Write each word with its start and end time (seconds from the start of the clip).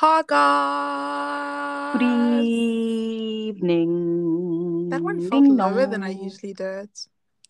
Hi 0.00 0.22
Good 1.98 2.02
evening. 3.58 4.90
That 4.90 5.02
one 5.02 5.18
felt 5.28 5.48
lower 5.48 5.86
than 5.86 6.04
I 6.04 6.10
usually 6.10 6.52
do 6.52 6.64
it. 6.86 7.06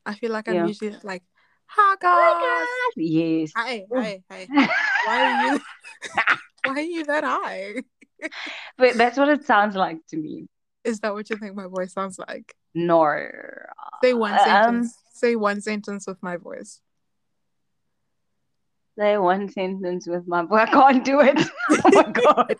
I 0.06 0.14
feel 0.14 0.32
like 0.32 0.48
I'm 0.48 0.54
Yeah. 0.54 0.64
usually 0.64 0.96
like, 1.03 1.24
hi 1.66 1.96
guys. 2.00 2.69
Yes. 2.96 3.53
Oh. 3.54 3.61
hey, 4.00 4.25
hey. 4.30 4.48
Why 5.04 5.25
are 5.25 5.45
you 5.53 5.61
why 6.64 6.72
are 6.72 6.80
you 6.80 7.04
that 7.04 7.25
high? 7.25 7.82
But 8.79 8.96
that's 8.96 9.18
what 9.18 9.29
it 9.29 9.44
sounds 9.44 9.76
like 9.76 9.99
to 10.08 10.17
me. 10.17 10.46
Is 10.85 11.00
that 11.00 11.12
what 11.12 11.29
you 11.29 11.36
think 11.36 11.54
my 11.54 11.67
voice 11.67 11.93
sounds 11.93 12.18
like? 12.18 12.54
No. 12.75 13.12
Say 14.03 14.14
one 14.14 14.32
Um, 14.32 14.39
sentence. 14.40 14.96
Say 15.12 15.36
one 15.36 15.61
sentence 15.61 16.07
with 16.07 16.22
my 16.22 16.39
voice. 16.39 16.80
Say 18.98 19.16
one 19.18 19.48
sentence 19.48 20.07
with 20.08 20.26
my 20.26 20.43
voice. 20.43 20.66
I 20.68 20.72
can't 20.72 21.04
do 21.04 21.20
it. 21.20 21.39
Oh 21.70 21.90
my 21.93 22.12
God. 22.12 22.56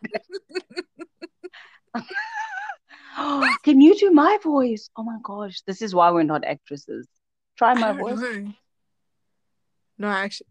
Can 3.65 3.81
you 3.81 3.97
do 3.99 4.13
my 4.13 4.39
voice? 4.43 4.91
Oh 4.97 5.03
my 5.03 5.19
gosh. 5.23 5.63
This 5.67 5.83
is 5.83 5.95
why 5.95 6.11
we're 6.13 6.23
not 6.23 6.45
actresses. 6.45 7.09
Try 7.57 7.75
my 7.75 7.93
voice. 8.01 8.19
know. 8.21 8.53
No, 9.99 10.09
actually. 10.09 10.47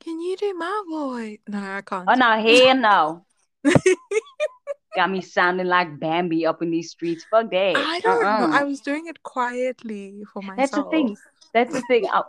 Can 0.00 0.20
you 0.20 0.36
do 0.36 0.54
my 0.54 0.82
voice? 0.90 1.38
No, 1.48 1.58
I 1.58 1.80
can't. 1.80 2.08
Oh 2.08 2.14
no, 2.14 2.38
here 2.40 2.74
now. 2.74 3.24
Got 4.94 5.10
me 5.10 5.20
sounding 5.20 5.66
like 5.66 5.98
Bambi 5.98 6.46
up 6.46 6.62
in 6.62 6.70
these 6.70 6.90
streets. 6.90 7.24
Fuck 7.30 7.50
that. 7.50 7.76
I 7.76 8.00
don't 8.00 8.22
know. 8.22 8.28
Uh-uh. 8.28 8.60
I 8.60 8.64
was 8.64 8.80
doing 8.80 9.06
it 9.08 9.22
quietly 9.22 10.22
for 10.32 10.42
myself. 10.42 10.56
That's 10.58 10.70
the 10.72 10.84
thing. 10.90 11.16
That's 11.56 11.72
the 11.72 11.80
thing. 11.88 12.06
I, 12.12 12.20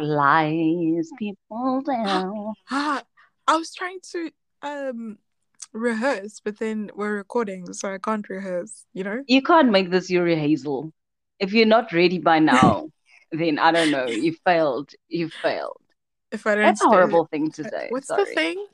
lies 0.00 1.10
people 1.18 1.82
tell. 1.82 2.54
Ah, 2.70 3.02
I 3.48 3.56
was 3.56 3.74
trying 3.74 3.98
to 4.12 4.30
um 4.62 5.18
rehearse, 5.72 6.38
but 6.38 6.60
then 6.60 6.92
we're 6.94 7.16
recording, 7.16 7.72
so 7.72 7.92
I 7.92 7.98
can't 7.98 8.28
rehearse, 8.28 8.84
you 8.92 9.02
know? 9.02 9.24
You 9.26 9.42
can't 9.42 9.72
make 9.72 9.90
this 9.90 10.08
your 10.08 10.22
rehearsal. 10.22 10.92
If 11.40 11.52
you're 11.52 11.66
not 11.66 11.92
ready 11.92 12.20
by 12.20 12.38
now, 12.54 12.90
then 13.32 13.58
I 13.58 13.72
don't 13.72 13.90
know. 13.90 14.06
You 14.06 14.36
failed. 14.44 14.90
You 15.08 15.30
failed. 15.42 15.80
If 16.30 16.46
I 16.46 16.54
don't 16.54 16.62
That's 16.62 16.82
a 16.82 16.86
horrible 16.86 17.26
thing 17.26 17.50
to 17.58 17.64
uh, 17.64 17.70
say. 17.70 17.88
what's 17.90 18.06
the 18.06 18.24
thing? 18.24 18.64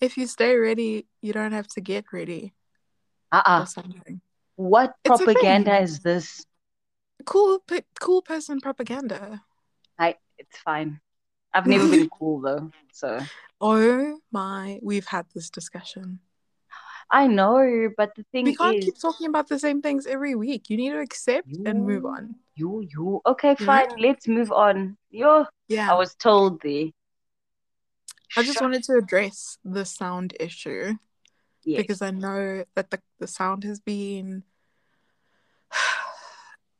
If 0.00 0.18
you 0.18 0.26
stay 0.26 0.56
ready, 0.56 1.06
you 1.20 1.32
don't 1.32 1.52
have 1.52 1.68
to 1.68 1.80
get 1.80 2.06
ready 2.12 2.54
Uh-uh. 3.30 3.62
or 3.62 3.66
something. 3.66 4.20
What 4.56 4.94
It's 5.04 5.16
propaganda 5.16 5.78
is 5.78 6.00
this? 6.00 6.44
Cool 7.24 7.62
cool 8.00 8.22
person 8.22 8.60
propaganda. 8.60 9.42
I, 9.98 10.16
it's 10.38 10.58
fine. 10.58 11.00
I've 11.54 11.66
never 11.66 11.88
been 11.88 12.08
cool 12.18 12.40
though, 12.40 12.70
so 12.92 13.20
Oh 13.60 14.18
my, 14.32 14.80
we've 14.82 15.06
had 15.06 15.26
this 15.34 15.50
discussion. 15.50 16.18
I 17.10 17.26
know. 17.26 17.90
But 17.96 18.14
the 18.16 18.24
thing 18.32 18.44
We 18.46 18.56
can't 18.56 18.78
is, 18.78 18.84
keep 18.86 18.98
talking 19.00 19.26
about 19.26 19.48
the 19.48 19.58
same 19.58 19.82
things 19.82 20.06
every 20.06 20.34
week. 20.34 20.70
You 20.70 20.76
need 20.76 20.90
to 20.90 21.00
accept 21.00 21.48
and 21.64 21.86
move 21.86 22.06
on. 22.06 22.36
you, 22.56 22.80
you. 22.90 23.20
Okay, 23.26 23.54
You 23.58 23.66
fine. 23.66 23.86
Let's 23.98 24.26
move 24.26 24.50
on. 24.50 24.96
Yo, 25.10 25.42
I 25.42 25.46
Yeah. 25.68 25.92
I 25.92 25.94
was 25.94 26.14
told 26.14 26.60
the. 26.62 26.92
I 28.36 28.42
just 28.42 28.54
Shut. 28.54 28.62
wanted 28.62 28.82
to 28.84 28.96
address 28.96 29.58
the 29.64 29.84
sound 29.84 30.34
issue 30.40 30.94
Yes. 31.64 31.82
because 31.82 32.02
I 32.02 32.10
know 32.10 32.64
that 32.74 32.90
the, 32.90 33.00
the 33.18 33.26
sound 33.26 33.62
has 33.64 33.78
been 33.78 34.42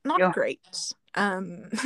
not 0.05 0.21
Yeah. 0.21 0.33
great. 0.33 0.61
Um, 1.15 1.69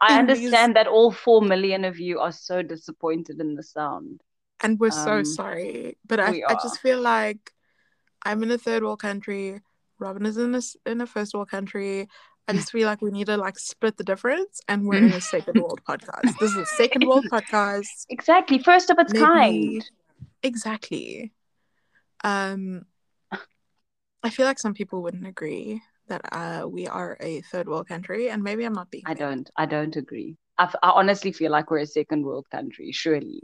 I 0.00 0.18
in 0.18 0.26
these, 0.26 0.38
understand 0.38 0.76
that 0.76 0.86
all 0.88 1.12
four 1.12 1.40
million 1.42 1.84
of 1.84 1.98
you 1.98 2.18
are 2.18 2.32
so 2.32 2.62
disappointed 2.62 3.40
in 3.40 3.54
the 3.54 3.62
sound. 3.62 4.20
and 4.62 4.78
we're 4.78 4.90
so 4.90 5.18
Um, 5.18 5.24
sorry. 5.24 5.96
But 6.06 6.20
I, 6.20 6.42
I 6.48 6.54
just 6.54 6.80
feel 6.80 7.00
like 7.00 7.52
I'm 8.24 8.42
in 8.42 8.50
a 8.50 8.58
third 8.58 8.82
world 8.82 9.00
country. 9.00 9.60
Robin 9.98 10.26
is 10.26 10.36
in 10.36 10.54
a, 10.54 10.62
in 10.86 11.00
a 11.00 11.06
first 11.06 11.34
world 11.34 11.48
country. 11.50 12.08
I 12.48 12.52
just 12.54 12.72
feel 12.72 12.86
like 12.88 13.00
we 13.00 13.12
need 13.12 13.26
to 13.26 13.36
like 13.36 13.56
split 13.58 13.96
the 13.96 14.04
difference, 14.04 14.60
and 14.66 14.86
we're 14.86 14.98
in 15.04 15.12
a 15.12 15.20
second 15.34 15.54
world 15.62 15.80
podcast. 15.88 16.36
This 16.40 16.50
is 16.50 16.56
a 16.56 16.66
second 16.66 17.06
world 17.06 17.26
podcast. 17.30 18.06
Exactly. 18.10 18.58
First 18.58 18.90
of 18.90 18.98
its 18.98 19.12
Maybe 19.12 19.24
kind. 19.24 19.90
exactly. 20.42 21.32
Um, 22.24 22.86
I 24.24 24.30
feel 24.30 24.46
like 24.46 24.58
some 24.58 24.74
people 24.74 25.02
wouldn't 25.02 25.26
agree 25.26 25.82
that 26.08 26.22
uh 26.32 26.66
we 26.68 26.86
are 26.88 27.16
a 27.20 27.40
third 27.42 27.68
world 27.68 27.88
country, 27.88 28.30
and 28.30 28.42
maybe 28.42 28.64
I'm 28.64 28.72
not 28.74 28.90
being 28.90 29.04
I 29.06 29.14
don't. 29.14 29.48
I 29.56 29.66
don't 29.66 29.96
agree. 29.96 30.36
I 30.58 30.68
honestly 30.82 31.32
feel 31.32 31.50
like 31.50 31.70
we're 31.70 31.78
a 31.78 31.86
second 31.86 32.24
world 32.24 32.46
country. 32.50 32.92
Surely, 32.92 33.42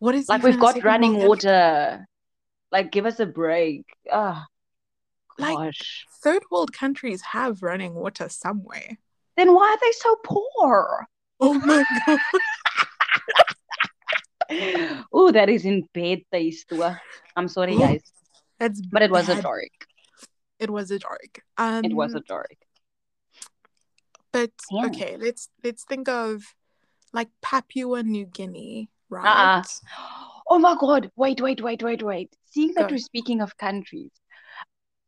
What 0.00 0.14
is 0.14 0.28
like 0.28 0.42
we've 0.42 0.58
got 0.58 0.82
running 0.82 1.12
country? 1.12 1.28
water. 1.28 2.06
Like, 2.72 2.90
give 2.92 3.06
us 3.06 3.20
a 3.20 3.26
break. 3.26 3.84
Ah, 4.12 4.46
Like 5.38 5.56
gosh. 5.56 6.04
third 6.20 6.42
world 6.50 6.72
countries 6.72 7.22
have 7.22 7.62
running 7.62 7.94
water 7.94 8.28
somewhere. 8.28 8.98
Then 9.36 9.54
why 9.54 9.68
are 9.70 9.78
they 9.80 9.92
so 9.92 10.16
poor? 10.24 11.06
Oh 11.40 11.54
my 11.54 11.84
god. 12.06 12.20
oh, 15.12 15.30
that 15.32 15.48
is 15.48 15.64
in 15.64 15.86
bad 15.94 16.20
taste. 16.32 16.72
I'm 17.36 17.48
sorry, 17.48 17.74
Oh, 17.74 17.78
guys, 17.78 18.02
that's 18.58 18.80
but 18.92 19.02
it 19.02 19.10
was 19.10 19.28
a 19.28 19.40
dark. 19.40 19.70
It 20.58 20.70
was 20.70 20.90
a 20.90 20.98
dark. 20.98 21.42
It 21.58 21.94
was 21.94 22.14
a 22.14 22.18
Um, 22.18 22.24
dark. 22.26 22.56
but 24.32 24.50
Yeah. 24.70 24.86
okay, 24.86 25.16
let's 25.18 25.48
let's 25.62 25.84
think 25.84 26.08
of 26.08 26.42
like 27.12 27.28
Papua 27.42 28.02
New 28.02 28.26
Guinea, 28.26 28.88
Uh-uh. 29.12 29.62
right? 29.62 29.64
Oh 30.48 30.60
my 30.60 30.76
God. 30.78 31.10
Wait, 31.16 31.40
wait, 31.40 31.60
wait, 31.60 31.82
wait, 31.82 32.02
wait. 32.04 32.36
Seeing 32.44 32.72
that 32.76 32.88
Go. 32.88 32.94
we're 32.94 32.98
speaking 32.98 33.40
of 33.40 33.56
countries, 33.56 34.12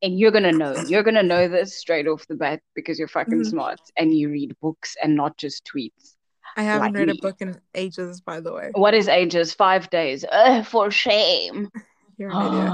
and 0.03 0.19
you're 0.19 0.33
gonna 0.33 0.51
know, 0.51 0.75
you're 0.89 1.05
gonna 1.05 1.23
know 1.23 1.47
this 1.47 1.79
straight 1.79 2.09
off 2.09 2.27
the 2.27 2.35
bat 2.35 2.61
because 2.75 2.99
you're 2.99 3.07
fucking 3.07 3.43
Mhm. 3.43 3.47
smart 3.47 3.79
and 3.97 4.13
you 4.13 4.31
read 4.31 4.57
books 4.61 4.97
and 5.01 5.15
not 5.15 5.37
just 5.37 5.65
tweets 5.65 6.17
I 6.57 6.63
haven't 6.65 6.95
like 6.95 6.99
read 6.99 7.11
a 7.11 7.15
book 7.23 7.37
in 7.41 7.61
ages, 7.73 8.21
by 8.21 8.41
the 8.41 8.53
way. 8.53 8.71
What 8.75 8.95
is 8.95 9.07
ages? 9.07 9.55
Five 9.55 9.89
days. 9.91 10.25
Ugh, 10.31 10.65
for 10.67 10.91
shame. 10.91 11.71
You're 12.19 12.31
an 12.31 12.47
idiot. 12.47 12.73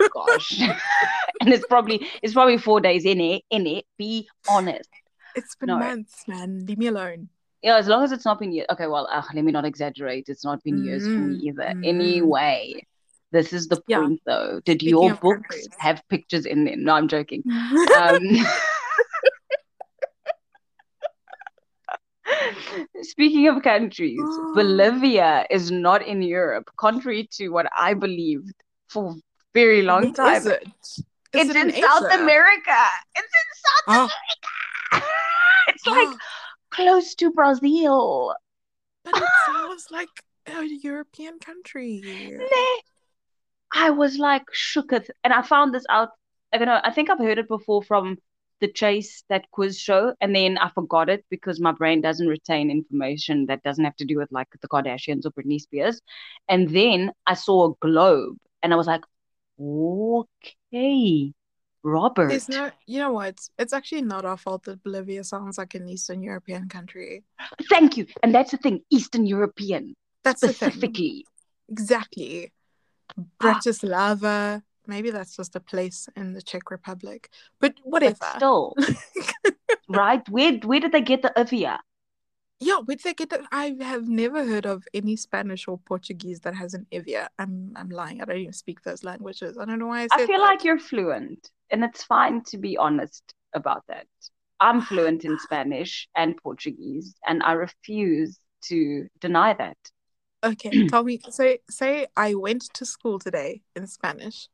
Oh 0.00 0.08
gosh. 0.14 0.60
and 1.40 1.52
it's 1.52 1.66
probably 1.66 2.06
it's 2.22 2.32
probably 2.34 2.56
four 2.56 2.80
days 2.80 3.04
in 3.04 3.20
it, 3.20 3.42
in 3.50 3.66
it. 3.66 3.84
Be 3.98 4.28
honest. 4.48 4.88
It's 5.34 5.56
been 5.56 5.66
No. 5.68 5.78
months, 5.78 6.22
man. 6.28 6.64
Leave 6.66 6.78
me 6.78 6.86
alone. 6.86 7.28
Yeah, 7.62 7.76
as 7.78 7.88
long 7.88 8.04
as 8.04 8.12
it's 8.12 8.24
not 8.24 8.38
been 8.38 8.52
years. 8.52 8.66
Okay, 8.70 8.86
well, 8.86 9.08
uh, 9.10 9.22
let 9.34 9.44
me 9.44 9.50
not 9.50 9.64
exaggerate. 9.64 10.26
It's 10.28 10.44
not 10.44 10.62
been 10.62 10.84
years 10.84 11.02
for 11.02 11.20
me 11.20 11.34
Mm, 11.36 11.42
either. 11.48 11.62
mm. 11.74 11.80
Anyway, 11.88 12.86
this 13.32 13.52
is 13.52 13.66
the 13.66 13.82
Yeah. 13.88 13.98
point 13.98 14.20
though. 14.24 14.60
Did 14.64 14.80
Speaking 14.80 15.02
your 15.02 15.14
books 15.16 15.48
countries. 15.48 15.68
have 15.78 16.00
pictures 16.08 16.46
in 16.46 16.64
them? 16.64 16.84
No, 16.84 16.94
I'm 16.94 17.08
joking. 17.08 17.42
Um, 17.98 18.20
speaking 23.02 23.48
of 23.48 23.62
countries, 23.62 24.18
Bolivia 24.54 25.46
is 25.50 25.70
not 25.70 26.06
in 26.06 26.22
Europe, 26.22 26.68
contrary 26.76 27.28
to 27.32 27.48
what 27.48 27.66
I 27.76 27.94
believed 27.94 28.52
for 28.88 29.12
a 29.12 29.14
very 29.54 29.82
long 29.82 30.12
time. 30.14 30.36
is 30.36 30.46
it? 30.46 30.62
Is 30.88 31.04
It's 31.32 31.50
it 31.50 31.56
in 31.56 31.70
in 31.70 31.82
South 31.82 32.10
America. 32.12 32.84
It's 33.14 33.32
in 33.42 33.48
South 33.64 33.84
Oh, 33.88 34.08
America. 34.92 35.06
It's 35.68 35.86
like 35.86 36.16
close 36.70 37.14
to 37.16 37.30
Brazil. 37.32 38.34
but 39.04 39.16
it 39.16 39.28
sounds 39.46 39.86
like 39.90 40.08
a 40.46 40.64
European 40.82 41.38
country. 41.38 42.02
Nah. 42.04 42.76
I 43.74 43.90
was 43.90 44.16
like 44.18 44.44
shooketh, 44.54 45.10
and 45.24 45.32
I 45.32 45.42
found 45.42 45.74
this 45.74 45.84
out. 45.90 46.10
I 46.52 46.58
don't 46.58 46.68
know. 46.68 46.80
I 46.82 46.92
think 46.92 47.10
I've 47.10 47.18
heard 47.18 47.38
it 47.38 47.48
before 47.48 47.82
from 47.82 48.18
the 48.60 48.68
Chase 48.72 49.22
that 49.28 49.50
quiz 49.50 49.78
show, 49.78 50.14
and 50.20 50.34
then 50.34 50.56
I 50.56 50.70
forgot 50.70 51.08
it 51.10 51.24
because 51.30 51.60
my 51.60 51.72
brain 51.72 52.00
doesn't 52.00 52.26
retain 52.28 52.70
information 52.70 53.46
that 53.46 53.62
doesn't 53.62 53.84
have 53.84 53.96
to 53.96 54.04
do 54.06 54.16
with 54.18 54.30
like 54.32 54.48
the 54.62 54.68
Kardashians 54.68 55.26
or 55.26 55.30
Britney 55.32 55.60
Spears. 55.60 56.00
And 56.48 56.70
then 56.70 57.12
I 57.26 57.34
saw 57.34 57.70
a 57.70 57.74
globe, 57.80 58.36
and 58.62 58.72
I 58.72 58.76
was 58.76 58.86
like, 58.86 59.02
okay, 59.60 61.32
Robert. 61.82 62.28
There's 62.28 62.48
no, 62.48 62.70
you 62.86 62.98
know 62.98 63.12
what? 63.12 63.38
It's 63.58 63.72
actually 63.72 64.02
not 64.02 64.24
our 64.24 64.36
fault 64.36 64.64
that 64.64 64.82
Bolivia 64.82 65.24
sounds 65.24 65.58
like 65.58 65.74
an 65.74 65.88
Eastern 65.88 66.22
European 66.22 66.68
country. 66.68 67.24
Thank 67.70 67.96
you. 67.96 68.06
And 68.22 68.34
that's 68.34 68.50
the 68.50 68.56
thing, 68.56 68.82
Eastern 68.90 69.26
European 69.26 69.94
That's 70.24 70.40
specifically. 70.40 71.24
Exactly. 71.68 72.52
Ah. 73.16 73.22
Bratislava. 73.40 74.62
Maybe 74.88 75.10
that's 75.10 75.36
just 75.36 75.56
a 75.56 75.60
place 75.60 76.08
in 76.14 76.32
the 76.32 76.42
Czech 76.42 76.70
Republic. 76.70 77.28
But 77.60 77.74
But 77.76 77.84
whatever. 77.84 78.16
still, 78.36 78.74
right? 79.88 80.28
Where 80.28 80.52
where 80.58 80.78
did 80.80 80.92
they 80.92 81.00
get 81.00 81.22
the 81.22 81.32
Ivia? 81.36 81.78
Yeah, 82.58 82.78
they 82.86 83.12
get 83.12 83.30
that? 83.30 83.42
I 83.52 83.76
have 83.80 84.08
never 84.08 84.44
heard 84.44 84.64
of 84.64 84.84
any 84.94 85.16
Spanish 85.16 85.68
or 85.68 85.78
Portuguese 85.78 86.40
that 86.40 86.54
has 86.54 86.72
an 86.72 86.86
Evia. 86.90 87.28
I'm 87.38 87.72
I'm 87.76 87.90
lying. 87.90 88.22
I 88.22 88.24
don't 88.24 88.38
even 88.38 88.52
speak 88.54 88.82
those 88.82 89.04
languages. 89.04 89.58
I 89.58 89.66
don't 89.66 89.78
know 89.78 89.88
why 89.88 90.02
I 90.02 90.06
said. 90.08 90.22
I 90.22 90.26
feel 90.26 90.38
that. 90.38 90.44
like 90.44 90.64
you're 90.64 90.78
fluent, 90.78 91.50
and 91.70 91.84
it's 91.84 92.02
fine 92.04 92.42
to 92.44 92.56
be 92.56 92.78
honest 92.78 93.22
about 93.54 93.84
that. 93.88 94.06
I'm 94.58 94.80
fluent 94.80 95.26
in 95.26 95.38
Spanish 95.38 96.08
and 96.16 96.34
Portuguese, 96.38 97.14
and 97.26 97.42
I 97.42 97.52
refuse 97.52 98.38
to 98.68 99.06
deny 99.20 99.52
that. 99.52 99.76
Okay, 100.42 100.70
tell 100.88 101.04
me. 101.04 101.20
Say 101.28 101.58
say 101.68 102.06
I 102.16 102.34
went 102.34 102.62
to 102.74 102.86
school 102.86 103.18
today 103.18 103.60
in 103.74 103.86
Spanish. 103.86 104.48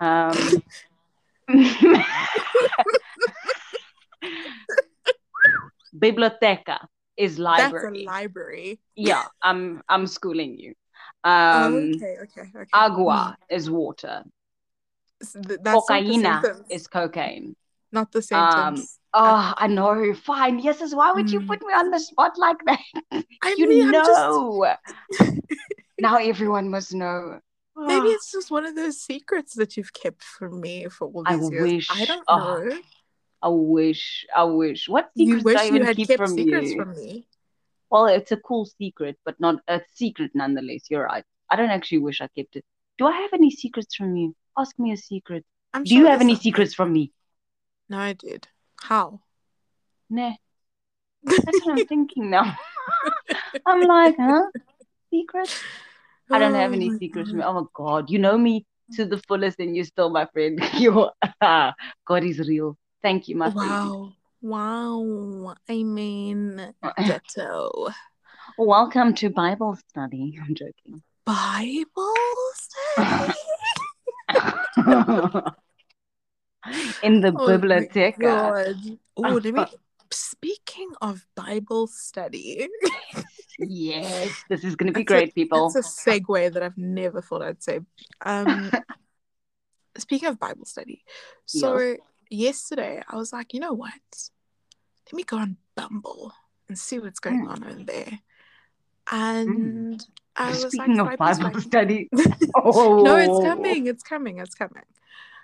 Um, 0.00 0.32
biblioteca 5.98 6.88
is 7.16 7.38
library. 7.38 8.04
That's 8.04 8.04
a 8.04 8.10
library. 8.10 8.80
yeah, 8.96 9.24
I'm 9.42 9.82
I'm 9.88 10.06
schooling 10.06 10.58
you. 10.58 10.74
Oh, 11.52 11.76
Um, 11.76 11.92
okay, 11.94 12.16
okay, 12.22 12.50
okay. 12.56 12.68
agua 12.72 13.36
is 13.50 13.70
water. 13.70 14.24
Mm, 15.22 15.48
th- 15.48 15.60
the 15.62 15.72
Cocaína 15.72 16.42
is 16.70 16.86
cocaine. 16.86 17.54
not 17.92 18.12
the 18.12 18.22
Um, 18.22 18.76
sentence. 18.76 18.98
Oh, 19.14 19.52
I 19.56 19.66
know. 19.66 20.14
Fine. 20.14 20.58
Yes, 20.60 20.80
is 20.80 20.94
why 20.94 21.12
would 21.12 21.30
you 21.30 21.40
Mm. 21.40 21.46
put 21.46 21.60
me 21.66 21.72
on 21.74 21.90
the 21.90 22.00
spot 22.00 22.38
like 22.38 22.58
that? 22.64 22.80
I 23.42 23.54
You 23.58 23.66
mean, 23.68 23.82
I'm 23.82 23.92
just 23.92 24.20
know. 24.26 24.74
now 25.98 26.16
everyone 26.16 26.70
must 26.70 26.94
know. 26.94 27.40
maybe 27.76 28.08
Oh, 28.08 28.12
it's 28.14 28.32
just 28.32 28.50
one 28.50 28.64
of 28.64 28.74
those 28.74 29.00
secrets 29.00 29.54
that 29.54 29.76
you've 29.76 29.92
kept 29.92 30.22
from 30.22 30.60
me 30.60 30.88
for 30.88 31.08
all 31.08 31.24
I 31.24 31.36
these 31.36 31.50
years. 31.50 31.72
wish. 31.72 31.88
I 31.90 32.04
don't 32.04 32.26
Oh, 32.28 32.36
know. 32.36 32.80
I 33.42 33.48
wish. 33.48 34.26
I 34.34 34.44
wish. 34.44 34.88
What 34.88 35.10
You 35.14 35.38
secrets 35.38 35.44
wish 35.44 35.56
I 35.58 35.62
you 35.64 35.74
even 35.74 35.86
had 35.86 35.96
keep 35.96 36.08
kept 36.08 36.18
from 36.18 36.34
secrets 36.34 36.70
you? 36.70 36.76
from 36.76 36.94
me. 36.96 37.26
Well, 37.90 38.06
it's 38.06 38.32
a 38.32 38.36
cool 38.36 38.64
secret, 38.64 39.18
but 39.24 39.38
not 39.40 39.56
a 39.68 39.80
secret 39.94 40.30
nonetheless. 40.34 40.84
You're 40.90 41.04
right. 41.04 41.24
I 41.50 41.56
don't 41.56 41.70
actually 41.70 41.98
wish 41.98 42.20
I 42.20 42.28
kept 42.28 42.56
it. 42.56 42.64
Do 42.98 43.06
I 43.06 43.12
have 43.22 43.32
any 43.34 43.50
secrets 43.50 43.94
from 43.94 44.16
you? 44.16 44.34
Ask 44.56 44.78
me 44.78 44.92
a 44.92 44.96
secret. 44.96 45.44
I'm 45.74 45.84
Do 45.84 45.94
you 45.94 46.06
have 46.06 46.20
any 46.20 46.34
some- 46.34 46.42
secrets 46.42 46.74
from 46.74 46.92
me? 46.92 47.12
No, 47.88 47.98
I 47.98 48.12
did. 48.14 48.48
How? 48.80 49.20
Nah. 50.08 50.32
That's 51.24 51.64
what 51.66 51.78
I'm 51.78 51.86
thinking 51.86 52.30
now. 52.30 52.56
I'm 53.66 53.82
like, 53.82 54.16
huh? 54.18 54.42
Secrets? 55.10 55.60
I 56.30 56.38
don't 56.38 56.54
have 56.54 56.70
Oh 56.70 56.74
any 56.74 56.96
secrets 56.98 57.28
from 57.30 57.38
me. 57.40 57.44
Oh 57.44 57.52
my 57.52 57.66
God, 57.74 58.08
you 58.10 58.18
know 58.18 58.38
me 58.38 58.64
to 58.94 59.04
the 59.04 59.18
fullest, 59.18 59.58
and 59.60 59.74
you're 59.76 59.84
still 59.84 60.08
my 60.10 60.26
friend. 60.26 60.58
You're 60.78 61.12
God 61.40 62.24
is 62.24 62.38
real. 62.40 62.76
Thank 63.02 63.28
you, 63.28 63.36
my 63.36 63.50
friend. 63.50 63.68
Wow. 63.68 64.12
Wow. 64.40 65.54
I 65.68 65.82
mean, 65.82 66.74
ditto. 67.06 67.88
Welcome 68.56 69.14
to 69.16 69.30
Bible 69.30 69.76
study. 69.88 70.38
I'm 70.40 70.54
joking. 70.54 71.02
Bible 71.24 72.14
study? 72.54 73.32
In 77.02 77.20
the 77.20 77.32
Oh 77.36 77.46
biblioteca. 77.46 78.74
Oh, 79.16 79.22
let 79.22 79.54
me. 79.54 79.64
Speaking 80.12 80.92
of 81.00 81.26
Bible 81.34 81.86
study, 81.86 82.68
Yes, 83.58 84.30
this 84.48 84.62
is 84.64 84.76
going 84.76 84.92
to 84.92 84.98
be 84.98 85.04
That's 85.04 85.10
a- 85.10 85.24
great, 85.24 85.34
people. 85.34 85.72
It's 85.74 85.76
a 85.76 85.82
segue 86.10 86.52
that 86.52 86.62
I've 86.62 86.78
never 86.78 87.20
thought 87.22 87.42
I'd 87.42 87.62
say. 87.62 87.80
Um, 88.20 88.70
speaking 89.98 90.28
of 90.28 90.38
Bible 90.38 90.64
study, 90.66 91.04
so 91.46 91.96
yesterday 92.32 93.02
I 93.08 93.16
was 93.16 93.32
like, 93.32 93.52
you 93.54 93.60
know 93.60 93.72
what? 93.72 93.92
Let 95.06 95.12
me 95.14 95.22
go 95.24 95.38
on 95.38 95.56
Bumble 95.74 96.32
and 96.68 96.78
see 96.78 96.98
what's 96.98 97.20
going 97.20 97.46
Mm. 97.46 97.50
on 97.50 97.64
over 97.64 97.84
there. 97.84 98.18
And 99.10 100.04
I 100.36 100.50
was 100.50 100.60
Speaking 100.72 100.96
like, 100.96 101.12
of 101.12 101.18
Bible 101.18 101.34
swipey. 101.50 101.60
study, 101.60 102.10
oh, 102.54 103.02
no, 103.02 103.16
it's 103.16 103.44
coming, 103.44 103.86
it's 103.86 104.02
coming, 104.02 104.38
it's 104.38 104.54
coming. 104.54 104.84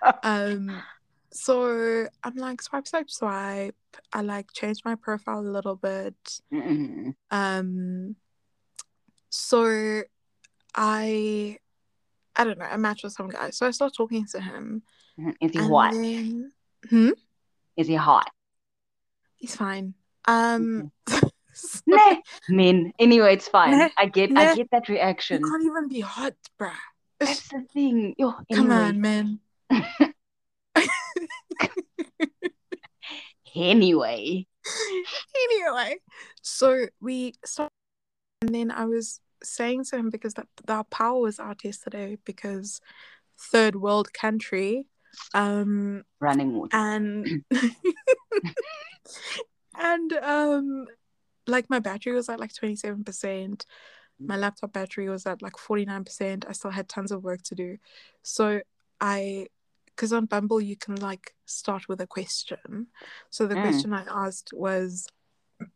Um, 0.23 0.81
so 1.31 2.07
I'm 2.23 2.35
like 2.35 2.61
swipe, 2.61 2.87
swipe, 2.87 3.09
swipe. 3.11 3.75
I 4.13 4.21
like 4.21 4.51
changed 4.53 4.83
my 4.85 4.95
profile 4.95 5.39
a 5.39 5.41
little 5.41 5.75
bit. 5.75 6.15
Mm-mm. 6.53 7.13
Um, 7.29 8.15
so 9.29 10.01
I, 10.73 11.57
I 12.35 12.43
don't 12.45 12.57
know, 12.57 12.65
I 12.65 12.77
matched 12.77 13.03
with 13.03 13.13
some 13.13 13.27
guy. 13.27 13.49
So 13.49 13.67
I 13.67 13.71
start 13.71 13.93
talking 13.95 14.25
to 14.27 14.39
him, 14.39 14.83
Is 15.41 15.51
he 15.51 15.59
and 15.59 15.67
hot? 15.67 15.91
then 15.91 16.51
hmm, 16.89 17.09
Is 17.77 17.87
he 17.87 17.95
hot? 17.95 18.29
he's 19.35 19.55
fine. 19.55 19.93
Um, 20.27 20.91
so 21.53 21.81
Nah, 21.87 22.15
men. 22.49 22.93
Anyway, 22.99 23.33
it's 23.33 23.47
fine. 23.47 23.77
Nah, 23.77 23.89
I 23.97 24.05
get, 24.05 24.31
nah. 24.31 24.41
I 24.51 24.55
get 24.55 24.69
that 24.71 24.87
you 24.87 24.95
reaction. 24.95 25.41
can't 25.43 25.63
even 25.63 25.87
be 25.87 26.01
hot, 26.01 26.33
bruh. 26.59 26.71
That's 27.19 27.47
the 27.49 27.61
thing. 27.73 28.15
Yo, 28.17 28.33
Come 28.53 28.71
on, 28.71 29.01
man. 29.01 29.39
anyway. 33.55 34.45
anyway, 35.35 35.95
so 36.41 36.85
we 37.01 37.33
started, 37.45 37.71
and 38.41 38.53
then 38.53 38.71
I 38.71 38.85
was 38.85 39.19
saying 39.43 39.85
to 39.85 39.97
him 39.97 40.09
because 40.09 40.33
that 40.35 40.47
our 40.67 40.83
power 40.85 41.19
was 41.19 41.39
out 41.39 41.63
yesterday 41.63 42.17
because 42.25 42.81
third 43.37 43.75
world 43.75 44.13
country, 44.13 44.85
um, 45.33 46.03
Running 46.19 46.57
water. 46.57 46.75
and 46.77 47.43
and 49.77 50.13
um, 50.13 50.85
like 51.47 51.69
my 51.69 51.79
battery 51.79 52.13
was 52.13 52.29
at 52.29 52.39
like 52.39 52.53
twenty 52.53 52.75
seven 52.75 53.03
percent. 53.03 53.65
My 54.21 54.35
laptop 54.35 54.73
battery 54.73 55.07
was 55.09 55.25
at 55.25 55.41
like 55.41 55.57
forty 55.57 55.85
nine 55.85 56.03
percent. 56.03 56.45
I 56.47 56.51
still 56.51 56.71
had 56.71 56.89
tons 56.89 57.11
of 57.11 57.23
work 57.23 57.41
to 57.43 57.55
do, 57.55 57.77
so 58.23 58.61
I. 58.99 59.47
Because 59.85 60.13
on 60.13 60.25
Bumble 60.27 60.61
you 60.61 60.77
can 60.77 60.95
like 60.95 61.35
start 61.45 61.89
with 61.89 61.99
a 61.99 62.07
question. 62.07 62.87
So 63.29 63.47
the 63.47 63.55
Mm. 63.55 63.61
question 63.61 63.93
I 63.93 64.05
asked 64.09 64.51
was, 64.53 65.07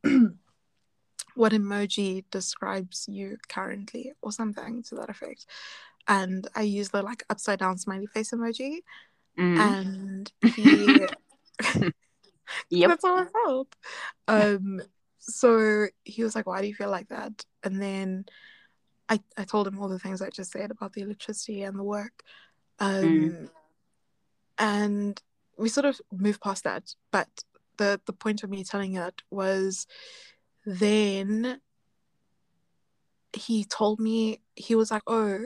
what 1.35 1.51
emoji 1.51 2.23
describes 2.31 3.05
you 3.09 3.37
currently 3.49 4.13
or 4.21 4.31
something 4.31 4.81
to 4.83 4.95
that 4.95 5.09
effect 5.09 5.45
and 6.07 6.47
i 6.55 6.61
use 6.61 6.89
the 6.89 7.01
like 7.01 7.23
upside 7.29 7.59
down 7.59 7.77
smiley 7.77 8.05
face 8.07 8.31
emoji 8.31 8.79
Mm. 9.37 9.59
and 9.59 10.31
he 10.55 11.05
Yep. 12.69 12.89
that's 12.89 13.05
how 13.05 13.17
i 13.17 13.25
felt 13.45 13.75
um 14.27 14.81
so 15.19 15.87
he 16.03 16.23
was 16.23 16.35
like 16.35 16.45
why 16.45 16.61
do 16.61 16.67
you 16.67 16.75
feel 16.75 16.89
like 16.89 17.07
that 17.09 17.43
and 17.63 17.81
then 17.81 18.25
i 19.09 19.19
i 19.37 19.43
told 19.43 19.67
him 19.67 19.79
all 19.79 19.87
the 19.87 19.97
things 19.99 20.21
i 20.21 20.29
just 20.29 20.51
said 20.51 20.69
about 20.71 20.93
the 20.93 21.01
electricity 21.01 21.63
and 21.63 21.77
the 21.79 21.83
work 21.83 22.23
um 22.79 23.01
Mm. 23.03 23.49
and 24.59 25.21
we 25.57 25.69
sort 25.69 25.85
of 25.85 25.99
moved 26.11 26.41
past 26.41 26.63
that 26.63 26.93
but 27.11 27.29
the 27.77 27.99
the 28.05 28.13
point 28.13 28.43
of 28.43 28.49
me 28.49 28.63
telling 28.63 28.95
it 28.95 29.21
was 29.31 29.87
then 30.65 31.59
he 33.33 33.63
told 33.65 33.99
me 33.99 34.41
he 34.55 34.75
was 34.75 34.91
like 34.91 35.03
oh 35.07 35.39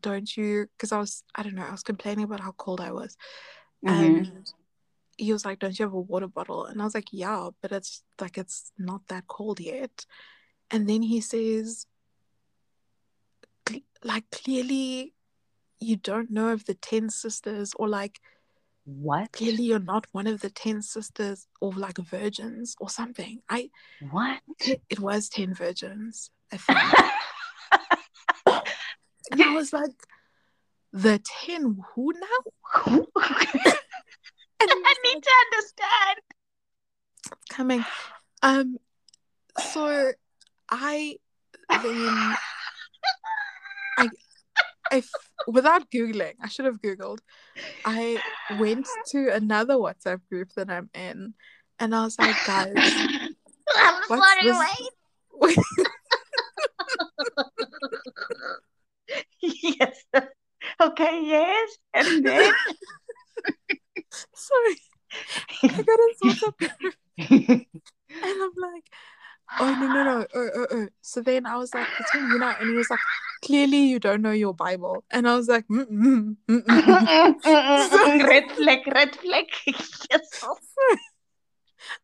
don't 0.00 0.36
you 0.36 0.66
because 0.76 0.92
i 0.92 0.98
was 0.98 1.22
i 1.34 1.42
don't 1.42 1.54
know 1.54 1.64
i 1.66 1.70
was 1.70 1.82
complaining 1.82 2.24
about 2.24 2.40
how 2.40 2.52
cold 2.52 2.80
i 2.80 2.92
was. 2.92 3.16
And 3.84 4.26
mm-hmm. 4.26 4.38
he 5.16 5.32
was 5.32 5.44
like 5.44 5.58
don't 5.58 5.78
you 5.78 5.84
have 5.84 5.94
a 5.94 6.00
water 6.00 6.28
bottle? 6.28 6.66
And 6.66 6.80
i 6.80 6.84
was 6.84 6.94
like 6.94 7.08
yeah 7.12 7.50
but 7.60 7.72
it's 7.72 8.02
like 8.20 8.38
it's 8.38 8.72
not 8.78 9.02
that 9.08 9.26
cold 9.26 9.60
yet. 9.60 10.06
And 10.70 10.88
then 10.88 11.02
he 11.02 11.20
says 11.20 11.86
like 14.02 14.30
clearly 14.30 15.14
you 15.80 15.96
don't 15.96 16.30
know 16.30 16.48
of 16.50 16.64
the 16.66 16.74
10 16.74 17.10
sisters 17.10 17.72
or 17.76 17.88
like 17.88 18.20
What? 18.84 19.32
clearly 19.32 19.64
you're 19.64 19.78
not 19.78 20.06
one 20.12 20.26
of 20.26 20.40
the 20.40 20.50
10 20.50 20.82
sisters 20.82 21.46
or 21.60 21.72
like 21.72 21.98
virgins 21.98 22.76
or 22.78 22.88
something. 22.88 23.40
I 23.48 23.70
What? 24.10 24.40
it 24.88 25.00
was 25.00 25.28
10 25.28 25.54
virgins 25.54 26.30
i 26.52 26.56
think 26.56 27.99
and 29.30 29.42
i 29.42 29.54
was 29.54 29.72
like 29.72 29.92
the 30.92 31.20
10 31.46 31.76
who 31.94 32.12
now 32.12 32.40
and 34.62 34.70
I 34.70 34.94
need 35.04 35.22
to 35.22 35.30
understand. 35.46 36.18
coming. 37.48 37.84
Um 38.42 38.78
so 39.72 40.12
i 40.68 41.16
then 41.82 42.36
I, 43.98 44.08
f- 44.92 45.10
without 45.46 45.90
googling 45.90 46.34
i 46.42 46.48
should 46.48 46.64
have 46.64 46.80
googled. 46.80 47.18
I 47.84 48.18
went 48.58 48.86
to 49.12 49.32
another 49.32 49.74
whatsapp 49.74 50.20
group 50.28 50.52
that 50.56 50.70
i'm 50.70 50.90
in 50.94 51.34
and 51.78 51.94
i 51.94 52.04
was 52.04 52.18
like 52.18 52.36
guys 52.46 52.74
I'm 53.76 54.02
what's 54.08 54.42
this? 54.42 54.58
wait. 55.40 55.56
yes. 59.40 60.04
Okay, 60.80 61.22
yes. 61.24 61.76
And 61.94 62.26
then 62.26 62.52
sorry 64.34 64.76
i 65.64 65.82
got 65.82 65.98
a 65.98 66.14
whatsapp 66.22 66.56
group 66.80 66.94
and 67.18 68.42
i'm 68.42 68.52
like 68.56 68.84
oh 69.58 69.74
no 69.80 69.86
no 69.92 70.04
no 70.04 70.26
oh 70.34 70.50
oh 70.54 70.66
oh 70.70 70.88
so 71.00 71.20
then 71.20 71.46
i 71.46 71.56
was 71.56 71.74
like 71.74 71.88
between 71.98 72.30
you 72.30 72.38
know 72.38 72.54
and 72.60 72.70
he 72.70 72.76
was 72.76 72.88
like 72.90 73.00
clearly 73.42 73.84
you 73.84 73.98
don't 73.98 74.22
know 74.22 74.30
your 74.30 74.54
bible 74.54 75.04
and 75.10 75.28
i 75.28 75.34
was 75.34 75.48
like 75.48 75.66
mm 75.68 75.86
mm 75.86 76.36
mm 76.48 76.60
mm 76.60 78.26
red 78.26 78.50
flag, 78.52 78.86
red 78.86 79.16
flag. 79.16 79.46
Yes. 79.66 80.44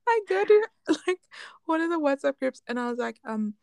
I 0.08 0.20
go 0.28 0.44
to 0.44 0.66
like 1.06 1.18
one 1.66 1.80
of 1.80 1.90
the 1.90 1.98
WhatsApp 1.98 2.38
groups 2.38 2.62
and 2.66 2.78
I 2.78 2.88
was 2.90 2.98
like, 2.98 3.18
um, 3.24 3.54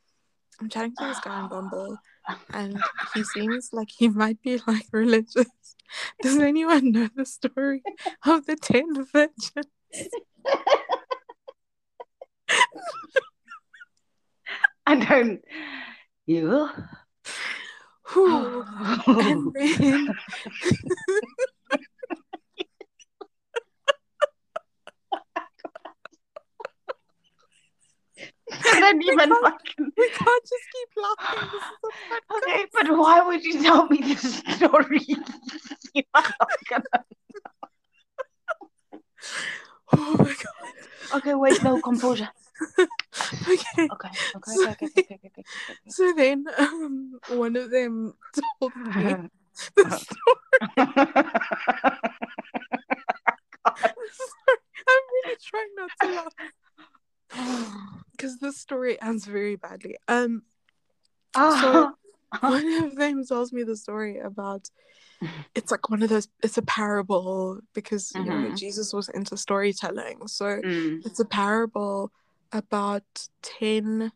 I'm 0.60 0.70
chatting 0.70 0.96
to 0.98 1.06
this 1.06 1.20
guy 1.20 1.32
on 1.32 1.50
Bumble, 1.50 1.98
and 2.51 2.82
he 3.13 3.24
seems 3.24 3.70
like 3.74 3.89
he 3.89 4.10
might 4.10 4.42
be 4.42 4.60
like 4.68 4.88
religious. 4.92 5.46
Does 6.22 6.38
anyone 6.39 6.92
know 6.92 7.10
the 7.15 7.25
story 7.25 7.84
of 8.25 8.46
the 8.46 8.56
ten 8.56 9.06
virgins? 9.06 9.34
I 14.86 14.96
don't. 14.96 15.42
You. 16.25 16.70
And 18.15 19.53
then 19.56 20.13
I 28.84 28.92
don't 28.92 29.02
even 29.04 29.30
fucking. 29.30 29.92
we 29.98 30.10
can't 30.10 30.44
just 30.44 30.68
keep 30.74 30.90
laughing. 31.04 31.50
This 31.54 31.63
is 31.63 31.78
a. 31.84 32.36
Okay, 32.38 32.66
but 32.74 32.98
why 32.98 33.22
would 33.25 33.44
you 33.44 33.62
tell 33.62 33.88
me 33.88 33.98
this 34.02 34.38
story? 34.56 35.02
You 35.94 36.04
are 36.16 36.24
not 36.40 36.50
gonna- 36.70 37.06
Oh 39.96 40.16
my 40.18 40.25
god. 40.34 41.18
okay, 41.18 41.34
wait, 41.36 41.62
no, 41.62 41.80
composure. 41.80 42.30
Okay. 42.80 43.88
Okay, 43.92 44.10
okay, 44.36 44.56
okay, 44.58 44.72
okay, 44.72 44.88
okay, 44.88 45.16
okay, 45.16 45.32
okay. 45.70 45.90
So 45.90 46.13
then, 46.18 46.46
um, 46.58 47.20
one 47.28 47.56
of 47.56 47.70
them 47.70 48.13
told 48.60 48.75
me 48.75 49.04
the 49.75 49.90
story. 49.92 51.28
I'm 54.88 55.04
really 55.13 55.38
trying 55.44 55.74
not 55.78 55.92
to 56.02 56.08
laugh 56.16 56.34
because 58.12 58.38
the 58.40 58.52
story 58.52 59.02
ends 59.02 59.25
very 59.25 59.56
badly. 59.56 59.98
Um, 60.08 60.44
Ah. 61.36 61.92
one 62.42 62.68
of 62.84 62.96
them 62.96 63.25
tells 63.25 63.52
me 63.52 63.63
the 63.63 63.75
story 63.75 64.20
about 64.20 64.70
it's 65.56 65.72
like 65.72 65.90
one 65.90 66.02
of 66.04 66.10
those. 66.10 66.28
It's 66.42 66.58
a 66.58 66.63
parable 66.63 67.60
because 67.74 68.12
you 68.16 68.24
know 68.24 68.34
Mhm. 68.50 68.58
Jesus 68.58 68.94
was 68.94 69.10
into 69.10 69.38
storytelling, 69.38 70.28
so 70.28 70.46
Mm, 70.46 71.06
it's 71.06 71.20
a 71.20 71.25
parable 71.25 72.12
about 72.52 73.04
ten 73.42 74.12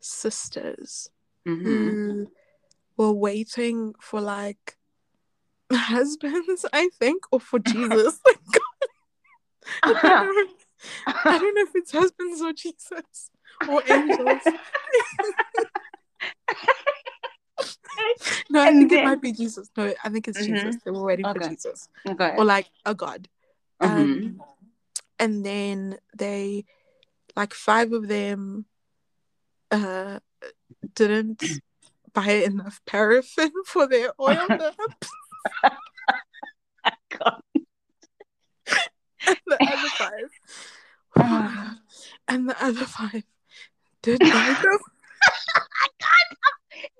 sisters 0.00 1.10
mhm. 1.46 1.62
who 1.64 2.30
were 2.96 3.12
waiting 3.12 3.94
for 4.00 4.20
like 4.20 4.76
husbands, 5.72 6.64
I 6.72 6.90
think, 6.98 7.24
or 7.30 7.40
for 7.40 7.58
Jesus. 7.58 8.20
I, 9.82 9.92
don't, 10.02 10.50
I 11.06 11.38
don't 11.38 11.54
know 11.54 11.62
if 11.62 11.74
it's 11.74 11.92
husbands 11.92 12.40
or 12.42 12.52
Jesus 12.52 13.30
or 13.68 13.82
angels. 13.86 14.42
no, 18.50 18.60
I 18.62 18.68
And 18.68 18.78
think 18.78 18.92
it 18.92 19.04
might 19.04 19.20
be 19.20 19.32
Jesus. 19.32 19.70
No, 19.76 19.92
I 20.04 20.08
think 20.08 20.28
it's 20.28 20.38
Mhm. 20.40 20.46
Jesus. 20.46 20.76
They 20.84 20.90
were 20.90 21.02
waiting 21.04 21.24
for 21.24 21.38
Jesus 21.38 21.88
Okay. 22.06 22.34
or 22.36 22.44
like 22.44 22.68
a 22.84 22.94
god. 22.94 23.28
Mhm. 23.82 23.88
Um, 23.88 24.40
and 25.18 25.44
then 25.44 25.98
they, 26.16 26.64
like 27.34 27.54
five 27.54 27.92
of 27.92 28.08
them, 28.08 28.66
uh, 29.70 30.20
didn't 30.94 31.42
buy 32.12 32.30
enough 32.30 32.80
paraffin 32.86 33.52
for 33.66 33.86
their 33.86 34.12
oil 34.20 34.46
lamps. 34.48 34.76
The 39.46 39.60
other 39.60 39.88
five, 39.98 40.30
Ah. 41.18 41.78
and 42.28 42.48
the 42.48 42.64
other 42.64 42.84
five 42.84 43.22
did 44.02 44.20
buy 44.20 44.56
them. 44.62 44.78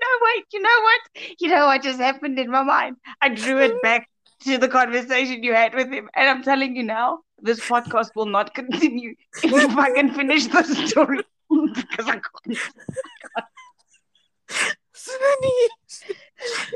No, 0.00 0.08
wait, 0.23 0.44
you 0.52 0.62
know 0.62 0.80
what? 0.82 1.00
You 1.38 1.49
know 1.49 1.66
what 1.66 1.82
just 1.82 2.00
happened 2.00 2.38
in 2.38 2.50
my 2.50 2.62
mind? 2.62 2.96
I 3.20 3.28
drew 3.28 3.58
it 3.58 3.82
back 3.82 4.08
to 4.44 4.58
the 4.58 4.68
conversation 4.68 5.42
you 5.42 5.54
had 5.54 5.75
with 5.75 5.90
him. 5.90 6.08
And 6.14 6.28
I'm 6.28 6.42
telling 6.42 6.76
you 6.76 6.82
now, 6.82 7.20
this 7.40 7.61
podcast 7.61 8.11
will 8.14 8.26
not 8.26 8.54
continue 8.54 9.14
if 9.42 9.76
I 9.76 9.92
can 9.92 10.12
finish 10.12 10.46
the 10.46 10.62
story. 10.62 11.20
because 11.75 12.08
I 12.08 12.20
can't. 12.20 12.58
So 14.92 15.12
then 15.20 15.50
he, 15.50 15.68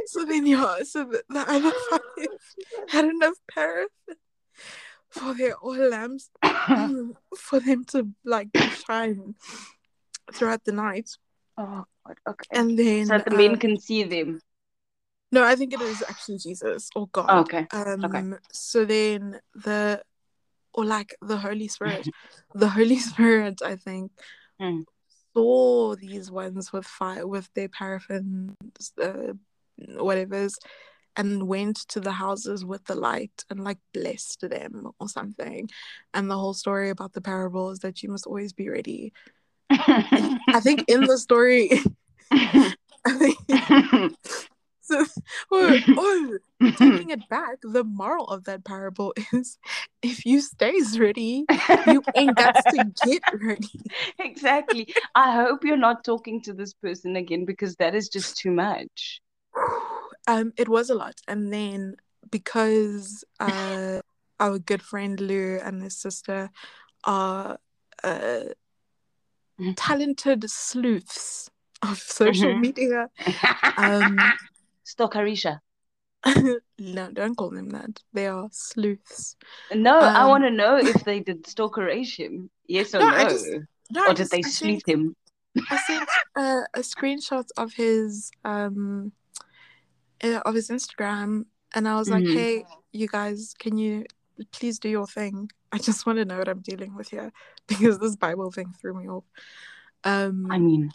so 0.06 0.24
then 0.24 0.46
yeah, 0.46 0.76
so 0.84 1.04
the, 1.04 1.22
the 1.28 1.40
other 1.40 1.72
five 1.90 2.28
had 2.88 3.04
enough 3.06 3.34
paraffin 3.50 4.16
for 5.10 5.34
their 5.34 5.54
oil 5.64 5.90
lamps 5.90 6.30
for 7.36 7.60
them 7.60 7.84
to 7.86 8.08
like 8.24 8.48
shine 8.86 9.34
throughout 10.32 10.64
the 10.64 10.72
night. 10.72 11.10
oh, 11.58 11.84
God. 12.06 12.16
Okay. 12.28 12.46
And 12.52 12.78
then 12.78 13.06
so 13.06 13.18
the 13.18 13.30
men 13.36 13.54
uh, 13.54 13.56
can 13.56 13.78
see 13.78 14.02
them. 14.04 14.40
no, 15.32 15.44
I 15.44 15.56
think 15.56 15.72
it 15.74 15.80
is 15.80 16.02
actually 16.08 16.38
Jesus 16.38 16.90
or 16.94 17.08
God. 17.08 17.30
Okay. 17.46 17.66
Um 17.72 18.38
so 18.52 18.84
then 18.84 19.40
the 19.54 20.02
or 20.72 20.84
like 20.84 21.16
the 21.20 21.36
Holy 21.36 21.68
Spirit. 21.68 22.08
the 22.54 22.68
Holy 22.68 22.98
Spirit, 22.98 23.60
I 23.62 23.76
think, 23.76 24.12
Mm. 24.60 24.84
saw 25.32 25.96
these 25.96 26.30
ones 26.30 26.70
with 26.70 26.86
fire 26.86 27.26
with 27.26 27.48
their 27.54 27.68
paraffin 27.68 28.54
uh, 29.02 29.32
whatever's 29.96 30.58
and 31.16 31.48
went 31.48 31.76
to 31.88 32.00
the 32.00 32.12
houses 32.12 32.64
with 32.64 32.84
the 32.84 32.94
light 32.94 33.44
and 33.50 33.64
like 33.64 33.78
blessed 33.92 34.48
them 34.48 34.90
or 34.98 35.08
something. 35.08 35.68
And 36.14 36.30
the 36.30 36.38
whole 36.38 36.54
story 36.54 36.90
about 36.90 37.12
the 37.12 37.20
parable 37.20 37.70
is 37.70 37.80
that 37.80 38.02
you 38.02 38.10
must 38.10 38.26
always 38.26 38.52
be 38.52 38.68
ready. 38.68 39.12
I 39.70 40.60
think 40.62 40.84
in 40.88 41.02
the 41.02 41.18
story 41.18 41.70
I 42.32 42.74
think 43.06 44.16
so, 44.90 45.06
oh, 45.52 45.78
oh, 45.88 46.38
taking 46.76 47.10
it 47.10 47.28
back, 47.28 47.58
the 47.62 47.84
moral 47.84 48.26
of 48.26 48.44
that 48.44 48.64
parable 48.64 49.14
is 49.32 49.56
if 50.02 50.26
you 50.26 50.40
stays 50.40 50.98
ready, 50.98 51.44
you 51.86 52.02
ain't 52.16 52.36
got 52.36 52.56
to 52.56 52.92
get 53.04 53.22
ready. 53.40 53.80
exactly. 54.18 54.92
I 55.14 55.32
hope 55.32 55.64
you're 55.64 55.76
not 55.76 56.02
talking 56.02 56.42
to 56.42 56.52
this 56.52 56.74
person 56.74 57.14
again 57.14 57.44
because 57.44 57.76
that 57.76 57.94
is 57.94 58.08
just 58.08 58.36
too 58.36 58.50
much. 58.50 59.20
Um, 60.30 60.52
it 60.56 60.68
was 60.68 60.90
a 60.90 60.94
lot, 60.94 61.16
and 61.26 61.52
then 61.52 61.96
because 62.30 63.24
uh, 63.40 64.00
our 64.38 64.58
good 64.58 64.82
friend 64.82 65.18
Lou 65.20 65.58
and 65.64 65.82
his 65.82 65.96
sister 65.96 66.50
are 67.04 67.58
uh, 68.04 68.40
Mhm. 69.58 69.74
talented 69.76 70.48
sleuths 70.50 71.50
of 71.82 71.98
social 72.20 72.52
Mhm. 72.54 72.60
media, 72.60 73.00
um, 73.76 74.16
Stalkerisha. 74.86 75.60
no, 76.78 77.10
don't 77.12 77.36
call 77.36 77.50
them 77.50 77.70
that. 77.70 78.00
They 78.12 78.26
are 78.26 78.48
sleuths. 78.52 79.36
No, 79.74 79.98
I 79.98 80.22
Um, 80.24 80.28
want 80.30 80.44
to 80.44 80.50
know 80.50 80.76
if 80.76 81.02
they 81.04 81.20
did 81.20 81.44
stalkeration. 81.44 82.48
Yes 82.66 82.94
or 82.94 83.00
No, 83.00 83.10
no? 83.10 83.28
Just- 83.28 83.46
No, 83.90 84.02
or 84.04 84.08
did 84.08 84.16
just- 84.18 84.30
they 84.32 84.42
sleuth 84.42 84.86
him? 84.86 85.16
I 85.70 85.76
sent 85.86 86.08
uh, 86.36 86.62
a 86.74 86.80
screenshot 86.80 87.48
of 87.56 87.72
his 87.74 88.30
um 88.44 89.12
of 90.22 90.54
his 90.54 90.68
Instagram, 90.70 91.46
and 91.74 91.88
I 91.88 91.96
was 91.96 92.08
like, 92.08 92.24
Mhm. 92.24 92.34
"Hey, 92.34 92.64
you 92.92 93.08
guys, 93.08 93.54
can 93.58 93.78
you 93.78 94.04
please 94.52 94.78
do 94.78 94.88
your 94.88 95.06
thing? 95.06 95.50
I 95.72 95.78
just 95.78 96.06
want 96.06 96.18
to 96.18 96.24
know 96.24 96.38
what 96.38 96.48
I'm 96.48 96.60
dealing 96.60 96.94
with 96.94 97.08
here 97.10 97.32
because 97.68 97.98
this 97.98 98.16
Bible 98.16 98.50
thing 98.50 98.72
threw 98.80 98.94
me 98.94 99.08
off." 99.08 99.24
Um, 100.04 100.50
I 100.50 100.58
mean, 100.58 100.92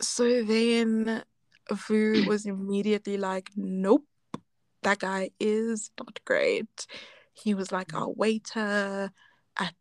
so 0.00 0.42
then 0.42 1.24
Vu 1.70 2.24
was 2.26 2.46
immediately 2.46 3.16
like, 3.16 3.50
"Nope, 3.56 4.06
that 4.82 4.98
guy 4.98 5.30
is 5.40 5.90
not 5.98 6.20
great." 6.24 6.86
He 7.32 7.54
was 7.54 7.70
like 7.70 7.94
our 7.94 8.08
waiter 8.08 9.10
at 9.56 9.74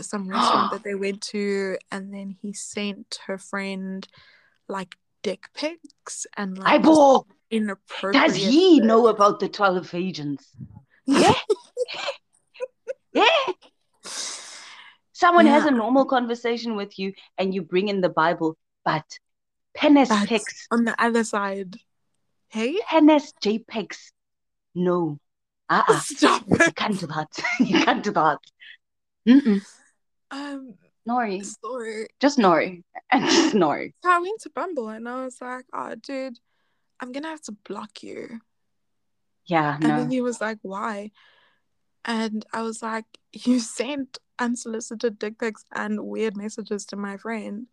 some 0.00 0.28
restaurant 0.28 0.70
that 0.70 0.82
they 0.84 0.94
went 0.94 1.22
to, 1.22 1.76
and 1.90 2.12
then 2.12 2.30
he 2.40 2.52
sent 2.52 3.18
her 3.26 3.38
friend 3.38 4.06
like 4.68 4.96
dick 5.22 5.48
pics 5.54 6.26
and 6.36 6.58
like 6.58 6.74
eyeball. 6.74 7.26
Inappropriate. 7.50 8.26
Does 8.26 8.36
he 8.36 8.80
know 8.80 9.08
about 9.08 9.40
the 9.40 9.48
12 9.48 9.94
agents? 9.94 10.48
Yeah. 11.06 11.34
yeah. 13.12 13.26
Someone 15.12 15.46
has 15.46 15.64
a 15.64 15.70
normal 15.70 16.04
conversation 16.04 16.76
with 16.76 16.98
you 16.98 17.14
and 17.38 17.54
you 17.54 17.62
bring 17.62 17.88
in 17.88 18.02
the 18.02 18.10
Bible, 18.10 18.58
but 18.84 19.04
penis 19.74 20.08
But 20.10 20.28
pics, 20.28 20.66
on 20.70 20.84
the 20.84 20.94
other 21.02 21.24
side, 21.24 21.76
hey, 22.48 22.78
penis 22.90 23.32
JPEGs. 23.42 24.12
No. 24.74 25.18
Uh-uh. 25.68 26.00
stop 26.00 26.44
You 26.48 26.58
can't 26.74 27.00
do 27.00 27.06
that. 27.06 27.28
You 27.60 27.82
can't 27.82 28.04
do 28.04 28.12
that. 28.12 28.38
Mm-mm. 29.26 29.60
Um, 30.30 30.74
Nori. 31.08 31.44
so 31.44 32.06
Just 32.20 32.38
Nori. 32.38 32.82
And 33.10 33.24
just 33.30 33.54
Nori. 33.54 33.92
I 34.04 34.20
went 34.20 34.40
to 34.42 34.50
Bumble 34.50 34.88
and 34.88 35.08
I 35.08 35.24
was 35.24 35.40
like, 35.40 35.64
oh, 35.72 35.94
dude, 35.94 36.38
I'm 37.00 37.12
gonna 37.12 37.28
have 37.28 37.42
to 37.42 37.52
block 37.52 38.02
you. 38.02 38.40
Yeah, 39.46 39.74
And 39.76 39.84
then 39.84 40.10
he 40.10 40.20
was 40.20 40.40
like, 40.40 40.58
why? 40.62 41.12
And 42.04 42.44
I 42.52 42.62
was 42.62 42.82
like, 42.82 43.04
you 43.32 43.60
sent 43.60 44.18
unsolicited 44.38 45.18
dick 45.18 45.38
pics 45.38 45.64
and 45.72 46.04
weird 46.04 46.36
messages 46.36 46.84
to 46.86 46.96
my 46.96 47.16
friend. 47.16 47.66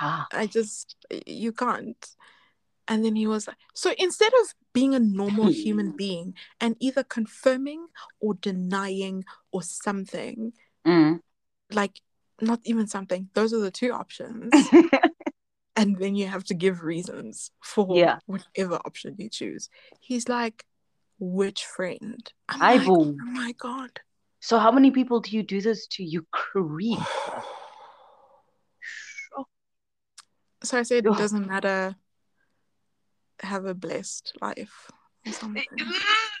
Ah. 0.00 0.26
I 0.32 0.46
just 0.46 0.96
you 1.26 1.52
can't. 1.52 2.06
And 2.86 3.04
then 3.04 3.16
he 3.16 3.26
was 3.26 3.46
like, 3.46 3.58
so 3.74 3.92
instead 3.98 4.32
of 4.42 4.54
being 4.72 4.94
a 4.94 4.98
normal 5.00 5.48
human 5.64 5.92
being 5.96 6.34
and 6.60 6.76
either 6.80 7.04
confirming 7.04 7.88
or 8.20 8.34
denying 8.34 9.24
or 9.52 9.62
something, 9.62 10.52
Mm. 10.86 11.20
like 11.70 12.00
not 12.40 12.60
even 12.64 12.86
something, 12.86 13.28
those 13.34 13.52
are 13.52 13.58
the 13.58 13.70
two 13.70 13.92
options. 13.92 14.50
and 15.78 15.96
then 15.96 16.14
you 16.16 16.26
have 16.26 16.42
to 16.44 16.54
give 16.54 16.82
reasons 16.82 17.50
for 17.62 17.96
Yeah. 17.96 18.18
whatever 18.26 18.74
option 18.84 19.14
you 19.16 19.30
choose. 19.30 19.70
He's 20.00 20.28
like, 20.28 20.64
which 21.20 21.64
friend? 21.64 22.20
I'm 22.48 22.60
I 22.62 22.76
like, 22.76 22.88
will. 22.88 23.14
oh 23.14 23.30
my 23.32 23.52
god. 23.52 24.00
so 24.40 24.58
how 24.58 24.72
many 24.72 24.90
people 24.90 25.20
do 25.20 25.30
you 25.36 25.42
do 25.42 25.60
this 25.62 25.86
to? 25.94 26.04
You 26.04 26.26
creep. 26.30 26.98
So 30.64 30.76
I 30.76 30.82
said, 30.82 31.06
it 31.06 31.16
doesn't 31.16 31.46
matter. 31.46 31.94
Have 33.42 33.64
a 33.64 33.74
blessed 33.74 34.36
life 34.42 34.90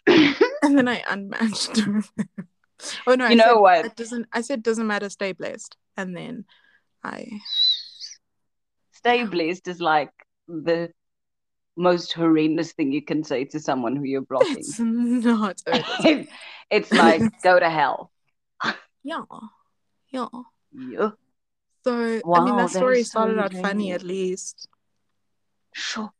and 0.08 0.76
then 0.76 0.88
I 0.88 1.04
unmatched 1.08 1.78
oh 3.06 3.14
no, 3.14 3.26
I 3.26 3.30
You 3.30 3.36
know 3.36 3.44
said, 3.44 3.60
what? 3.60 3.84
It 3.86 3.94
doesn't. 3.96 4.26
I 4.32 4.40
said 4.40 4.62
doesn't 4.64 4.86
matter. 4.86 5.08
Stay 5.08 5.30
blessed. 5.32 5.76
And 5.96 6.16
then 6.16 6.46
I 7.04 7.28
Stay 8.98 9.24
blessed 9.24 9.68
is 9.68 9.80
like 9.80 10.10
the 10.48 10.90
most 11.76 12.12
horrendous 12.12 12.72
thing 12.72 12.90
you 12.92 13.02
can 13.02 13.22
say 13.22 13.44
to 13.44 13.60
someone 13.60 13.94
who 13.96 14.02
you're 14.04 14.22
blocking. 14.26 14.56
it's 14.58 14.78
not. 14.80 15.62
It. 16.04 16.28
it's 16.70 16.92
like 16.92 17.22
go 17.42 17.58
to 17.60 17.70
hell. 17.70 18.10
yeah, 19.04 19.22
yeah. 20.10 20.26
Yeah. 20.72 21.10
So 21.84 21.94
I 21.94 22.06
mean, 22.10 22.22
Wow, 22.24 22.44
that 22.56 22.56
that 22.58 22.70
story 22.70 23.00
is 23.00 23.06
so 23.06 23.20
started 23.22 23.38
out 23.38 23.54
funny 23.54 23.92
at 23.92 24.02
least. 24.02 24.68
Sure. 25.72 26.10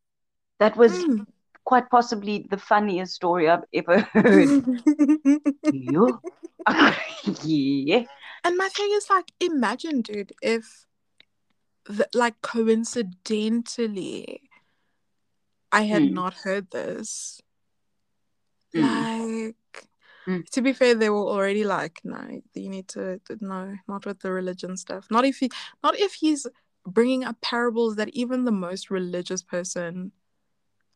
That 0.61 0.77
was 0.77 0.93
Mm. 0.93 1.27
quite 1.65 1.91
possibly 1.91 2.47
the 2.49 2.59
funniest 2.59 3.15
story 3.15 3.49
I've 3.51 3.65
ever 3.75 4.01
heard. 4.13 4.49
yeah. 5.73 6.13
yeah. 7.45 8.05
And 8.45 8.57
my 8.57 8.69
thing 8.69 8.91
is 8.93 9.11
like, 9.11 9.33
imagine, 9.41 10.01
dude, 10.03 10.33
if 10.41 10.87
the, 11.89 12.09
like 12.15 12.41
coincidentally 12.43 14.43
I 15.73 15.83
had 15.83 16.03
Mm. 16.03 16.13
not 16.13 16.35
heard 16.35 16.71
this. 16.71 17.41
Mm. 18.75 19.03
Like 19.03 19.55
Mm. 20.27 20.49
to 20.51 20.63
be 20.63 20.73
fair, 20.73 20.95
they 20.95 21.11
were 21.11 21.17
already 21.17 21.65
like, 21.65 22.01
no, 22.05 22.43
you 22.55 22.69
need 22.69 22.89
to 22.89 23.21
no, 23.41 23.77
not 23.87 24.07
with 24.07 24.21
the 24.21 24.31
religion 24.31 24.77
stuff. 24.77 25.11
Not 25.11 25.25
if 25.25 25.39
he, 25.39 25.51
not 25.83 25.99
if 25.99 26.15
he's 26.15 26.47
bringing 26.87 27.25
up 27.25 27.41
parables 27.41 27.97
that 27.97 28.09
even 28.11 28.45
the 28.45 28.53
most 28.53 28.91
religious 28.91 29.43
person. 29.43 30.13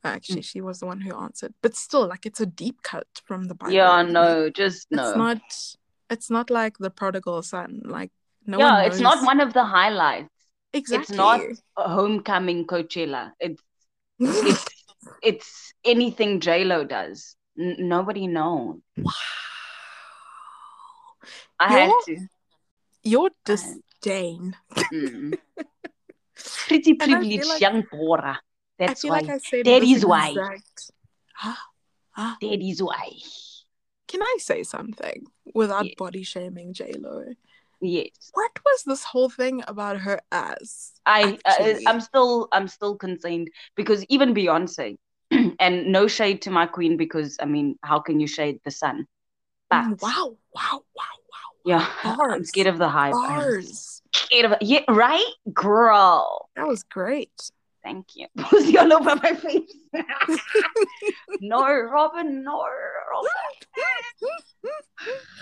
Actually, 0.05 0.43
she 0.43 0.61
was 0.61 0.81
the 0.81 0.87
one 0.87 1.01
who 1.01 1.17
answered, 1.17 1.55
but 1.63 1.77
still, 1.77 2.09
like 2.09 2.27
it's 2.27 2.41
a 2.41 2.47
deep 2.47 2.83
cut 2.83 3.07
from 3.25 3.45
the 3.45 3.55
Bible. 3.55 3.73
Yeah, 3.73 4.03
no, 4.03 4.51
just 4.51 4.89
it's 4.91 5.17
not. 5.17 5.77
It's 6.11 6.29
not 6.29 6.51
like 6.51 6.79
the 6.79 6.91
prodigal 6.91 7.43
son. 7.43 7.83
Like 7.85 8.11
no 8.45 8.59
yeah, 8.59 8.83
it's 8.83 8.99
not 8.99 9.23
one 9.23 9.41
of 9.41 9.53
the 9.53 9.65
highlights. 9.65 10.32
Exactly. 10.75 11.03
It's 11.03 11.11
not 11.11 11.41
a 11.77 11.89
homecoming 11.89 12.67
Coachella. 12.67 13.33
It's 13.41 13.63
it's 14.19 14.65
it's 15.23 15.73
anything 15.85 16.41
J 16.41 16.65
Lo 16.65 16.85
does. 16.85 17.37
N- 17.59 17.77
nobody 17.81 18.27
knows. 18.27 18.79
wow. 18.97 19.13
I 21.61 21.73
had 21.73 21.93
to. 22.07 22.17
Your 23.05 23.31
disdain. 23.45 24.57
Mm. 24.93 25.39
Pretty 26.67 26.93
And 26.93 27.03
I 27.03 27.07
feel 27.07 27.19
privileged 27.19 27.49
like- 27.49 27.61
young 27.61 27.85
Bora. 27.91 28.41
That's 28.79 29.05
why. 29.05 29.21
like 29.21 29.43
That 29.65 29.83
why. 30.05 30.29
exact-. 30.31 30.91
That 32.17 32.61
is 32.61 32.83
why. 32.83 33.11
Can 34.09 34.23
I 34.23 34.37
say 34.41 34.63
something 34.65 35.27
without 35.55 35.87
Yeah. 35.87 35.95
body 35.99 36.23
shaming 36.25 36.73
J 36.73 36.95
Lo? 36.99 37.25
Yes. 37.83 38.31
What 38.33 38.53
was 38.65 38.85
this 38.85 39.03
whole 39.03 39.29
thing 39.29 39.63
about 39.67 39.99
her 39.99 40.21
ass? 40.31 40.93
I 41.05 41.37
uh, 41.45 41.75
I'm 41.89 42.01
still 42.01 42.49
I'm 42.53 42.69
still 42.69 42.97
concerned 42.97 43.51
because 43.75 44.05
even 44.09 44.33
Beyonce, 44.35 44.97
and 45.59 45.87
no 45.89 46.07
shade 46.07 46.43
to 46.43 46.51
my 46.51 46.67
queen 46.67 46.97
because 46.97 47.37
I 47.43 47.47
mean 47.47 47.77
how 47.83 47.99
can 47.99 48.21
you 48.21 48.29
shade 48.29 48.61
the 48.65 48.71
sun? 48.71 49.07
But 49.69 49.85
Mm, 49.85 50.01
wow, 50.01 50.37
wow, 50.55 50.83
wow, 50.95 51.15
wow. 51.33 51.51
yeah, 51.65 51.91
I'm 52.05 52.45
scared 52.45 52.69
of 52.69 52.79
the 52.79 52.89
hype. 52.89 53.15
Bars. 53.15 54.01
scared 54.15 54.53
of. 54.53 54.59
Yeah, 54.61 54.85
right, 54.89 55.33
girl. 55.53 56.49
That 56.55 56.69
was 56.69 56.85
great. 56.85 57.33
Thank 57.83 58.15
you. 58.15 58.29
Pussy 58.39 58.79
all 58.79 58.93
over 58.93 59.17
my 59.17 59.35
face. 59.35 59.75
no, 61.41 61.63
Robin, 61.67 62.45
no, 62.45 62.65
Robin. 63.11 63.31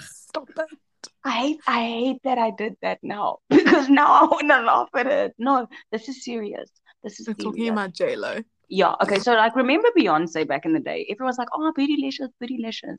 Stop 0.01 0.49
it. 0.57 0.79
I 1.23 1.31
hate 1.31 1.61
I 1.67 1.85
hate 1.87 2.19
that 2.25 2.39
I 2.39 2.51
did 2.51 2.77
that 2.83 2.99
now 3.03 3.39
because 3.51 3.89
now 3.89 4.07
I 4.23 4.25
wanna 4.31 4.63
laugh 4.63 4.89
at 4.95 5.07
it. 5.07 5.35
No, 5.39 5.67
this 5.93 6.09
is 6.09 6.25
serious. 6.25 6.71
This 7.03 7.21
is 7.21 7.29
We're 7.29 7.35
talking 7.35 7.69
about 7.69 7.93
J 7.93 8.17
Lo. 8.17 8.39
Yeah, 8.69 8.95
okay, 9.03 9.19
so 9.19 9.35
like 9.35 9.57
remember 9.57 9.89
Beyonce 9.99 10.47
back 10.47 10.65
in 10.65 10.73
the 10.73 10.81
day? 10.81 11.07
Everyone's 11.11 11.39
like, 11.39 11.49
oh, 11.53 11.73
bootylicious, 11.77 12.29
bootylicious. 12.43 12.97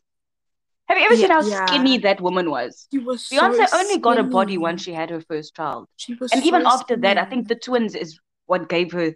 Have 0.88 0.97
you 0.97 1.05
ever 1.05 1.15
seen 1.15 1.29
how 1.31 1.41
Yeah. 1.41 1.65
skinny 1.65 1.97
that 1.99 2.19
woman 2.19 2.49
was? 2.51 2.88
She 2.91 2.99
was 2.99 3.23
Beyonce 3.29 3.69
so 3.69 3.77
only 3.79 3.97
got 3.97 4.17
a 4.17 4.23
body 4.23 4.53
skinny. 4.53 4.57
once 4.57 4.84
she 4.84 4.91
had 4.91 5.10
her 5.10 5.21
first 5.21 5.55
child. 5.55 5.88
She 5.95 6.13
was 6.15 6.34
And 6.34 6.43
even 6.43 6.63
so 6.63 6.67
after 6.67 6.97
that, 6.97 7.17
I 7.17 7.23
think 7.25 7.47
the 7.47 7.55
twins 7.55 7.95
is 7.95 8.19
what 8.47 8.67
gave 8.67 8.91
her 8.91 9.15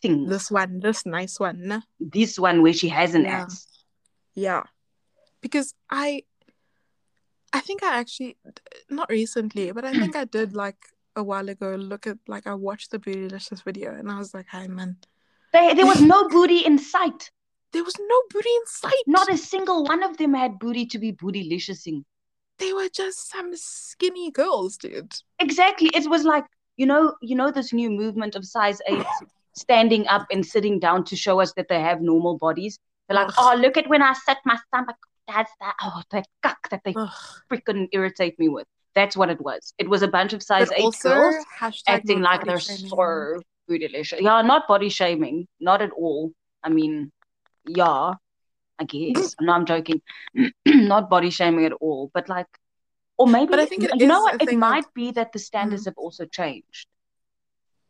things. 0.00 0.28
this 0.30 0.50
one, 0.50 0.78
this 0.80 1.04
nice 1.04 1.40
one. 1.40 1.82
This 1.98 2.38
one 2.38 2.62
where 2.62 2.72
she 2.72 2.88
has 2.88 3.14
an 3.16 3.24
Yeah. 3.24 3.42
ass. 3.42 3.66
Yeah. 4.34 4.62
Because 5.40 5.74
I 5.90 6.22
I 7.52 7.60
think 7.60 7.82
I 7.82 7.98
actually 7.98 8.36
not 8.90 9.08
recently, 9.10 9.72
but 9.72 9.84
I 9.84 9.92
think 9.92 10.16
I 10.16 10.24
did 10.24 10.54
like 10.54 10.76
a 11.16 11.22
while 11.22 11.48
ago 11.48 11.74
look 11.74 12.06
at 12.06 12.18
like 12.28 12.46
I 12.46 12.54
watched 12.54 12.90
the 12.90 12.98
Bootylicious 12.98 13.64
video 13.64 13.92
and 13.94 14.10
I 14.10 14.18
was 14.18 14.34
like, 14.34 14.46
hi 14.48 14.66
man. 14.66 14.96
They, 15.52 15.72
there 15.74 15.86
was 15.86 16.00
no 16.02 16.28
booty 16.28 16.58
in 16.66 16.78
sight. 16.78 17.30
There 17.72 17.82
was 17.84 17.96
no 17.98 18.22
booty 18.30 18.50
in 18.50 18.66
sight. 18.66 19.04
Not 19.06 19.32
a 19.32 19.36
single 19.38 19.84
one 19.84 20.02
of 20.02 20.16
them 20.18 20.34
had 20.34 20.58
booty 20.58 20.86
to 20.86 20.98
be 20.98 21.12
bootylicious-ing. 21.12 22.04
they 22.58 22.72
were 22.72 22.88
just 22.88 23.30
some 23.30 23.52
skinny 23.54 24.30
girls, 24.30 24.76
dude. 24.76 25.12
Exactly. 25.38 25.90
It 25.94 26.08
was 26.08 26.24
like, 26.24 26.44
you 26.76 26.86
know, 26.86 27.14
you 27.22 27.34
know 27.34 27.50
this 27.50 27.72
new 27.72 27.90
movement 27.90 28.36
of 28.36 28.44
size 28.44 28.80
eight 28.88 29.06
standing 29.54 30.06
up 30.08 30.26
and 30.30 30.44
sitting 30.44 30.78
down 30.78 31.04
to 31.04 31.16
show 31.16 31.40
us 31.40 31.52
that 31.54 31.68
they 31.68 31.80
have 31.80 32.00
normal 32.00 32.36
bodies. 32.38 32.78
They're 33.08 33.16
like, 33.16 33.28
Ugh. 33.28 33.34
oh, 33.38 33.56
look 33.60 33.76
at 33.76 33.88
when 33.88 34.02
I 34.02 34.12
set 34.12 34.38
my 34.44 34.58
stomach. 34.68 34.96
That's 35.28 35.52
that. 35.60 35.74
Oh, 35.82 36.02
that 36.10 36.26
cuck 36.42 36.70
that 36.70 36.80
they 36.84 36.94
Ugh. 36.96 37.08
freaking 37.52 37.88
irritate 37.92 38.38
me 38.38 38.48
with. 38.48 38.66
That's 38.94 39.16
what 39.16 39.30
it 39.30 39.40
was. 39.40 39.74
It 39.78 39.88
was 39.88 40.02
a 40.02 40.08
bunch 40.08 40.32
of 40.32 40.42
size 40.42 40.70
But 40.70 40.80
eight 40.80 40.94
girls 41.02 41.44
acting 41.86 42.20
like 42.20 42.44
they're 42.44 42.58
shaming. 42.58 42.88
so 42.88 43.40
bootylicious. 43.70 44.20
Yeah, 44.20 44.42
not 44.42 44.66
body 44.66 44.88
shaming. 44.88 45.46
Not 45.60 45.82
at 45.82 45.90
all. 45.92 46.32
I 46.64 46.70
mean, 46.70 47.12
yeah, 47.66 48.14
I 48.78 48.84
guess. 48.84 49.36
no, 49.40 49.52
I'm 49.52 49.66
joking. 49.66 50.00
not 50.66 51.10
body 51.10 51.30
shaming 51.30 51.66
at 51.66 51.72
all. 51.72 52.10
But 52.12 52.28
like, 52.28 52.46
or 53.18 53.26
maybe, 53.26 53.50
But 53.50 53.60
I 53.60 53.66
think 53.66 53.88
you 53.96 54.06
know 54.06 54.22
what? 54.22 54.42
It 54.42 54.56
might 54.56 54.92
be 54.94 55.10
that 55.12 55.32
the 55.32 55.38
standards 55.38 55.82
mm. 55.82 55.86
have 55.86 55.98
also 55.98 56.24
changed. 56.24 56.86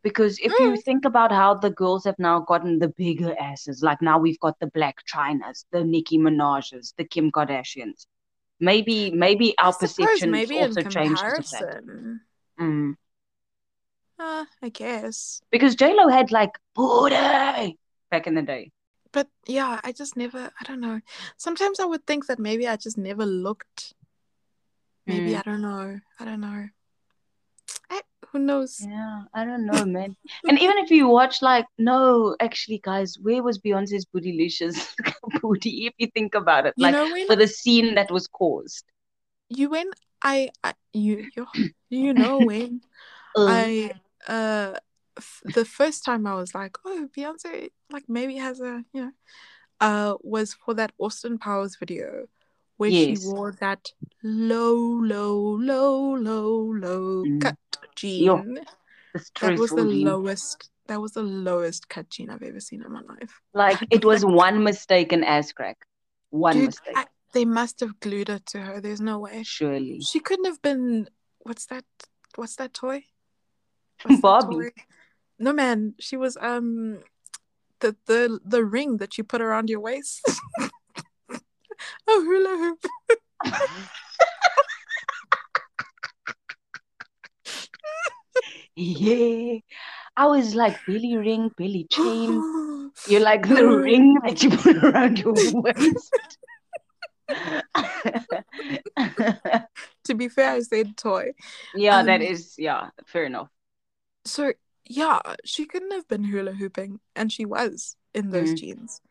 Because 0.01 0.39
if 0.39 0.53
you 0.59 0.71
Mm. 0.71 0.83
think 0.83 1.05
about 1.05 1.31
how 1.31 1.55
the 1.55 1.69
girls 1.69 2.05
have 2.05 2.17
now 2.19 2.39
gotten 2.39 2.79
the 2.79 2.87
bigger 2.87 3.35
asses, 3.37 3.83
like 3.83 4.01
now 4.01 4.17
we've 4.17 4.39
got 4.39 4.57
the 4.59 4.67
Blac 4.67 4.93
Chynas, 5.11 5.65
the 5.71 5.83
Nicki 5.83 6.17
Minaj's, 6.17 6.93
the 6.97 7.03
Kim 7.03 7.31
Kardashians. 7.31 8.05
Maybe, 8.61 9.11
maybe 9.11 9.57
our 9.57 9.73
perception 9.73 10.31
maybe 10.31 10.57
in 10.57 10.67
also 10.69 10.83
changed 10.83 11.21
because 11.23 11.53
of 11.53 11.59
that. 11.59 11.83
Mm. 12.59 12.95
Uh, 14.17 14.45
I 14.61 14.69
guess. 14.69 15.41
Because 15.49 15.75
J 15.75 15.93
Lo 15.93 16.07
had 16.09 16.31
like 16.31 16.57
booty 16.75 17.15
back 18.11 18.27
in 18.27 18.35
the 18.35 18.41
day. 18.41 18.71
But 19.11 19.27
yeah, 19.47 19.79
I 19.83 19.91
just 19.91 20.15
never, 20.15 20.51
I 20.59 20.63
don't 20.65 20.81
know. 20.81 21.01
Sometimes 21.37 21.79
I 21.79 21.85
would 21.85 22.05
think 22.05 22.27
that 22.27 22.37
maybe 22.37 22.67
I 22.67 22.75
just 22.75 22.97
never 22.97 23.25
looked. 23.25 23.93
Maybe, 25.07 25.31
Mm. 25.31 25.39
I 25.39 25.41
don't 25.41 25.61
know. 25.61 25.99
I 26.19 26.25
don't 26.25 26.41
know. 26.41 26.67
Who 28.31 28.39
knows? 28.39 28.87
Yeah, 28.87 29.23
I 29.33 29.45
don't 29.45 29.65
know, 29.65 29.85
man. 29.85 30.15
And 30.47 30.59
even 30.59 30.77
if 30.77 30.91
you 30.91 31.07
watch, 31.07 31.41
like, 31.41 31.65
no, 31.77 32.35
actually, 32.39 32.79
guys, 32.83 33.17
where 33.21 33.43
was 33.43 33.59
Beyonce's 33.59 34.05
bootylicious 34.05 34.77
booty? 35.41 35.87
If 35.87 35.93
you 35.97 36.07
think 36.13 36.35
about 36.35 36.65
it, 36.65 36.73
You 36.77 36.85
like 36.85 36.95
when 37.11 37.27
for 37.27 37.35
the 37.35 37.47
scene 37.47 37.95
that 37.95 38.11
was 38.11 38.27
caused. 38.27 38.85
you 39.49 39.69
when 39.69 39.89
I, 40.21 40.49
I 40.63 40.73
you 40.93 41.27
you 41.35 41.47
you 41.89 42.13
know 42.13 42.39
when 42.51 42.81
Uh, 43.35 43.45
I 43.47 43.91
uh 44.27 44.73
f- 45.17 45.41
the 45.45 45.65
first 45.65 46.03
time 46.05 46.25
I 46.27 46.35
was 46.35 46.53
like, 46.55 46.77
oh, 46.85 47.07
Beyonce 47.15 47.69
like 47.91 48.05
maybe 48.07 48.37
has 48.37 48.59
a 48.61 48.83
you 48.93 49.01
know 49.01 49.11
uh 49.81 50.15
was 50.21 50.53
for 50.53 50.73
that 50.75 50.91
Austin 50.99 51.37
Powers 51.37 51.75
video 51.77 52.27
where 52.77 52.91
Yes. 52.91 53.05
she 53.05 53.17
wore 53.17 53.51
that 53.59 53.91
low, 54.23 54.75
low, 54.75 55.57
low, 55.57 56.15
low, 56.15 56.73
low 56.73 57.25
Mm. 57.25 57.41
cut 57.41 57.57
jean. 57.99 58.59
That 59.41 59.57
was 59.57 59.71
the 59.71 59.85
jean. 59.85 60.05
lowest. 60.05 60.69
That 60.87 61.01
was 61.01 61.13
the 61.13 61.23
lowest 61.23 61.89
cut 61.89 62.09
jean 62.09 62.29
I've 62.29 62.43
ever 62.43 62.59
seen 62.59 62.83
in 62.83 62.91
my 62.91 63.01
life. 63.01 63.41
Like 63.53 63.79
it 63.91 64.05
was 64.05 64.25
one 64.25 64.63
mistake 64.63 65.13
in 65.13 65.23
ass 65.23 65.51
crack. 65.51 65.77
One 66.29 66.55
Dude, 66.55 66.65
mistake. 66.67 66.93
I, 66.95 67.05
they 67.33 67.45
must 67.45 67.79
have 67.79 67.99
glued 67.99 68.29
it 68.29 68.45
to 68.47 68.61
her. 68.61 68.81
There's 68.81 69.01
no 69.01 69.19
way. 69.19 69.43
Surely. 69.43 70.01
She 70.01 70.19
couldn't 70.19 70.45
have 70.45 70.61
been. 70.61 71.09
What's 71.39 71.65
that? 71.67 71.85
What's 72.35 72.55
that 72.57 72.73
toy? 72.73 73.03
What's 74.03 74.21
that 74.21 74.41
toy? 74.51 74.69
No 75.37 75.53
man, 75.53 75.95
she 75.99 76.17
was 76.17 76.37
um 76.41 76.99
the 77.79 77.95
the 78.05 78.39
the 78.45 78.63
ring 78.63 78.97
that 78.97 79.17
you 79.17 79.23
put 79.23 79.41
around 79.41 79.69
your 79.69 79.79
waist. 79.79 80.21
oh 82.07 82.23
hula 82.25 82.57
hoop. 82.57 82.85
Yeah. 88.79 89.59
I 90.15 90.27
was 90.27 90.55
like 90.55 90.85
belly 90.85 91.17
ring, 91.17 91.51
belly 91.57 91.87
chain. 91.89 92.91
You're 93.07 93.21
like 93.21 93.47
the 93.47 93.65
ring 93.67 94.15
that 94.25 94.41
you 94.43 94.49
put 94.51 94.77
around 94.83 95.19
your 95.19 95.33
waist. 95.33 96.37
to 100.03 100.15
be 100.15 100.27
fair, 100.29 100.51
I 100.51 100.59
said 100.61 100.97
toy. 100.97 101.33
yeah, 101.75 102.01
that 102.03 102.21
Um, 102.21 102.27
is 102.27 102.55
yeah, 102.57 102.89
fair 103.05 103.25
enough. 103.25 103.49
So 104.25 104.53
yeah, 104.85 105.19
she 105.45 105.65
couldn't 105.65 105.91
have 105.91 106.07
been 106.07 106.23
hula 106.23 106.53
hooping, 106.53 106.99
and 107.15 107.31
she 107.31 107.45
was 107.45 107.95
in 108.13 108.31
those 108.31 108.53
Mm. 108.53 108.57
jeans. 108.57 109.01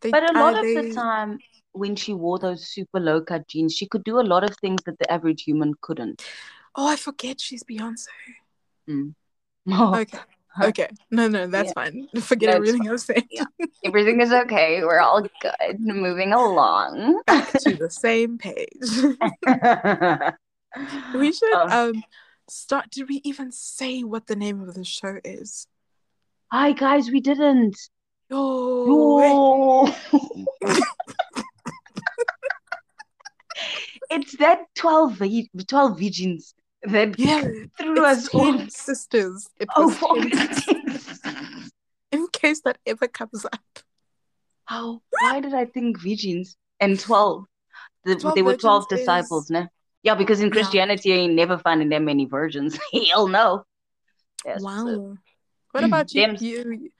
They, 0.00 0.10
But 0.12 0.30
a 0.30 0.38
lot 0.38 0.54
uh, 0.54 0.58
of 0.58 0.62
they- 0.64 0.74
the 0.74 0.94
time 0.94 1.38
when 1.72 1.96
she 1.96 2.14
wore 2.14 2.38
those 2.38 2.66
super 2.68 3.00
low 3.00 3.20
cut 3.20 3.46
jeans, 3.48 3.74
she 3.76 3.86
could 3.86 4.04
do 4.04 4.18
a 4.20 4.26
lot 4.32 4.44
of 4.44 4.56
things 4.58 4.82
that 4.86 4.98
the 4.98 5.10
average 5.12 5.42
human 5.42 5.74
couldn't. 5.82 6.24
Oh, 6.74 6.86
I 6.88 6.96
forget 6.96 7.40
she's 7.40 7.62
Beyonce. 7.64 8.08
Oh, 9.68 9.94
Okay. 9.96 10.18
Okay. 10.62 10.88
No, 11.10 11.28
no, 11.28 11.46
that's 11.48 11.66
Yeah. 11.68 11.72
fine. 11.74 12.08
Forget 12.20 12.46
That's 12.48 12.56
everything 12.56 12.88
I 12.88 12.92
was 12.92 13.04
saying. 13.04 13.28
Yeah. 13.30 13.44
Everything 13.84 14.20
is 14.22 14.32
okay. 14.32 14.82
We're 14.82 15.00
all 15.00 15.20
good. 15.20 15.80
Moving 15.80 16.32
along. 16.32 17.20
to 17.28 17.76
the 17.76 17.90
same 18.04 18.38
page. 18.38 18.80
we 21.14 21.32
should 21.32 21.52
Um, 21.54 21.70
um 21.72 22.02
start 22.48 22.90
did 22.90 23.06
we 23.08 23.20
even 23.24 23.50
say 23.52 24.02
what 24.02 24.26
the 24.28 24.36
name 24.36 24.62
of 24.62 24.74
the 24.74 24.84
show 24.84 25.18
is? 25.24 25.66
Hi 26.52 26.72
guys, 26.72 27.10
we 27.10 27.20
didn't. 27.20 27.76
Oh, 28.30 29.92
No. 29.92 30.40
it's 34.10 34.36
that 34.38 34.60
12, 34.74 35.12
vi- 35.18 35.50
12 35.66 35.98
virgins 35.98 36.54
that 36.92 37.18
yeah. 37.18 37.42
It's 37.78 37.98
us. 37.98 38.28
10 38.30 38.70
sisters. 38.70 39.48
It 39.58 39.68
Oh, 39.76 39.86
was 39.86 39.98
10 40.66 40.90
fuck. 40.90 41.62
in 42.12 42.26
case 42.32 42.60
that 42.62 42.78
ever 42.86 43.08
comes 43.08 43.44
up. 43.44 43.60
How? 44.64 45.00
Why 45.10 45.40
did 45.40 45.54
I 45.54 45.64
think 45.66 46.00
virgins 46.00 46.56
and 46.80 46.98
12? 46.98 47.44
The, 48.04 48.16
12 48.16 48.34
there 48.34 48.44
were 48.44 48.56
12 48.56 48.88
disciples, 48.88 49.44
is- 49.44 49.50
no? 49.50 49.66
Yeah, 50.02 50.14
because 50.14 50.40
in 50.40 50.46
Yeah. 50.48 50.52
Christianity, 50.52 51.08
you 51.08 51.14
ain't 51.16 51.34
never 51.34 51.58
finding 51.58 51.88
that 51.90 52.02
many 52.02 52.26
virgins. 52.26 52.78
Hell 53.12 53.26
no. 53.28 53.64
Yes, 54.44 54.60
so 54.62 54.66
Wow. 54.66 55.14
What 55.72 55.84
about 55.84 56.14
you, 56.14 56.22
Them- 56.26 56.36
you 56.40 56.90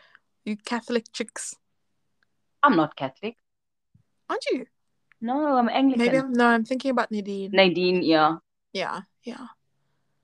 you 0.45 0.57
Catholic 0.57 1.07
chicks? 1.13 1.55
I'm 2.63 2.77
not 2.77 2.97
Catholic. 2.97 3.37
Aren't 4.29 4.45
you? 4.51 4.67
No, 5.21 5.57
I'm 5.57 5.69
Anglican. 5.69 6.05
Maybe 6.05 6.19
I'm 6.19 6.33
no, 6.33 6.47
I'm 6.47 6.65
thinking 6.65 6.91
about 6.91 7.11
Nadine. 7.11 7.51
Nadine, 7.53 8.03
yeah. 8.03 8.37
Yeah, 8.73 9.01
yeah. 9.23 9.47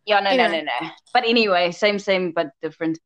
Yeah, 0.06 0.20
no, 0.20 0.30
no, 0.36 0.44
Anyway. 0.44 0.64
no, 0.64 0.86
no. 0.86 0.90
But 1.12 1.24
anyway, 1.26 1.70
same, 1.70 1.98
same, 1.98 2.32
but 2.32 2.50
different. 2.60 2.98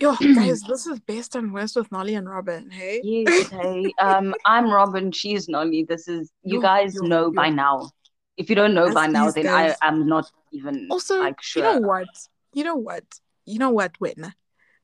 Yo, 0.00 0.14
guys, 0.34 0.62
this 0.62 0.86
is 0.86 0.98
best 1.00 1.34
and 1.36 1.52
worst 1.52 1.76
with 1.76 1.90
Nolly 1.92 2.14
and 2.14 2.28
Robin, 2.28 2.70
hey? 2.70 3.00
Yes, 3.04 3.50
hey. 3.50 3.92
Um, 4.00 4.34
I'm 4.44 4.70
Robin, 4.70 5.12
she's 5.12 5.48
Nolly. 5.48 5.84
This 5.88 6.08
is 6.08 6.30
you 6.42 6.56
Yo, 6.56 6.60
guys 6.62 6.94
yo, 6.94 7.02
know 7.02 7.30
by 7.30 7.50
now. 7.50 7.90
If 8.36 8.48
you 8.50 8.56
don't 8.56 8.74
know 8.74 8.86
As 8.88 8.94
by 8.94 9.06
now, 9.06 9.30
then 9.30 9.44
guys- 9.46 9.76
I 9.80 9.88
am 9.88 10.06
not 10.08 10.30
even 10.52 10.88
Also, 10.90 11.20
like 11.20 11.40
sure. 11.40 11.64
you 11.64 11.72
know 11.72 11.86
what? 11.86 12.08
You 12.52 12.64
know 12.64 12.76
what? 12.76 13.04
You 13.46 13.58
know 13.58 13.70
what, 13.70 13.92
When 14.00 14.34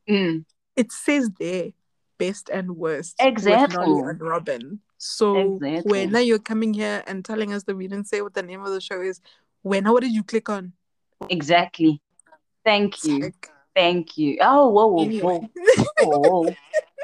Mm, 0.09 0.45
It 0.77 0.93
says 0.93 1.31
there 1.39 1.71
best 2.19 2.49
and 2.51 2.77
worst 2.77 3.17
Exactly. 3.21 3.69
with 3.69 3.89
Nolly 3.89 4.01
and 4.11 4.21
Robin. 4.21 4.81
So 4.99 5.37
Exactly. 5.37 5.91
when 5.91 6.13
now 6.13 6.19
you're 6.19 6.39
coming 6.39 6.75
here 6.75 7.03
and 7.07 7.25
telling 7.25 7.53
us 7.53 7.63
that 7.65 7.77
we 7.77 7.89
didn't 7.89 8.09
say 8.09 8.21
what 8.23 8.35
the 8.35 8.43
name 8.43 8.63
of 8.63 8.71
the 8.73 8.81
show 8.81 9.01
is, 9.01 9.21
when 9.63 9.85
what 9.91 10.03
did 10.03 10.13
you 10.13 10.23
click 10.23 10.49
on? 10.49 10.73
Exactly. 11.29 12.01
Thank 12.65 13.05
you. 13.05 13.33
Thank 13.75 14.19
you. 14.19 14.39
Oh, 14.41 14.69
whoa, 14.69 14.87
whoa, 14.89 15.05
anyway. 15.05 15.49
whoa. 15.59 15.87
Oh, 16.03 16.55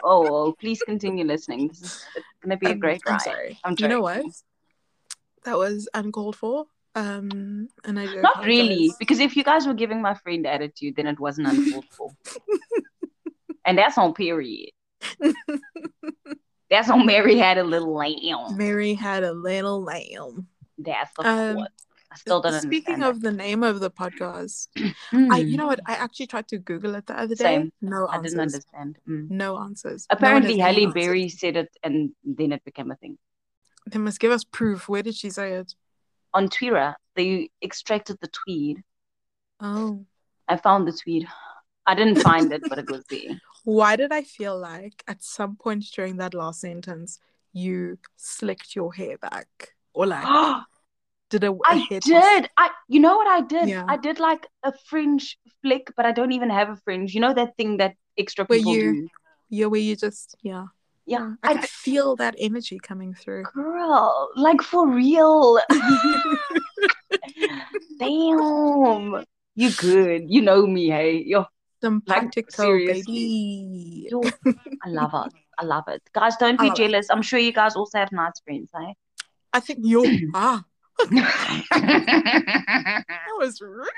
oh, 0.02 0.26
oh, 0.48 0.52
please 0.58 0.82
continue 0.82 1.24
listening. 1.24 1.68
This 1.68 1.82
is 1.82 2.04
gonna 2.42 2.56
be 2.56 2.70
a 2.70 2.74
great 2.74 3.02
I'm 3.06 3.18
sorry. 3.20 3.58
I'm 3.64 3.76
you 3.78 3.88
know 3.88 4.00
what? 4.00 4.24
That 5.44 5.56
was 5.56 5.88
uncalled 5.94 6.36
for. 6.36 6.66
Um, 6.94 7.68
and 7.84 8.00
I 8.00 8.06
Not 8.06 8.44
really, 8.44 8.90
because 8.98 9.20
if 9.20 9.36
you 9.36 9.44
guys 9.44 9.66
were 9.66 9.74
giving 9.74 10.00
my 10.00 10.14
friend 10.14 10.46
attitude, 10.46 10.96
then 10.96 11.06
it 11.06 11.20
wasn't 11.20 11.48
uncalled 11.48 11.84
for. 11.90 12.10
and 13.64 13.76
that's 13.76 13.98
on 13.98 14.14
period. 14.14 14.70
That's 16.70 16.90
on 16.90 17.06
Mary 17.06 17.36
had 17.36 17.58
a 17.58 17.64
little 17.64 17.94
lamb. 17.94 18.56
Mary 18.56 18.94
had 18.94 19.22
a 19.22 19.32
little 19.32 19.82
lamb. 19.82 20.48
That's 20.78 21.12
the 21.14 21.28
Um. 21.28 21.68
I 22.16 22.18
still 22.18 22.40
don't 22.40 22.62
Speaking 22.62 23.02
of 23.02 23.20
the 23.20 23.30
name 23.30 23.62
of 23.62 23.80
the 23.80 23.90
podcast. 23.90 24.68
I 25.12 25.38
you 25.38 25.58
know 25.58 25.66
what? 25.66 25.80
I 25.86 25.96
actually 25.96 26.28
tried 26.28 26.48
to 26.48 26.56
Google 26.56 26.94
it 26.94 27.06
the 27.06 27.18
other 27.18 27.34
day. 27.34 27.44
Same. 27.44 27.72
No 27.82 28.08
I 28.08 28.22
didn't 28.22 28.40
understand. 28.40 28.98
Mm. 29.06 29.30
No 29.30 29.58
answers. 29.58 30.06
Apparently, 30.08 30.54
any 30.54 30.60
Halle 30.60 30.86
answers. 30.86 30.94
Berry 30.94 31.28
said 31.28 31.56
it, 31.56 31.68
and 31.82 32.12
then 32.24 32.52
it 32.52 32.64
became 32.64 32.90
a 32.90 32.96
thing. 32.96 33.18
They 33.86 33.98
must 33.98 34.18
give 34.18 34.32
us 34.32 34.44
proof. 34.44 34.88
Where 34.88 35.02
did 35.02 35.14
she 35.14 35.28
say 35.28 35.52
it? 35.52 35.74
On 36.32 36.48
Twitter, 36.48 36.96
they 37.16 37.50
extracted 37.62 38.16
the 38.22 38.28
tweet. 38.28 38.78
Oh. 39.60 40.06
I 40.48 40.56
found 40.56 40.88
the 40.88 40.92
tweet. 40.92 41.26
I 41.86 41.94
didn't 41.94 42.22
find 42.22 42.50
it, 42.50 42.62
but 42.66 42.78
it 42.78 42.90
was 42.90 43.04
there. 43.10 43.42
Why 43.64 43.96
did 43.96 44.10
I 44.10 44.22
feel 44.22 44.58
like 44.58 45.04
at 45.06 45.22
some 45.22 45.56
point 45.56 45.84
during 45.94 46.16
that 46.16 46.32
last 46.32 46.62
sentence 46.62 47.18
you 47.52 47.98
slicked 48.16 48.74
your 48.74 48.94
hair 48.94 49.18
back? 49.18 49.74
Or 49.92 50.06
like 50.06 50.24
did 51.30 51.44
a, 51.44 51.52
a 51.52 51.58
I 51.66 51.86
did. 51.90 52.50
I 52.56 52.70
you 52.88 53.00
know 53.00 53.16
what 53.16 53.26
I 53.26 53.40
did? 53.40 53.68
Yeah. 53.68 53.84
I 53.88 53.96
did 53.96 54.18
like 54.20 54.46
a 54.62 54.72
fringe 54.88 55.38
flick, 55.62 55.92
but 55.96 56.06
I 56.06 56.12
don't 56.12 56.32
even 56.32 56.50
have 56.50 56.68
a 56.70 56.76
fringe. 56.76 57.14
You 57.14 57.20
know 57.20 57.34
that 57.34 57.56
thing 57.56 57.78
that 57.78 57.94
extra 58.18 58.44
Where 58.46 58.58
you- 58.58 58.92
do. 58.94 59.08
Yeah, 59.48 59.66
where 59.66 59.80
you 59.80 59.94
just 59.96 60.36
yeah. 60.42 60.66
Yeah. 61.06 61.34
I 61.44 61.52
I, 61.52 61.62
feel 61.62 62.16
that 62.16 62.34
energy 62.36 62.80
coming 62.80 63.14
through. 63.14 63.44
girl, 63.54 64.28
like 64.34 64.60
for 64.60 64.88
real. 64.88 65.60
Damn. 67.98 69.24
You 69.54 69.70
good. 69.70 70.24
You 70.28 70.42
know 70.42 70.66
me, 70.66 70.88
hey. 70.88 71.22
Yo, 71.24 71.46
Some 71.80 72.02
Like, 72.06 72.32
baby. 72.56 74.08
yo, 74.10 74.20
I 74.84 74.88
love 74.88 75.12
it. 75.14 75.32
I 75.58 75.64
love 75.64 75.84
it. 75.88 76.02
Guys, 76.12 76.36
don't 76.36 76.58
be 76.58 76.66
love 76.68 76.74
it. 76.78 76.82
jealous. 76.82 77.06
I'm 77.10 77.22
sure 77.22 77.38
you 77.38 77.52
guys 77.52 77.76
also 77.76 77.98
have 77.98 78.12
nice 78.12 78.40
friends, 78.44 78.70
eh? 78.74 78.92
I 79.52 79.60
think 79.60 79.78
you 79.82 80.04
ah 80.34 80.58
it 80.60 80.64
that 80.98 83.04
was 83.38 83.60
rude. 83.60 83.88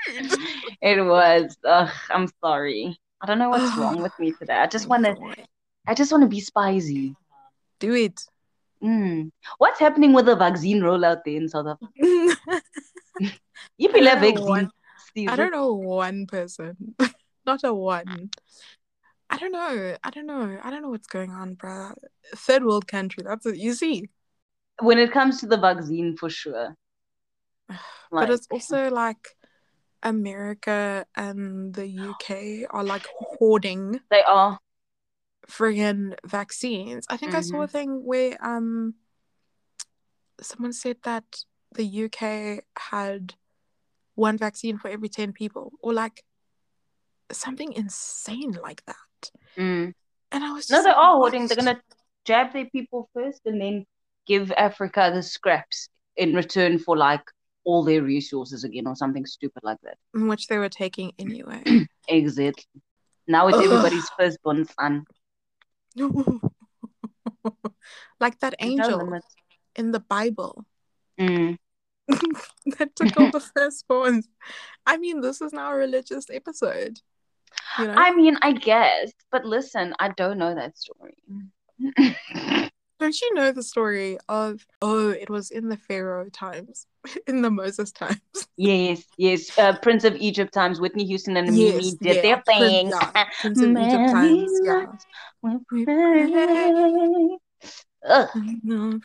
It 0.81 1.05
was. 1.05 1.57
Ugh, 1.65 1.89
I'm 2.09 2.27
sorry. 2.43 2.97
I 3.21 3.25
don't 3.25 3.39
know 3.39 3.49
what's 3.49 3.77
wrong 3.77 4.01
with 4.01 4.13
me 4.19 4.31
today. 4.33 4.55
I 4.55 4.67
just 4.67 4.87
want 4.87 5.05
to. 5.05 5.15
I 5.87 5.93
just 5.93 6.11
want 6.11 6.23
to 6.23 6.29
be 6.29 6.39
spicy. 6.39 7.15
do 7.79 7.93
it. 7.93 8.21
Mm. 8.83 9.31
What's 9.57 9.79
happening 9.79 10.13
with 10.13 10.25
the 10.25 10.35
vaccine 10.35 10.81
rollout 10.81 11.21
there 11.25 11.35
in 11.35 11.49
South 11.49 11.67
Africa? 11.67 11.91
You 13.77 13.89
I 13.89 13.93
be 13.93 14.01
like 14.01 14.19
vaccine. 14.19 14.47
one-. 14.47 14.71
I 15.27 15.35
don't 15.35 15.51
know 15.51 15.73
one 15.73 16.27
person. 16.27 16.95
Not 17.45 17.63
a 17.63 17.73
one. 17.73 18.29
I 19.29 19.37
don't 19.37 19.51
know. 19.51 19.95
I 20.03 20.09
don't 20.09 20.25
know. 20.25 20.57
I 20.63 20.69
don't 20.69 20.81
know 20.81 20.89
what's 20.89 21.07
going 21.07 21.31
on, 21.31 21.55
bruh. 21.55 21.93
Third 22.35 22.63
world 22.63 22.87
country. 22.87 23.23
That's 23.25 23.45
it. 23.45 23.57
You 23.57 23.73
see. 23.73 24.09
When 24.81 24.97
it 24.97 25.11
comes 25.11 25.41
to 25.41 25.47
the 25.47 25.57
vaccine, 25.57 26.15
for 26.15 26.29
sure. 26.29 26.75
but 28.11 28.29
it's 28.29 28.47
also 28.51 28.89
like 28.89 29.29
America 30.03 31.05
and 31.15 31.73
the 31.73 31.87
UK 31.87 32.65
are 32.69 32.83
like 32.83 33.05
hoarding 33.07 33.99
they 34.09 34.23
are. 34.23 34.57
friggin' 35.49 36.15
vaccines. 36.25 37.05
I 37.09 37.17
think 37.17 37.33
I 37.35 37.39
Mm-hmm. 37.39 37.49
saw 37.49 37.61
a 37.63 37.67
thing 37.67 38.01
where 38.05 38.37
um 38.45 38.95
someone 40.41 40.73
said 40.73 40.97
that 41.03 41.43
the 41.73 41.85
UK 41.85 42.61
had 42.77 43.35
one 44.15 44.37
vaccine 44.37 44.77
for 44.77 44.89
every 44.89 45.09
10 45.09 45.33
people 45.33 45.71
or 45.81 45.93
like 45.93 46.23
something 47.31 47.73
insane 47.73 48.57
like 48.63 48.83
that. 48.85 49.31
Mm. 49.57 49.93
And 50.31 50.43
I 50.43 50.51
was 50.53 50.69
No, 50.69 50.81
they 50.81 50.89
like, 50.89 50.97
are 50.97 51.13
hoarding. 51.13 51.47
They're 51.47 51.55
gonna 51.57 51.81
jab 52.25 52.53
their 52.53 52.65
people 52.65 53.09
first 53.13 53.41
and 53.45 53.61
then 53.61 53.85
give 54.27 54.51
Africa 54.53 55.11
the 55.13 55.23
scraps 55.23 55.89
in 56.15 56.33
return 56.35 56.77
for 56.79 56.97
like 56.97 57.23
all 57.65 57.83
their 57.83 58.01
resources 58.01 58.63
again 58.63 58.87
or 58.87 58.95
something 58.95 59.25
stupid 59.25 59.61
like 59.63 59.77
that. 59.83 59.97
which 60.13 60.47
they 60.47 60.57
were 60.57 60.69
taking 60.69 61.11
anyway. 61.19 61.61
Exactly. 62.07 62.81
Now 63.27 63.47
it's 63.47 63.57
Ugh. 63.59 63.65
everybody's 63.65 64.09
firstborn 64.17 64.65
son. 64.65 65.05
like 68.19 68.39
that 68.39 68.55
angel 68.59 69.19
in 69.75 69.91
the 69.91 69.99
Bible 69.99 70.65
Mm. 71.19 71.57
that 72.77 72.95
took 72.95 73.17
all 73.19 73.29
the 73.31 73.39
firstborns. 73.39 74.23
I 74.85 74.97
mean, 74.97 75.19
this 75.21 75.41
is 75.41 75.51
now 75.51 75.71
a 75.73 75.75
religious 75.75 76.27
episode. 76.31 77.01
You 77.77 77.87
know? 77.87 77.93
I 77.95 78.15
mean, 78.15 78.37
I 78.41 78.53
guess, 78.53 79.11
but 79.31 79.45
listen, 79.45 79.93
I 79.99 80.09
don't 80.09 80.37
know 80.37 80.55
that 80.55 80.77
story. 80.77 81.17
Don't 82.99 83.21
you 83.21 83.33
know 83.33 83.51
the 83.51 83.63
story 83.63 84.17
of 84.27 84.65
oh, 84.81 85.09
it 85.09 85.29
was 85.29 85.51
in 85.51 85.69
the 85.69 85.77
Pharaoh 85.77 86.29
times, 86.29 86.85
in 87.27 87.41
the 87.41 87.49
Moses 87.49 87.91
times. 87.91 88.19
yes, 88.57 89.03
yes. 89.17 89.57
Uh, 89.57 89.77
Prince 89.77 90.03
of 90.03 90.15
Egypt 90.17 90.53
times, 90.53 90.81
Whitney 90.81 91.05
Houston 91.05 91.37
and 91.37 91.47
Mimi 91.49 91.91
did 92.01 92.15
yeah, 92.17 92.21
their 92.21 92.41
Prince- 92.45 92.59
thing. 92.59 92.89
yeah, 92.89 93.25
Prince 93.41 93.61
of 93.61 93.69
Egypt 93.69 94.11
times, 94.11 94.51
yeah. 94.63 94.85
We 95.41 95.57
We 95.71 95.85
pray. 95.85 97.37
Ugh. 98.07 98.29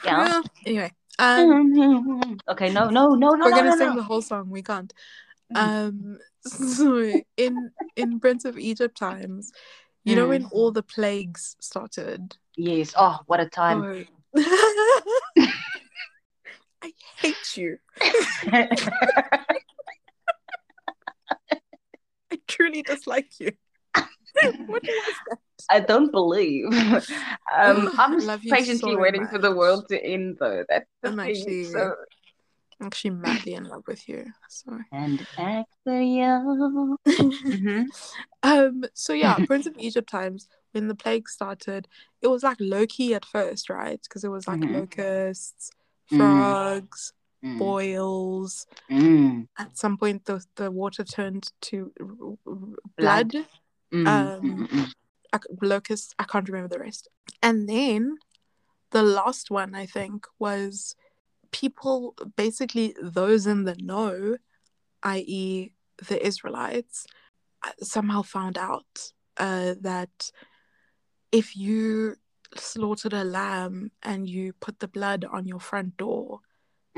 Yeah. 0.05 0.43
Anyway, 0.67 0.93
um, 1.19 2.39
okay, 2.49 2.71
no, 2.73 2.89
no, 2.89 3.15
no, 3.15 3.31
no, 3.31 3.45
we're 3.45 3.51
no, 3.51 3.51
gonna 3.51 3.71
no, 3.71 3.77
sing 3.77 3.89
no. 3.91 3.97
the 3.97 4.03
whole 4.03 4.23
song. 4.23 4.51
We 4.51 4.63
can't. 4.63 4.93
Mm. 5.55 5.59
Um, 5.89 6.19
so 6.45 7.21
in 7.37 7.71
in 7.97 8.21
Prince 8.21 8.45
of 8.45 8.59
Egypt 8.59 8.97
times, 8.97 9.53
you 10.05 10.15
know 10.17 10.27
Mm. 10.27 10.29
when 10.29 10.45
all 10.53 10.71
the 10.71 10.83
plagues 10.83 11.57
started. 11.61 12.37
Yes. 12.57 12.93
Oh, 12.97 13.19
what 13.27 13.41
a 13.41 13.49
time. 13.49 14.07
Oh. 14.37 14.43
I 16.83 16.93
hate 17.17 17.57
you. 17.57 17.79
I 22.31 22.39
truly 22.47 22.83
dislike 22.83 23.39
you. 23.41 23.53
what 24.67 24.83
was 24.83 25.15
that? 25.31 25.39
I 25.71 25.81
don't 25.81 26.11
believe. 26.11 26.67
Um, 27.57 27.91
I'm 27.97 28.21
patiently 28.41 28.93
so 28.95 28.99
waiting 28.99 29.27
for 29.29 29.39
the 29.39 29.53
world 29.55 29.89
to 29.89 30.03
end, 30.05 30.37
though. 30.41 30.65
That's 30.69 30.87
the 31.03 31.09
I'm 31.11 31.17
thing. 31.17 31.31
actually- 31.37 31.65
So, 31.65 31.95
actually 32.85 33.11
madly 33.11 33.55
in 33.55 33.65
love 33.65 33.85
with 33.87 34.09
you. 34.09 34.27
So 34.49 34.79
and 34.93 35.27
for 35.85 36.01
you. 36.01 36.99
Mhm. 37.07 37.87
um 38.43 38.85
so 38.95 39.13
yeah, 39.13 39.37
Prince 39.47 39.67
of 39.67 39.75
Egypt 39.79 40.09
times 40.09 40.49
when 40.73 40.89
the 40.89 40.95
plague 40.95 41.29
started, 41.29 41.89
it 42.21 42.29
was 42.29 42.43
like 42.43 42.57
low 42.61 42.87
key 42.87 43.15
at 43.15 43.25
first, 43.25 43.71
right? 43.71 44.01
Because 44.03 44.25
it 44.25 44.31
was 44.31 44.47
like 44.49 44.61
Mhm. 44.61 44.73
locusts, 44.73 45.71
Mm. 46.13 46.17
frogs, 46.19 47.13
Mm. 47.45 47.59
boils. 47.59 48.67
Mm. 48.91 49.49
At 49.59 49.77
some 49.79 49.97
point, 49.99 50.25
the 50.25 50.45
the 50.57 50.71
water 50.71 51.05
turned 51.05 51.53
to 51.63 51.93
Blood. 51.97 53.31
blood. 53.33 53.47
Mm. 53.93 54.07
Um, 54.09 54.93
I 55.33 55.39
locusts. 55.63 56.15
I 56.19 56.25
can't 56.25 56.49
remember 56.49 56.69
the 56.75 56.81
rest. 56.83 57.09
And 57.43 57.69
then 57.69 58.19
the 58.91 59.03
last 59.03 59.51
one 59.51 59.75
I 59.75 59.87
think 59.87 60.27
was 60.39 60.95
people, 61.55 62.17
basically 62.37 62.97
those 63.01 63.47
in 63.47 63.63
the 63.63 63.77
know, 63.77 64.37
i.e., 65.05 65.73
the 66.09 66.27
Israelites, 66.27 67.07
uh, 67.65 67.71
somehow 67.81 68.23
found 68.23 68.59
out 68.59 69.13
uh, 69.37 69.75
that 69.81 70.33
if 71.31 71.57
you 71.57 72.17
slaughtered 72.57 73.13
a 73.13 73.23
lamb 73.23 73.93
and 74.03 74.29
you 74.29 74.53
put 74.55 74.81
the 74.81 74.89
blood 74.89 75.25
on 75.31 75.47
your 75.47 75.61
front 75.61 75.97
door, 75.97 76.41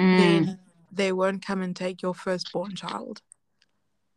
mm. 0.00 0.16
then 0.16 0.58
they 0.90 1.12
won't 1.12 1.44
come 1.44 1.60
and 1.60 1.76
take 1.76 2.00
your 2.00 2.14
firstborn 2.14 2.74
child. 2.74 3.20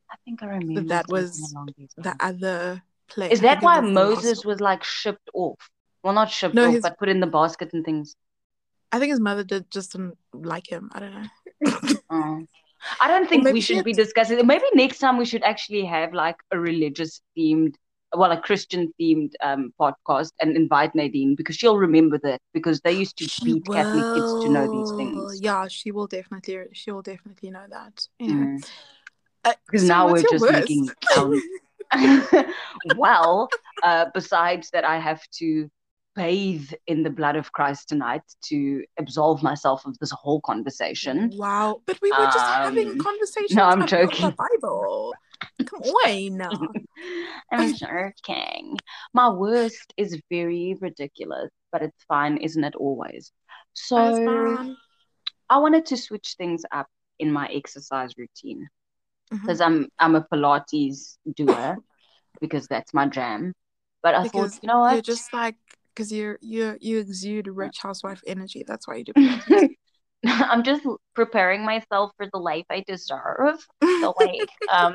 I 0.10 0.16
think 0.24 0.42
I 0.42 0.46
remember 0.48 0.82
that 0.94 1.10
was 1.10 1.54
The 1.98 2.16
other 2.22 2.82
place. 3.10 3.34
Is 3.34 3.42
that 3.42 3.62
why 3.62 3.82
Moses 3.82 4.46
was 4.46 4.62
like 4.62 4.86
shipped 4.86 5.30
off? 5.34 5.70
Well, 6.02 6.14
not 6.14 6.32
shipped 6.32 6.56
No, 6.56 6.68
off, 6.68 6.74
his- 6.76 6.84
but 6.84 6.98
put 6.98 7.10
in 7.10 7.20
the 7.20 7.28
basket 7.28 7.74
and 7.74 7.84
things. 7.84 8.16
I 8.92 9.00
think 9.00 9.12
his 9.12 9.20
mother 9.20 9.44
did 9.44 9.70
just 9.72 9.92
didn't 9.94 10.18
like 10.34 10.68
him. 10.72 10.90
I 10.94 11.00
don't 11.00 11.14
know. 11.14 11.28
Oh. 12.12 12.46
I 13.02 13.08
don't 13.10 13.28
think 13.30 13.44
maybe 13.44 13.56
we 13.56 13.62
should 13.62 13.84
be 13.84 13.92
had- 13.92 13.98
discussing. 13.98 14.46
Maybe 14.48 14.64
next 14.74 15.00
time 15.00 15.18
we 15.18 15.26
should 15.26 15.44
actually 15.44 15.84
have 15.86 16.14
like 16.14 16.38
a 16.52 16.58
religious 16.58 17.22
themed, 17.38 17.76
well, 18.16 18.32
a 18.32 18.40
Christian 18.40 18.94
themed 19.00 19.34
um 19.44 19.74
podcast 19.80 20.32
and 20.42 20.56
invite 20.56 20.96
Nadine 20.96 21.36
because 21.36 21.56
she'll 21.58 21.78
remember 21.78 22.18
that 22.24 22.40
because 22.54 22.80
they 22.82 22.94
used 22.94 23.18
to 23.18 23.26
She 23.28 23.44
beat 23.46 23.66
Catholic 23.66 24.06
kids 24.16 24.32
to 24.46 24.50
know 24.50 24.66
these 24.72 24.92
things. 24.98 25.42
Yeah, 25.42 25.68
she 25.68 25.92
will 25.92 26.08
definitely. 26.08 26.58
She 26.74 26.92
will 26.92 27.02
definitely 27.04 27.52
know 27.52 27.66
that. 27.70 28.08
Yeah. 28.18 28.30
Mm. 28.34 28.70
Uh, 29.46 29.54
Because 29.68 29.82
so 29.82 29.88
now 29.88 30.12
we're 30.12 30.22
just 30.22 30.42
worst? 30.42 30.54
making 30.54 30.90
sound. 31.12 31.42
well, 32.96 33.50
uh, 33.84 34.06
besides 34.14 34.70
that, 34.72 34.86
I 34.86 35.00
have 35.00 35.22
to 35.40 35.70
bathe 36.20 36.72
in 36.88 37.04
the 37.04 37.10
blood 37.10 37.36
of 37.36 37.52
Christ 37.52 37.90
tonight 37.90 38.22
to 38.50 38.84
absolve 39.00 39.42
myself 39.42 39.86
of 39.86 39.98
this 40.00 40.12
whole 40.12 40.42
conversation. 40.42 41.32
Wow, 41.36 41.82
but 41.86 42.00
we 42.02 42.12
were 42.12 42.18
just 42.38 42.46
having 42.64 42.90
Um, 42.90 42.98
conversations 43.00 43.56
no, 43.56 43.64
I'm 43.64 43.88
joking. 43.88 44.26
the 44.30 44.36
Bible. 44.36 45.14
Come 45.66 45.82
on. 45.82 46.70
I'm 47.52 47.74
joking. 47.74 48.78
My 49.14 49.30
worst 49.30 49.94
is 49.98 50.20
very 50.30 50.76
ridiculous, 50.80 51.50
but 51.72 51.82
it's 51.82 52.04
fine, 52.08 52.38
isn't 52.38 52.64
it 52.64 52.76
always? 52.76 53.32
So. 53.74 54.76
I 55.52 55.58
wanted 55.58 55.88
to 55.88 55.98
switch 55.98 56.36
things 56.38 56.64
up 56.72 56.88
in 57.18 57.32
my 57.32 57.48
exercise 57.48 58.12
routine 58.18 58.68
because 59.32 59.62
I'm 59.62 59.88
I'm 59.98 60.16
a 60.16 60.22
Pilates 60.22 61.18
doer 61.36 61.78
because 62.40 62.68
that's 62.68 62.94
my 62.94 63.08
jam. 63.08 63.54
But 64.04 64.14
I 64.16 64.24
Because 64.24 64.54
thought, 64.56 64.64
you 64.64 64.68
know 64.68 64.80
what? 64.82 64.94
You're 64.94 65.02
just 65.02 65.34
like 65.34 65.56
because 66.00 66.14
you're 66.14 66.40
you 66.42 66.78
you 66.80 66.98
exude 67.00 67.48
rich 67.48 67.80
housewife 67.82 68.22
energy. 68.26 68.64
That's 68.66 68.88
why 68.88 68.96
you 68.96 69.04
do. 69.04 69.14
Pilates. 69.18 69.76
I'm 70.26 70.64
just 70.64 70.86
preparing 71.14 71.66
myself 71.66 72.12
for 72.18 72.28
the 72.32 72.40
life 72.40 72.66
I 72.70 72.84
deserve. 72.88 73.66
So 73.82 74.14
like, 74.20 74.50
um, 74.72 74.94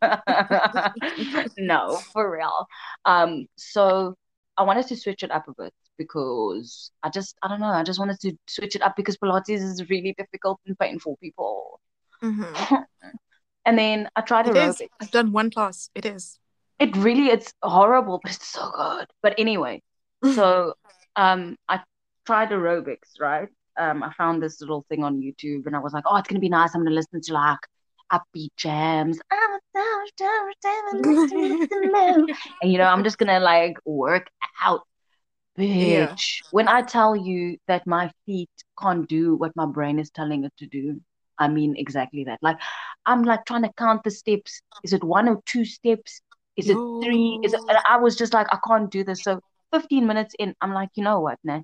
no, 1.58 1.96
for 2.12 2.30
real. 2.30 2.66
Um, 3.04 3.46
so 3.56 4.14
I 4.56 4.62
wanted 4.64 4.86
to 4.88 4.96
switch 4.96 5.22
it 5.22 5.30
up 5.30 5.46
a 5.48 5.54
bit 5.62 5.72
because 5.96 6.90
I 7.02 7.08
just, 7.10 7.36
I 7.42 7.48
don't 7.48 7.60
know, 7.60 7.66
I 7.66 7.82
just 7.82 7.98
wanted 7.98 8.20
to 8.20 8.32
switch 8.46 8.76
it 8.76 8.82
up 8.82 8.96
because 8.96 9.16
Pilates 9.16 9.48
is 9.48 9.88
really 9.88 10.14
difficult 10.16 10.60
and 10.66 10.78
painful, 10.78 11.16
people. 11.22 11.80
Mhm. 12.22 12.84
And 13.64 13.78
then 13.78 14.08
I 14.16 14.20
tried 14.22 14.46
It 14.48 14.56
is. 14.56 14.76
aerobics. 14.76 14.88
I've 15.00 15.10
done 15.10 15.32
one 15.32 15.50
class. 15.50 15.90
It 15.94 16.04
is. 16.04 16.38
It 16.78 16.96
really, 16.96 17.28
it's 17.28 17.52
horrible, 17.62 18.20
but 18.22 18.32
it's 18.32 18.46
so 18.46 18.70
good. 18.74 19.06
But 19.22 19.34
anyway, 19.38 19.82
so 20.24 20.74
um, 21.16 21.56
I 21.68 21.80
tried 22.26 22.50
aerobics, 22.50 23.20
right? 23.20 23.48
Um, 23.78 24.02
I 24.02 24.12
found 24.14 24.42
this 24.42 24.60
little 24.60 24.84
thing 24.88 25.04
on 25.04 25.20
YouTube, 25.20 25.66
and 25.66 25.76
I 25.76 25.78
was 25.78 25.92
like, 25.92 26.04
"Oh, 26.06 26.16
it's 26.16 26.28
gonna 26.28 26.40
be 26.40 26.48
nice. 26.48 26.74
I'm 26.74 26.82
gonna 26.84 26.94
listen 26.96 27.20
to 27.22 27.32
like 27.32 27.60
upbeat 28.12 28.50
jams." 28.56 29.20
and 30.92 32.72
you 32.72 32.78
know, 32.78 32.84
I'm 32.84 33.04
just 33.04 33.18
gonna 33.18 33.40
like 33.40 33.76
work 33.84 34.28
out, 34.62 34.82
Yeah. 35.56 36.16
When 36.50 36.68
I 36.68 36.82
tell 36.82 37.16
you 37.16 37.58
that 37.68 37.86
my 37.86 38.10
feet 38.26 38.50
can't 38.80 39.08
do 39.08 39.36
what 39.36 39.52
my 39.56 39.66
brain 39.66 39.98
is 39.98 40.10
telling 40.10 40.44
it 40.44 40.52
to 40.58 40.66
do, 40.66 41.00
I 41.38 41.48
mean 41.48 41.76
exactly 41.76 42.24
that. 42.24 42.38
Like, 42.42 42.58
I'm 43.06 43.22
like 43.24 43.44
trying 43.46 43.62
to 43.64 43.72
count 43.76 44.02
the 44.04 44.10
steps. 44.10 44.62
Is 44.82 44.92
it 44.92 45.04
one 45.04 45.28
or 45.28 45.40
two 45.46 45.64
steps? 45.64 46.20
Is 46.56 46.68
it 46.70 46.80
three? 47.02 47.38
Is 47.42 47.54
it? 47.54 47.60
And 47.68 47.78
I 47.88 47.98
was 47.98 48.16
just 48.16 48.32
like, 48.34 48.48
I 48.52 48.58
can't 48.66 48.90
do 48.90 49.04
this. 49.04 49.22
So 49.24 49.40
15 49.72 50.06
minutes 50.06 50.34
in, 50.38 50.54
I'm 50.60 50.72
like, 50.74 50.90
you 50.94 51.04
know 51.04 51.20
what, 51.20 51.38
nah. 51.44 51.60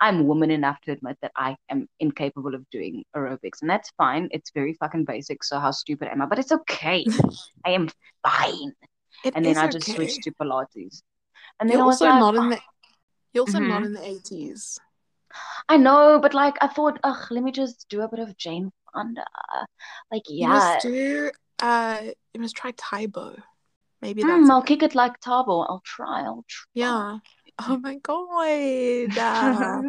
I'm 0.00 0.26
woman 0.26 0.50
enough 0.50 0.80
to 0.82 0.92
admit 0.92 1.18
that 1.22 1.32
I 1.36 1.56
am 1.68 1.86
incapable 2.00 2.54
of 2.54 2.68
doing 2.70 3.04
aerobics, 3.14 3.60
and 3.60 3.68
that's 3.70 3.90
fine. 3.98 4.28
It's 4.32 4.50
very 4.54 4.74
fucking 4.74 5.04
basic. 5.04 5.44
So 5.44 5.58
how 5.58 5.72
stupid 5.72 6.08
am 6.08 6.22
I? 6.22 6.26
But 6.26 6.38
it's 6.38 6.52
okay. 6.52 7.06
I 7.66 7.70
am 7.72 7.88
fine. 8.26 8.72
It 9.24 9.34
And 9.34 9.44
then 9.44 9.58
I 9.58 9.66
just 9.68 9.86
okay. 9.86 9.92
switched 9.92 10.22
to 10.22 10.32
Pilates. 10.32 11.02
And 11.60 11.68
then 11.68 11.76
You're 11.76 11.82
I 11.82 11.86
was 11.86 12.00
also 12.00 12.06
like, 12.06 12.20
not 12.20 12.34
in 12.34 12.42
"Oh, 12.46 12.50
the. 12.50 12.60
You're 13.34 13.42
also 13.42 13.58
not 13.60 13.82
Mhm. 13.82 13.86
in 13.86 13.92
the 13.92 14.06
eighties. 14.06 14.80
I 15.68 15.76
know, 15.76 16.18
but 16.20 16.34
like 16.34 16.56
I 16.60 16.68
thought, 16.68 16.98
ugh, 17.04 17.26
let 17.30 17.42
me 17.44 17.52
just 17.52 17.86
do 17.88 18.00
a 18.00 18.08
bit 18.08 18.20
of 18.20 18.36
Jane 18.36 18.72
Fonda. 18.92 19.24
Like, 20.10 20.22
yeah. 20.28 20.46
You 20.46 20.52
must 20.54 20.82
do. 20.82 21.30
Uh, 21.60 22.00
you 22.34 22.40
must 22.40 22.56
try 22.56 22.72
Tae 22.76 23.06
Bo. 23.06 23.36
Maybe 24.02 24.24
that's. 24.24 24.48
mm, 24.48 24.50
I'll 24.50 24.62
kick 24.62 24.82
it 24.82 24.94
like 24.94 25.20
Tabo. 25.20 25.66
I'll 25.68 25.82
try. 25.84 26.22
I'll 26.22 26.44
try. 26.48 26.66
Yeah. 26.74 27.18
Oh 27.58 27.78
my 27.78 27.96
god. 27.96 29.18
Uh, 29.18 29.82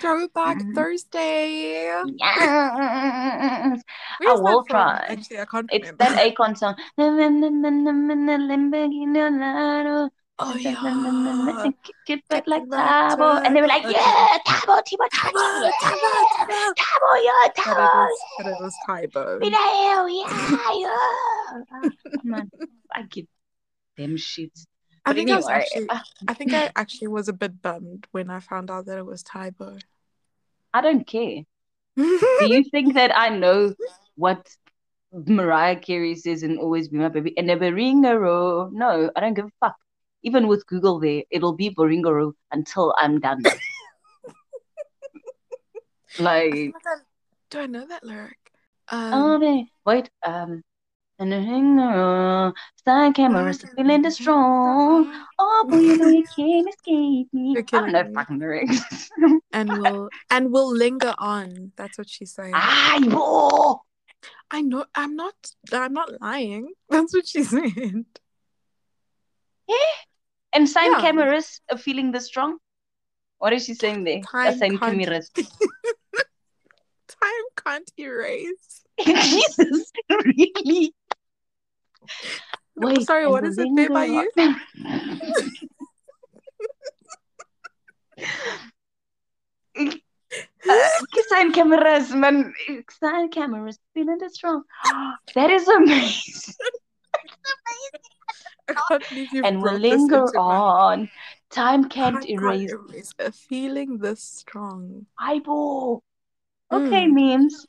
throwback 0.00 0.58
Mhm. 0.58 0.74
Thursday. 0.74 2.02
yes. 2.04 3.82
Where's 4.18 4.40
I 4.40 4.42
will 4.42 4.64
try. 4.64 5.04
Actually, 5.08 5.40
I 5.40 5.44
can't 5.46 5.70
It's 5.70 5.90
remember. 5.90 6.04
that 6.04 6.16
Akon 6.18 6.56
song. 6.58 6.76
Oh 10.38 10.54
yeah. 10.56 10.74
And 10.84 11.74
kick 11.84 11.94
it 12.08 12.28
back 12.28 12.44
Kick 12.44 12.48
like 12.48 12.62
it 12.62 12.70
back 12.70 13.16
Tabo. 13.16 13.40
to 13.40 13.46
And 13.46 13.54
they 13.56 13.60
were 13.60 13.68
like, 13.68 13.84
it. 13.84 13.92
yeah, 13.92 14.38
Tabo, 14.46 14.82
Tabo, 14.82 15.06
Tabo, 15.12 15.70
Tabo, 15.80 16.10
Tabo, 16.34 16.44
yeah, 16.44 16.44
Tabo. 16.44 16.74
Tabo, 16.74 17.22
yeah, 17.22 17.48
But 17.54 17.58
it 17.58 17.76
Tabo, 17.76 17.94
was, 17.94 18.20
but 18.38 18.46
it 18.48 18.56
was 18.60 18.74
Tae 18.86 19.06
Bo. 19.06 19.38
yeah, 19.42 19.50
hell, 19.50 20.08
yeah, 20.08 20.72
yeah. 20.74 21.90
Man, 22.24 22.50
I 22.92 23.02
get 23.02 23.28
them 23.96 24.16
shits. 24.16 24.66
I 25.06 25.10
But 25.10 25.16
think 25.16 25.30
I 25.30 25.36
was 25.36 25.46
anyway, 25.48 25.60
actually, 25.60 25.88
I 26.26 26.34
think 26.34 26.52
I 26.54 26.70
actually 26.76 27.08
was 27.08 27.28
a 27.28 27.32
bit 27.32 27.62
bummed 27.62 28.06
when 28.10 28.30
I 28.30 28.40
found 28.40 28.70
out 28.70 28.86
that 28.86 28.98
it 28.98 29.06
was 29.06 29.22
Tae 29.22 29.50
Bo. 29.50 29.76
I 30.72 30.80
don't 30.80 31.06
care. 31.06 31.42
Do 31.96 32.46
you 32.48 32.64
think 32.64 32.94
that 32.94 33.16
I 33.16 33.28
know 33.28 33.74
what 34.16 34.48
Mariah 35.12 35.76
Carey 35.78 36.16
says 36.16 36.42
in 36.42 36.58
Always 36.58 36.88
Be 36.88 36.96
My 36.98 37.08
Baby? 37.08 37.38
And 37.38 37.46
never 37.46 37.72
ring 37.72 38.04
a 38.04 38.18
row. 38.18 38.68
No, 38.72 39.10
I 39.14 39.20
don't 39.20 39.34
give 39.34 39.44
a 39.44 39.50
fuck. 39.60 39.76
Even 40.24 40.48
with 40.48 40.66
Google 40.66 40.98
there, 40.98 41.22
it'll 41.30 41.52
be 41.52 41.70
Boringaro 41.70 42.32
until 42.50 42.92
I'm 42.98 43.20
done. 43.20 43.44
like, 46.18 46.74
Do 47.50 47.60
I 47.60 47.66
know 47.66 47.86
that 47.86 48.02
lyric? 48.02 48.38
Um, 48.88 49.14
oh, 49.14 49.66
wait, 49.86 50.10
um, 50.24 50.64
and 51.18 51.30
the 51.30 51.38
row, 51.38 52.52
side 52.84 53.14
cameras 53.14 53.64
feeling 53.76 54.02
the 54.02 54.10
strong. 54.10 55.26
Oh, 55.38 55.66
boy, 55.68 55.78
you 55.78 55.96
know 55.96 56.08
you 56.08 56.24
can't 56.34 56.68
escape 56.68 57.28
me. 57.32 57.54
You're 57.54 57.64
I 57.72 57.80
don't 57.80 57.92
know 57.92 58.02
me. 58.02 58.14
fucking 58.14 58.38
lyrics. 58.38 59.10
and 59.52 59.78
will 59.78 60.08
and 60.30 60.50
will 60.50 60.74
linger 60.74 61.14
on. 61.18 61.72
That's 61.76 61.98
what 61.98 62.10
she's 62.10 62.32
saying. 62.32 62.52
Ay, 62.54 63.06
bo! 63.08 63.82
I 64.50 64.62
know. 64.62 64.86
I'm 64.94 65.14
not. 65.14 65.34
I'm 65.72 65.92
not 65.92 66.20
lying. 66.20 66.72
That's 66.90 67.14
what 67.14 67.28
she 67.28 67.44
said. 67.44 68.06
And 70.54 70.68
sign 70.68 70.92
Yeah. 70.92 71.00
cameras 71.00 71.60
are 71.70 71.78
feeling 71.78 72.12
this 72.12 72.26
strong. 72.26 72.58
What 73.38 73.52
is 73.52 73.64
she 73.64 73.74
saying 73.74 74.04
there? 74.04 74.20
Time 74.22 74.56
Sign 74.58 74.78
can't- 74.78 74.98
cameras. 74.98 75.30
Time 77.08 77.46
can't 77.62 77.90
erase. 77.98 78.82
Jesus, 79.04 79.90
really? 80.08 80.94
No, 82.76 82.94
sorry, 83.00 83.26
what 83.26 83.44
is 83.44 83.58
it 83.58 83.68
there 83.76 83.88
by 83.90 84.04
you? 84.06 84.30
Uh, 84.38 84.54
sign 91.28 91.52
cameras, 91.52 92.12
man. 92.12 92.52
Sign 93.00 93.28
cameras, 93.30 93.78
feeling 93.94 94.18
the 94.18 94.30
strong. 94.30 94.62
That 95.34 95.50
is 95.50 95.66
amazing. 95.68 96.54
Believe 97.14 97.92
you 97.92 98.23
and 99.44 99.62
will 99.62 99.78
linger 99.78 100.24
on. 100.38 101.08
Time 101.50 101.88
can't 101.88 102.28
erase. 102.28 102.72
erase 102.72 103.14
a 103.18 103.30
feeling 103.32 103.98
this 103.98 104.22
strong. 104.22 105.06
Eyeball. 105.18 106.02
Okay, 106.72 107.06
Mm. 107.06 107.14
memes. 107.14 107.66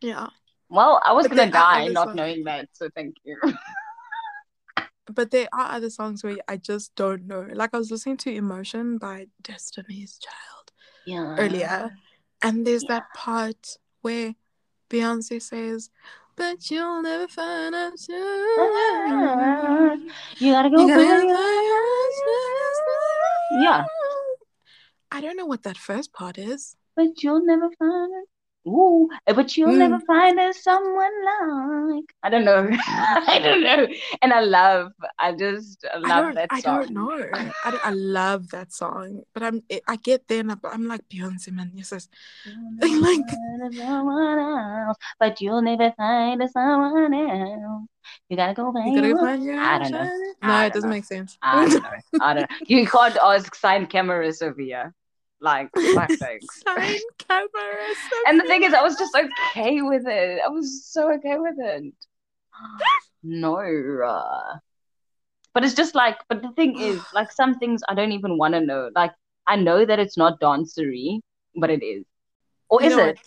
Yeah, 0.00 0.28
Well, 0.68 1.00
I 1.04 1.12
was 1.12 1.28
But 1.28 1.36
gonna 1.36 1.50
die 1.50 1.88
not 1.88 2.08
songs. 2.08 2.16
knowing 2.16 2.44
that, 2.44 2.68
so 2.72 2.88
thank 2.94 3.16
you. 3.24 3.38
but 5.06 5.30
there 5.30 5.48
are 5.52 5.72
other 5.76 5.90
songs 5.90 6.24
where 6.24 6.36
I 6.48 6.56
just 6.56 6.94
don't 6.94 7.26
know. 7.26 7.46
Like 7.52 7.70
I 7.74 7.78
was 7.78 7.90
listening 7.90 8.16
to 8.18 8.34
"Emotion" 8.34 8.98
by 8.98 9.28
Destiny's 9.42 10.18
Child 10.18 10.72
Yeah. 11.06 11.36
earlier, 11.38 11.90
and 12.42 12.66
there's 12.66 12.84
that 12.84 13.04
part 13.14 13.78
where 14.02 14.34
Beyonce 14.90 15.40
says, 15.40 15.90
"But 16.36 16.70
you'll 16.70 17.02
never 17.02 17.28
find 17.28 17.74
out." 17.74 17.92
You 20.38 20.52
gotta 20.52 20.70
go. 20.70 20.80
You 20.80 20.88
gotta 20.88 21.26
go 21.26 21.44
Yeah. 23.62 23.84
I 25.10 25.20
don't 25.20 25.36
know 25.36 25.46
what 25.46 25.62
that 25.62 25.76
first 25.76 26.12
part 26.12 26.38
is. 26.38 26.76
But 26.96 27.22
you'll 27.22 27.44
never 27.44 27.70
find 27.78 28.12
it. 28.22 28.28
Ooh, 28.66 29.10
but 29.26 29.56
you'll 29.58 29.70
Mm. 29.76 29.78
never 29.78 30.00
find 30.06 30.40
us 30.40 30.62
someone 30.62 31.12
like. 31.24 32.04
I 32.22 32.30
don't 32.30 32.44
know. 32.46 32.66
I 32.88 33.38
don't 33.42 33.62
know. 33.62 33.86
And 34.22 34.32
I 34.32 34.40
love. 34.40 34.92
I 35.18 35.32
just 35.32 35.84
I 35.92 35.98
love 35.98 36.24
don't. 36.24 36.34
that 36.36 36.48
I 36.50 36.60
song. 36.60 36.78
I 36.78 36.82
don't 36.84 36.94
know. 36.94 37.10
I, 37.64 37.70
don't- 37.70 37.86
I 37.86 37.90
love 37.90 38.48
that 38.50 38.72
song, 38.72 39.22
but 39.34 39.42
I'm. 39.42 39.62
I 39.86 39.96
get 39.96 40.28
there 40.28 40.40
and 40.40 40.50
I'm, 40.52 40.60
I'm 40.64 40.86
like 40.88 41.06
Beyonce, 41.10 41.52
man. 41.52 41.72
Yes. 41.74 41.92
You'll 42.46 43.02
Like- 43.02 43.74
someone 43.74 44.38
else, 44.38 44.96
but 45.20 45.40
you'll 45.40 45.62
never 45.62 45.92
find 45.96 46.42
us 46.42 46.52
someone 46.52 47.12
else. 47.12 47.84
You 48.28 48.36
gotta 48.36 48.54
go 48.54 48.72
back. 48.72 48.86
You 48.86 48.94
gotta 48.96 49.12
go. 49.14 49.24
I 49.26 49.78
don't 49.78 49.90
know. 49.90 49.98
I 50.42 50.46
No, 50.46 50.52
don't 50.58 50.66
it 50.66 50.72
doesn't 50.74 50.90
know. 50.90 50.94
make 50.96 51.04
sense. 51.04 51.36
I 51.42 51.68
don't 51.68 51.82
know. 51.82 51.90
I 52.20 52.34
don't 52.34 52.50
know. 52.50 52.56
You 52.66 52.86
can't 52.86 53.16
ask 53.22 53.54
sign 53.54 53.86
cameras 53.86 54.40
over 54.42 54.60
here. 54.60 54.94
Like, 55.44 55.68
thanks. 56.24 56.62
Sign. 56.62 56.96
And 58.26 58.40
the 58.40 58.44
thing 58.46 58.62
is, 58.64 58.72
I 58.72 58.82
was 58.82 58.96
just 58.96 59.14
okay 59.14 59.82
with 59.82 60.06
it. 60.06 60.40
I 60.44 60.48
was 60.48 60.84
so 60.86 61.12
okay 61.16 61.36
with 61.38 61.56
it. 61.58 61.84
No. 63.22 63.56
uh, 63.56 64.58
But 65.54 65.64
it's 65.64 65.74
just 65.74 65.94
like, 65.94 66.18
but 66.28 66.42
the 66.42 66.52
thing 66.52 66.78
is, 66.80 67.00
like, 67.18 67.30
some 67.30 67.58
things 67.58 67.82
I 67.88 67.94
don't 67.94 68.12
even 68.12 68.38
want 68.38 68.54
to 68.54 68.60
know. 68.60 68.90
Like, 68.94 69.12
I 69.46 69.56
know 69.56 69.84
that 69.84 69.98
it's 69.98 70.16
not 70.16 70.40
dancery, 70.40 71.20
but 71.56 71.70
it 71.70 71.82
is. 71.82 72.04
Or 72.70 72.82
is 72.82 72.96
it? 72.96 73.18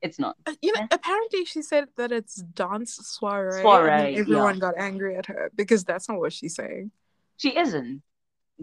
It's 0.00 0.18
not. 0.18 0.36
Uh, 0.46 0.54
You 0.62 0.72
know, 0.72 0.80
Yeah. 0.80 0.86
apparently 0.98 1.44
she 1.44 1.60
said 1.60 1.88
that 1.96 2.10
it's 2.12 2.36
dance 2.36 2.92
soiree. 3.02 3.54
and 3.56 3.62
Soiree, 3.62 3.90
then 3.90 4.12
yeah. 4.14 4.20
everyone 4.20 4.58
got 4.58 4.74
angry 4.78 5.16
at 5.16 5.26
her 5.26 5.50
because 5.54 5.84
that's 5.84 6.08
not 6.08 6.18
what 6.18 6.32
she's 6.32 6.54
saying. 6.54 6.90
She 7.36 7.56
isn't. 7.56 8.02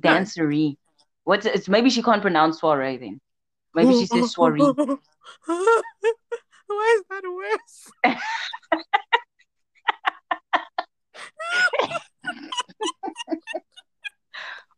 No. 0.04 0.12
What's 1.26 1.46
it's 1.46 1.68
maybe 1.68 1.90
she 1.90 2.02
can't 2.02 2.22
pronounce 2.22 2.62
soiree 2.62 2.96
then. 2.98 3.20
Maybe 3.74 4.00
she 4.00 4.06
says 4.06 4.32
soiree. 4.34 4.62
Why 5.48 6.96
is 6.98 7.04
that 7.10 7.24
worse? 8.04 8.04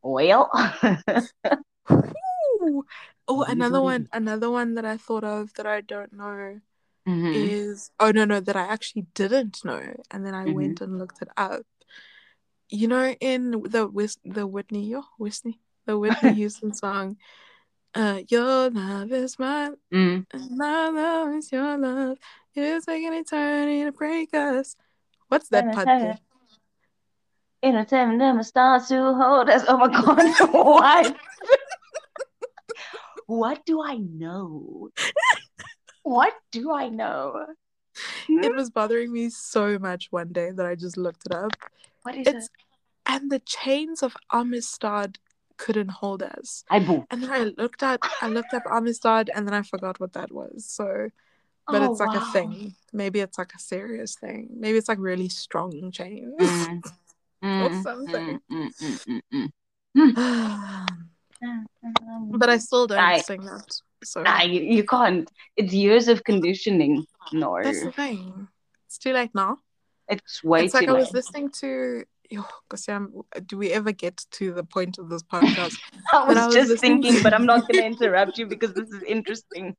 Well, 0.01 0.49
Oh, 3.29 3.43
another 3.43 3.81
one, 3.81 4.07
another 4.13 4.49
one 4.49 4.75
that 4.75 4.85
I 4.85 4.95
thought 4.95 5.25
of 5.25 5.53
that 5.55 5.67
I 5.67 5.81
don't 5.81 6.13
know 6.13 6.61
Mhm. 7.05 7.35
is 7.35 7.91
oh 7.99 8.11
no 8.11 8.23
no 8.23 8.39
that 8.39 8.55
I 8.55 8.61
actually 8.67 9.01
didn't 9.15 9.65
know, 9.65 9.81
and 10.11 10.25
then 10.25 10.33
I 10.33 10.45
Mhm. 10.45 10.53
went 10.53 10.79
and 10.81 10.97
looked 10.97 11.21
it 11.21 11.27
up. 11.35 11.65
You 12.69 12.87
know, 12.87 13.09
in 13.19 13.51
the 13.63 13.85
Whis- 13.87 14.19
the 14.23 14.47
Whitney, 14.47 14.95
oh, 14.95 15.03
Whitney, 15.17 15.59
the 15.87 15.97
Whitney 15.97 16.33
Houston 16.33 16.73
song, 16.73 17.17
uh, 17.95 18.21
"Your 18.29 18.69
love 18.69 19.11
is 19.11 19.39
my 19.39 19.71
Mm. 19.91 20.25
and 20.33 20.57
my 20.57 20.89
love 20.89 21.33
is 21.35 21.51
your 21.51 21.77
love. 21.77 22.17
It 22.53 22.63
is 22.63 22.85
taking 22.85 23.13
eternity 23.13 23.83
to 23.83 23.91
break 23.91 24.33
us." 24.35 24.75
What's 25.29 25.49
that 25.49 25.73
part? 25.73 25.85
there? 25.87 26.19
In 27.63 27.75
a 27.75 27.85
time 27.85 28.17
them 28.19 28.43
stars 28.43 28.87
to 28.89 29.13
hold 29.15 29.49
us. 29.49 29.63
Oh 29.67 29.77
my 29.77 29.87
god, 29.87 30.51
what? 30.51 31.15
what 33.25 33.65
do 33.65 33.81
I 33.81 33.95
know? 33.97 34.89
What 36.03 36.33
do 36.51 36.71
I 36.71 36.89
know? 36.89 37.47
It 38.29 38.53
was 38.55 38.69
bothering 38.69 39.11
me 39.11 39.29
so 39.29 39.79
much 39.79 40.07
one 40.11 40.31
day 40.31 40.51
that 40.51 40.65
I 40.65 40.75
just 40.75 40.97
looked 40.97 41.25
it 41.25 41.33
up. 41.33 41.51
What 42.03 42.15
is 42.15 42.27
It's 42.27 42.45
it? 42.45 42.51
and 43.05 43.31
the 43.31 43.39
chains 43.39 44.03
of 44.03 44.15
Amistad 44.31 45.17
couldn't 45.57 45.89
hold 45.89 46.23
us. 46.23 46.63
I 46.69 46.79
boo. 46.79 47.05
And 47.11 47.21
then 47.23 47.31
I 47.31 47.51
looked 47.57 47.83
at 47.83 47.99
I 48.21 48.27
looked 48.29 48.53
up 48.53 48.63
Amistad 48.71 49.29
and 49.33 49.47
then 49.47 49.53
I 49.53 49.61
forgot 49.63 49.99
what 49.99 50.13
that 50.13 50.31
was. 50.31 50.65
So 50.65 51.09
but 51.69 51.81
Oh, 51.81 51.91
it's 51.91 51.99
like 51.99 52.13
wow. 52.13 52.21
a 52.21 52.31
thing. 52.31 52.75
Maybe 52.93 53.19
it's 53.19 53.37
like 53.37 53.53
a 53.53 53.59
serious 53.59 54.15
thing. 54.15 54.49
Maybe 54.55 54.77
it's 54.77 54.87
like 54.87 54.99
really 54.99 55.29
strong 55.29 55.91
chains. 55.91 56.33
Mm. 56.39 56.81
Or 57.43 57.71
something. 57.83 58.39
Mm, 58.51 58.69
mm, 58.81 59.05
mm, 59.05 59.21
mm, 59.31 59.49
mm. 59.95 60.97
but 62.31 62.49
I 62.49 62.57
still 62.57 62.87
don't 62.87 62.99
I- 62.99 63.19
sing 63.21 63.45
that. 63.45 63.79
So 64.03 64.21
Nah, 64.23 64.41
you, 64.43 64.61
you 64.61 64.83
can't. 64.83 65.29
It's 65.55 65.73
years 65.73 66.07
of 66.07 66.23
conditioning. 66.23 67.05
No, 67.33 67.59
that's 67.63 67.83
the 67.83 67.91
thing. 67.91 68.47
It's 68.85 68.97
too 68.97 69.11
late 69.13 69.31
now. 69.33 69.57
it's 70.07 70.43
way 70.43 70.65
it's 70.65 70.73
too 70.73 70.79
like 70.79 70.89
I 70.89 70.93
was 70.93 71.13
listening 71.13 71.49
to 71.61 72.03
yo, 72.29 72.43
do 73.45 73.57
we 73.57 73.71
ever 73.71 73.91
get 73.91 74.25
to 74.31 74.53
the 74.53 74.63
point 74.63 74.97
of 74.97 75.09
this 75.09 75.23
podcast? 75.23 75.77
I 76.13 76.25
was, 76.25 76.37
I 76.37 76.47
was 76.47 76.55
just 76.55 76.69
listening 76.71 77.01
thinking, 77.01 77.23
but 77.23 77.33
I'm 77.33 77.45
not 77.45 77.67
going 77.67 77.77
to 77.77 77.85
interrupt 77.85 78.37
you 78.37 78.47
because 78.47 78.73
this 78.73 78.89
is 78.89 79.03
interesting. 79.03 79.75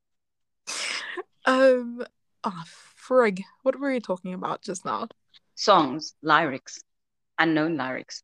um 1.46 2.04
oh 2.44 2.62
frig. 3.08 3.40
What 3.62 3.78
were 3.78 3.92
you 3.92 4.00
talking 4.00 4.34
about 4.34 4.62
just 4.62 4.84
now? 4.84 5.08
Songs, 5.54 6.14
lyrics, 6.22 6.80
unknown 7.38 7.76
lyrics. 7.76 8.22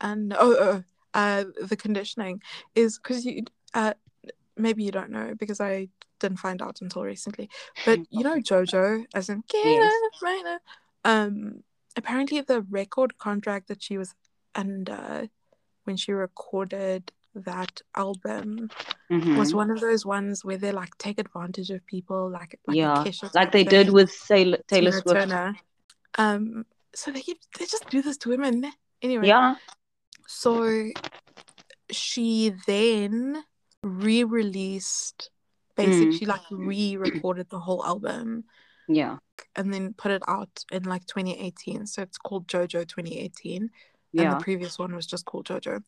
and 0.00 0.34
oh, 0.38 0.56
oh 0.58 0.84
uh 1.14 1.44
the 1.62 1.76
conditioning 1.76 2.40
is 2.74 2.98
because 2.98 3.24
you 3.24 3.44
uh 3.74 3.94
maybe 4.56 4.82
you 4.84 4.90
don't 4.90 5.10
know 5.10 5.34
because 5.38 5.60
I 5.60 5.88
didn't 6.20 6.38
find 6.38 6.62
out 6.62 6.80
until 6.80 7.02
recently 7.02 7.48
but 7.84 8.00
you 8.10 8.24
know 8.24 8.36
Jojo 8.38 9.04
as 9.14 9.28
in 9.28 9.42
get 9.48 9.64
Yes. 9.64 9.94
right 10.22 10.42
now 10.44 10.58
um 11.04 11.62
apparently 11.96 12.40
the 12.40 12.62
record 12.62 13.18
contract 13.18 13.68
that 13.68 13.82
she 13.82 13.98
was 13.98 14.14
under 14.54 15.28
when 15.84 15.96
she 15.96 16.12
recorded 16.12 17.12
that 17.34 17.82
album 17.96 18.70
Mhm. 19.10 19.36
was 19.36 19.52
one 19.54 19.70
of 19.70 19.80
those 19.80 20.06
ones 20.06 20.44
where 20.44 20.56
they 20.56 20.70
like 20.72 20.96
take 20.98 21.18
advantage 21.18 21.70
of 21.70 21.84
people, 21.86 22.30
like 22.30 22.58
like 22.66 22.76
yeah, 22.76 23.04
like 23.34 23.50
they 23.52 23.64
did 23.64 23.90
with 23.90 24.12
Taylor, 24.28 24.58
Taylor 24.68 24.92
Swift. 24.92 25.08
Turner. 25.28 25.56
Um, 26.16 26.64
so 26.94 27.10
they 27.10 27.20
keep 27.20 27.38
they 27.58 27.66
just 27.66 27.88
do 27.90 28.02
this 28.02 28.16
to 28.18 28.28
women. 28.30 28.64
Anyway, 29.02 29.26
Yeah. 29.26 29.56
so 30.26 30.90
she 31.90 32.54
then 32.66 33.44
re-released 33.82 35.30
basically 35.76 36.26
Mm. 36.26 36.28
like 36.28 36.42
re-recorded 36.50 37.50
the 37.50 37.58
whole 37.58 37.84
album 37.84 38.44
Yeah. 38.88 39.16
and 39.56 39.72
then 39.72 39.94
put 39.94 40.10
it 40.10 40.22
out 40.28 40.64
in 40.70 40.84
like 40.84 41.06
2018 41.06 41.86
so 41.86 42.02
it's 42.02 42.18
called 42.18 42.46
jojo 42.46 42.86
2018 42.86 43.70
and 44.16 44.32
the 44.32 44.36
previous 44.42 44.78
one 44.78 44.94
was 44.94 45.06
just 45.06 45.24
called 45.24 45.46
jojo 45.46 45.82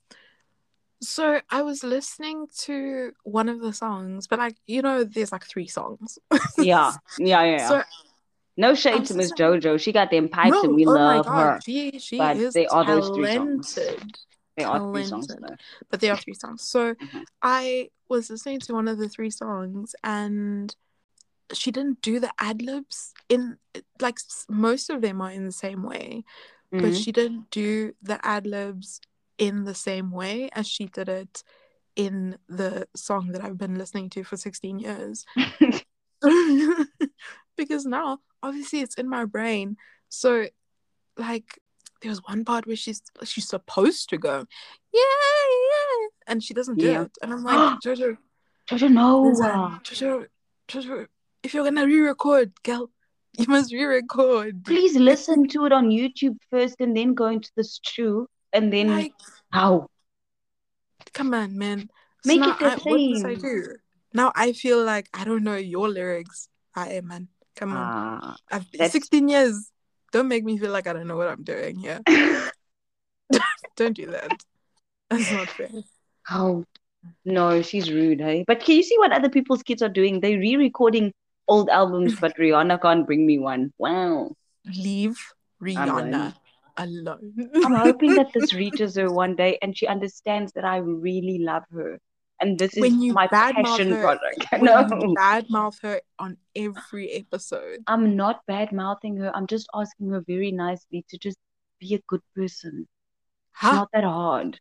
so 1.03 1.41
i 1.51 1.63
was 1.63 1.85
listening 1.85 2.47
to 2.59 3.13
one 3.25 3.49
of 3.49 3.61
the 3.61 3.73
songs 3.73 4.27
but 4.27 4.39
like 4.39 4.57
you 4.67 4.81
know 4.83 5.05
there's 5.05 5.31
like 5.33 5.45
three 5.45 5.67
songs 5.69 6.19
Yeah. 6.59 6.93
Yeah. 7.19 7.43
Yeah. 7.45 7.57
yeah. 7.57 7.69
so 7.69 7.83
no 8.57 8.75
shade 8.75 8.95
I'm 8.95 9.05
to 9.05 9.15
Miss 9.15 9.29
sorry. 9.37 9.61
JoJo. 9.61 9.79
She 9.79 9.93
got 9.93 10.11
them 10.11 10.31
pipes 10.31 10.53
no 10.55 10.63
and 10.63 10.75
we 10.75 10.87
oh 10.87 10.91
love 10.93 11.27
her. 11.27 11.61
she 11.63 11.99
she 11.99 12.17
But 12.17 12.39
is 12.39 12.55
they 12.55 12.67
are 12.67 12.87
those 12.87 13.11
three 13.11 13.27
songs. 13.35 13.75
talented 13.75 14.19
are 14.65 14.91
three 14.91 15.05
songs 15.05 15.27
though. 15.27 15.57
but 15.91 16.01
there 16.01 16.13
are 16.15 16.17
three 16.17 16.33
songs. 16.33 16.63
So 16.63 16.95
Mhm. 16.95 17.25
I 17.43 17.91
was 18.09 18.31
listening 18.31 18.61
to 18.61 18.73
one 18.73 18.89
of 18.89 18.97
the 18.97 19.11
three 19.11 19.29
songs 19.29 19.95
and 20.03 20.75
she 21.53 21.71
didn't 21.71 22.01
do 22.03 22.19
the 22.21 22.31
ad 22.39 22.63
libs 22.63 23.13
in 23.29 23.59
like 24.01 24.19
most 24.49 24.91
of 24.91 25.01
them 25.03 25.21
are 25.21 25.31
in 25.31 25.45
the 25.45 25.53
same 25.53 25.83
way, 25.83 26.25
but 26.71 26.93
Mhm. 26.93 27.03
she 27.05 27.13
didn't 27.13 27.51
do 27.51 27.95
the 28.03 28.19
ad 28.27 28.47
libs 28.47 29.01
in 29.39 29.65
the 29.65 29.75
same 29.75 30.11
way 30.11 30.49
as 30.53 30.67
she 30.67 30.87
did 30.87 31.09
it 31.09 31.43
in 31.95 32.39
the 32.49 32.87
song 32.97 33.33
that 33.33 33.45
I've 33.45 33.59
been 33.59 33.77
listening 33.77 34.11
to 34.11 34.25
for 34.25 34.37
16 34.37 34.79
years. 34.79 35.25
because 37.57 37.85
now 37.87 38.19
obviously 38.43 38.81
it's 38.81 38.95
in 38.97 39.09
my 39.09 39.25
brain. 39.25 39.77
So 40.09 40.47
like 41.17 41.61
there 42.03 42.11
was 42.11 42.23
one 42.25 42.45
part 42.45 42.67
where 42.67 42.77
she's 42.77 43.03
she's 43.25 43.49
supposed 43.49 44.09
to 44.11 44.19
go, 44.19 44.45
yeah, 44.93 45.01
yeah, 45.03 46.07
and 46.27 46.43
she 46.43 46.55
doesn't 46.55 46.79
do 46.79 46.91
Yeah. 46.91 47.03
it. 47.03 47.19
And 47.23 47.33
I'm 47.33 47.45
like, 47.45 47.81
Jojo, 47.81 48.17
JoJo, 48.69 48.91
no. 48.91 49.79
Jojo, 49.83 50.27
Jojo, 50.69 51.07
if 51.47 51.55
you're 51.55 51.65
gonna 51.65 51.87
re-record, 51.87 52.53
girl, 52.65 52.91
you 53.39 53.47
must 53.49 53.73
re-record. 53.73 54.65
Please 54.65 54.97
listen 54.97 55.47
to 55.49 55.65
it 55.67 55.73
on 55.73 55.89
YouTube 55.91 56.37
first 56.51 56.77
and 56.81 56.97
then 56.97 57.15
go 57.15 57.27
into 57.27 57.51
the 57.57 57.63
stew 57.65 58.29
and 58.53 58.73
then 58.73 58.89
Like, 58.89 59.13
how? 59.53 59.87
come 61.15 61.33
on, 61.33 61.57
man. 61.57 61.89
So 62.25 62.35
Make 62.37 62.43
it 62.43 62.59
the 62.59 62.73
I, 62.73 62.77
what 62.83 63.01
must 63.01 63.25
I 63.25 63.35
do? 63.37 63.77
Now 64.13 64.33
I 64.35 64.53
feel 64.53 64.83
like 64.83 65.09
I 65.15 65.25
don't 65.25 65.45
know 65.45 65.55
your 65.57 65.89
lyrics. 65.89 66.49
I 66.75 66.99
am, 66.99 67.07
man. 67.07 67.29
Come 67.55 67.73
on. 67.73 67.79
Ah. 67.79 68.37
I've 68.51 68.67
that's- 68.73 68.93
16 68.93 69.29
years. 69.29 69.71
Don't 70.13 70.29
make 70.29 70.45
me 70.45 70.59
feel 70.59 70.71
like 70.73 70.87
I 70.87 70.93
don't 70.93 71.07
know 71.07 71.17
what 71.17 71.29
I'm 71.29 71.43
doing 71.45 71.77
here. 71.77 72.01
Don't 73.77 73.95
do 73.95 74.07
that. 74.07 74.31
That's 75.11 75.31
not 75.33 75.49
fair. 75.49 75.69
Oh, 76.31 76.65
no, 77.25 77.61
she's 77.63 77.91
rude, 77.93 78.21
hey? 78.21 78.45
But 78.47 78.61
can 78.61 78.77
you 78.77 78.83
see 78.83 78.97
what 78.99 79.13
other 79.13 79.29
people's 79.29 79.63
kids 79.63 79.83
are 79.83 79.89
doing? 79.91 80.21
They're 80.21 80.39
re-recording 80.39 81.13
old 81.49 81.69
albums, 81.69 82.15
but 82.21 82.37
Rihanna 82.37 82.81
can't 82.83 83.07
bring 83.07 83.27
me 83.27 83.39
one. 83.39 83.73
Wow. 83.79 84.33
Leave 84.77 85.19
Rihanna 85.63 86.35
alone. 86.77 87.51
I'm 87.65 87.75
hoping 87.75 88.15
that 88.15 88.33
this 88.35 88.53
reaches 88.63 88.97
her 88.97 89.11
one 89.11 89.37
day 89.37 89.59
and 89.63 89.77
she 89.77 89.87
understands 89.87 90.53
that 90.53 90.65
I 90.65 90.79
really 90.79 91.39
love 91.39 91.65
her. 91.73 91.99
And 92.39 92.59
this 92.59 92.75
is 92.77 92.83
When 92.83 93.01
you 93.01 93.15
my 93.15 93.29
passion 93.29 93.91
her- 93.93 94.03
project. 94.03 94.47
when 94.53 94.65
No, 94.65 94.81
you 94.81 95.15
badmouth 95.17 95.81
her 95.83 96.03
on 96.19 96.37
every 96.55 97.13
episode. 97.13 97.79
I'm 97.87 98.15
not 98.17 98.41
bad 98.47 98.73
mouthing 98.73 99.17
her. 99.17 99.35
I'm 99.35 99.47
just 99.47 99.69
asking 99.75 100.11
her 100.11 100.21
very 100.27 100.53
nicely 100.53 101.05
to 101.09 101.17
just 101.17 101.39
be 101.81 101.95
a 101.95 102.01
good 102.09 102.21
person. 102.35 102.87
It's 103.55 103.63
not 103.63 103.89
that 103.95 104.05
hard. 104.05 104.61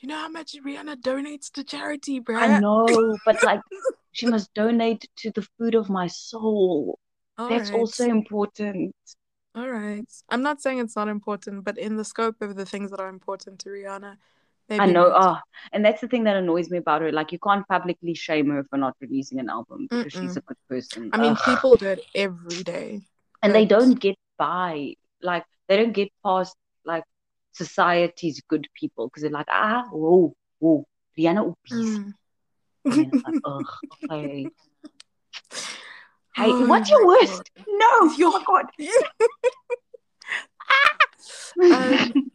You 0.00 0.08
know 0.08 0.16
how 0.16 0.28
much 0.28 0.54
Rihanna 0.54 0.96
donates 1.02 1.50
to 1.52 1.64
charity, 1.64 2.20
bruh? 2.20 2.38
I 2.40 2.48
know, 2.48 3.18
but 3.24 3.42
like 3.42 3.60
she 4.12 4.26
must 4.26 4.52
donate 4.54 5.08
to 5.18 5.30
the 5.30 5.42
food 5.58 5.74
of 5.74 5.88
my 5.90 6.06
soul. 6.06 6.98
That's 7.48 7.70
Alright, 7.70 7.80
also 7.80 8.04
important. 8.04 8.94
all 9.54 9.68
right. 9.68 10.06
I'm 10.28 10.42
not 10.42 10.60
saying 10.60 10.78
it's 10.78 10.96
not 10.96 11.08
important, 11.08 11.64
but 11.64 11.76
in 11.78 11.96
the 11.96 12.04
scope 12.04 12.40
of 12.42 12.56
the 12.56 12.66
things 12.66 12.90
that 12.90 13.00
are 13.00 13.08
important 13.08 13.58
to 13.60 13.70
Rihanna, 13.70 14.16
maybe 14.68 14.80
I 14.80 14.86
know. 14.86 15.08
not. 15.08 15.14
Oh, 15.14 15.36
and 15.72 15.84
that's 15.84 16.00
the 16.00 16.08
thing 16.08 16.24
that 16.24 16.36
annoys 16.36 16.70
me 16.70 16.78
about 16.78 17.02
her. 17.02 17.12
Like 17.12 17.32
you 17.32 17.38
can't 17.38 17.66
publicly 17.68 18.14
shame 18.14 18.50
her 18.50 18.64
for 18.64 18.78
not 18.78 18.96
releasing 19.00 19.40
an 19.40 19.50
album 19.50 19.88
because 19.90 20.12
she's 20.12 20.34
Mm-mm. 20.34 20.36
a 20.36 20.40
good 20.42 20.56
person. 20.68 21.10
I 21.12 21.18
mean, 21.18 21.36
people 21.36 21.76
do 21.76 21.88
it 21.88 22.00
every 22.14 22.62
day. 22.62 23.02
and 23.42 23.54
they 23.54 23.66
don't 23.66 23.98
get 23.98 24.16
by. 24.38 24.94
Like 25.22 25.44
they 25.68 25.76
don't 25.76 25.92
get 25.92 26.10
past 26.24 26.56
like 26.84 27.04
society's 27.52 28.40
good 28.48 28.66
people 28.74 29.08
because 29.08 29.22
they're 29.22 29.30
like, 29.30 29.48
ah, 29.48 29.84
whoa, 29.92 30.34
whoa, 30.58 30.86
Rihanna 31.18 31.40
obese. 31.46 31.98
Mm. 31.98 32.14
Like, 32.84 33.40
ugh, 33.44 33.64
okay. 34.10 34.46
Hey, 36.36 36.50
Oh 36.52 36.66
what's 36.66 36.88
your 36.90 37.06
worst? 37.06 37.50
No, 37.68 37.86
oh 37.92 38.14
Your- 38.16 38.42
god. 38.46 38.66
Um, 41.62 42.30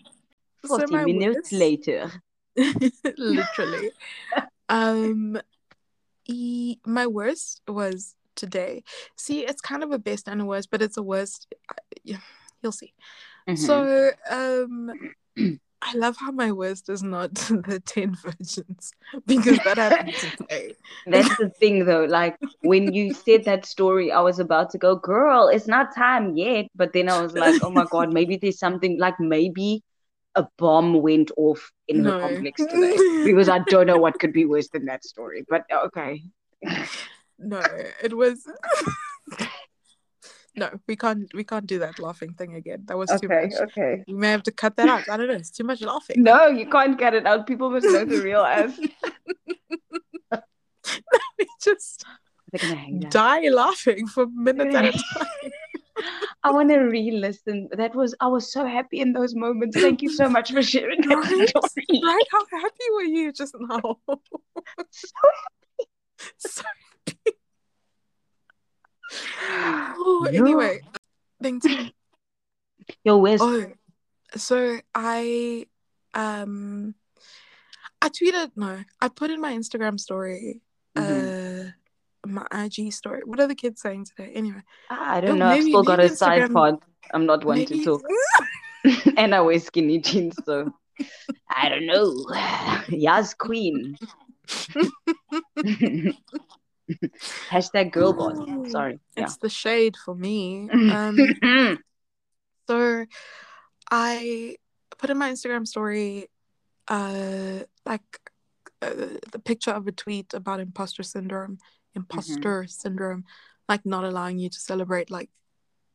so 0.66 0.78
40 0.80 0.94
my 0.94 1.06
minutes 1.06 1.52
worst- 1.52 1.54
later. 1.54 2.12
literally 3.18 3.92
um 4.70 5.38
e- 6.26 6.78
my 6.86 7.06
worst 7.06 7.62
was 7.68 8.16
today 8.36 8.82
see 9.18 9.46
it's 9.46 9.60
kind 9.62 9.84
of 9.84 9.92
a 9.92 10.00
best 10.00 10.30
and 10.30 10.40
a 10.42 10.46
worst 10.46 10.72
but 10.72 10.82
it's 10.82 10.96
a 10.96 11.04
worst 11.04 11.48
uh, 11.70 11.74
yeah, 12.04 12.18
you'll 12.64 12.72
see 12.72 12.94
Mhm. 13.48 13.58
so 13.58 14.12
um 14.30 14.92
i 15.82 15.94
love 15.96 16.16
how 16.18 16.32
my 16.32 16.52
worst 16.52 16.90
is 16.90 17.04
not 17.04 17.34
the 17.36 17.82
10 17.86 18.16
virgins 18.16 18.92
because 19.28 19.60
that 19.60 19.78
happened 19.78 20.16
today 20.18 20.74
That's 21.06 21.36
the 21.38 21.50
thing 21.60 21.86
though. 21.86 22.06
Like 22.06 22.36
when 22.62 22.92
you 22.94 23.14
said 23.14 23.46
that 23.46 23.66
story, 23.66 24.12
I 24.12 24.22
was 24.22 24.40
about 24.40 24.72
to 24.72 24.80
go, 24.80 24.96
girl, 24.96 25.48
it's 25.50 25.68
not 25.68 25.94
time 25.96 26.36
yet. 26.36 26.66
But 26.76 26.94
then 26.94 27.10
I 27.10 27.22
was 27.22 27.34
like, 27.34 27.56
oh 27.62 27.70
my 27.70 27.86
God, 27.92 28.12
maybe 28.12 28.38
there's 28.38 28.58
something 28.58 28.98
like 29.00 29.20
maybe 29.20 29.84
a 30.34 30.48
bomb 30.58 31.02
went 31.02 31.30
off 31.38 31.72
in 31.88 32.02
No. 32.04 32.20
complex 32.20 32.66
today. 32.66 32.98
Because 33.24 33.50
I 33.50 33.60
don't 33.70 33.86
know 33.86 34.00
what 34.00 34.18
could 34.20 34.34
be 34.34 34.46
worse 34.46 34.70
than 34.74 34.86
that 34.86 35.04
story. 35.06 35.46
But 35.48 35.64
okay. 35.86 36.24
no 37.38 37.62
it 38.02 38.18
was 38.18 38.48
no 40.58 40.70
we 40.88 40.96
can't 40.96 41.34
we 41.34 41.44
can't 41.44 41.66
do 41.68 41.80
that 41.80 42.00
laughing 42.00 42.34
thing 42.34 42.56
again 42.56 42.82
that 42.86 42.98
was 42.98 43.10
too 43.22 43.28
much 43.28 43.54
okay. 43.62 44.04
we 44.08 44.14
may 44.14 44.32
have 44.32 44.44
to 44.44 44.52
cut 44.52 44.76
that 44.78 44.88
out 44.90 45.04
i 45.10 45.18
don't 45.18 45.28
know 45.28 45.34
it's 45.34 45.52
too 45.52 45.64
much 45.64 45.82
laughing 45.82 46.24
No, 46.24 46.48
you 46.48 46.66
can't 46.70 46.98
cut 46.98 47.14
it 47.14 47.26
out. 47.26 47.46
People 47.48 47.70
must 47.70 47.86
know 47.86 48.06
the 48.06 48.22
real 48.22 48.42
us. 48.62 48.72
we 51.40 51.48
just 51.62 52.06
They're 52.52 52.60
gonna 52.62 52.76
hang 52.76 53.06
us. 53.06 53.12
die 53.14 53.50
laughing 53.50 54.08
for 54.08 54.26
minutes 54.28 54.76
at 54.76 54.86
a 54.86 54.92
time. 55.14 55.52
I 56.44 56.52
want 56.52 56.70
to 56.70 56.78
re-listen. 56.78 57.70
That 57.72 57.96
was 57.96 58.14
I 58.20 58.28
was 58.28 58.52
so 58.52 58.66
happy 58.66 59.00
in 59.00 59.14
those 59.14 59.34
moments. 59.34 59.78
Thank 59.80 60.02
you 60.02 60.10
so 60.10 60.28
much 60.30 60.52
for 60.52 60.62
sharing 60.62 61.02
that 61.02 61.16
Right? 61.18 61.50
story. 61.50 62.02
Right? 62.04 62.28
How 62.32 62.44
happy 62.60 62.88
were 62.94 63.04
you 63.18 63.32
just 63.34 63.56
now? 63.60 63.98
So 64.92 65.22
happy. 65.42 65.90
so 66.38 66.64
happy. 67.08 67.38
Oh, 69.98 70.28
Yeah. 70.32 70.40
anyway, 70.42 70.80
Bington. 71.42 71.92
Yo, 73.04 73.18
where's 73.18 73.42
Oh, 73.42 73.72
so 74.36 74.80
I 74.94 75.66
um 76.14 76.96
I 78.02 78.10
tweeted 78.10 78.52
no, 78.56 78.84
I 79.02 79.08
put 79.10 79.30
in 79.32 79.42
my 79.42 79.54
Instagram 79.54 80.00
story, 80.00 80.62
Mhm. 80.96 81.68
uh 81.68 81.72
my 82.28 82.46
IG 82.52 82.92
story. 82.92 83.22
What 83.26 83.40
are 83.40 83.48
the 83.48 83.56
kids 83.56 83.82
saying 83.82 84.06
today? 84.06 84.32
Anyway, 84.34 84.62
Ah, 84.90 85.16
I 85.16 85.22
don't 85.22 85.38
know. 85.40 85.48
I've 85.48 85.64
still 85.64 85.84
got 85.84 86.00
a 86.00 86.04
maybe 86.04 86.16
side 86.16 86.52
pod. 86.52 86.80
I'm 87.14 87.26
not 87.26 87.44
one 87.46 87.58
maybe 87.60 87.78
to 87.78 87.84
talk. 87.86 88.02
and 89.18 89.34
I 89.36 89.42
wear 89.42 89.60
skinny 89.60 90.00
jeans, 90.00 90.36
so 90.46 90.74
I 91.50 91.70
don't 91.70 91.86
know. 91.86 92.14
Yas 92.90 93.34
queen. 93.34 93.98
Hashtag 97.50 97.92
girl 97.92 98.14
boss. 98.14 98.38
Oh, 98.40 98.66
Sorry. 98.70 99.00
Yeah. 99.18 99.24
it's 99.24 99.38
the 99.38 99.50
shade 99.50 99.96
for 99.98 100.16
me. 100.16 100.70
Um 100.72 101.18
So 102.68 103.06
I 103.92 104.56
put 104.98 105.10
in 105.10 105.18
my 105.18 105.32
Instagram 105.32 105.68
story 105.68 106.28
uh 106.88 107.64
like 107.86 108.02
uh, 108.82 109.18
the 109.32 109.40
picture 109.40 109.72
of 109.72 109.88
a 109.88 109.92
tweet 109.92 110.34
about 110.34 110.60
imposter 110.60 111.04
syndrome, 111.04 111.58
imposter 111.96 112.66
syndrome, 112.68 113.24
like 113.70 113.86
not 113.86 114.04
allowing 114.04 114.38
you 114.38 114.50
to 114.50 114.60
celebrate 114.60 115.10
like 115.10 115.30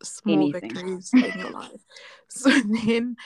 small 0.03 0.35
Anything. 0.35 0.61
victories 0.75 1.11
in 1.13 1.39
your 1.39 1.51
life. 1.51 1.81
So 2.29 2.51
then 2.51 3.17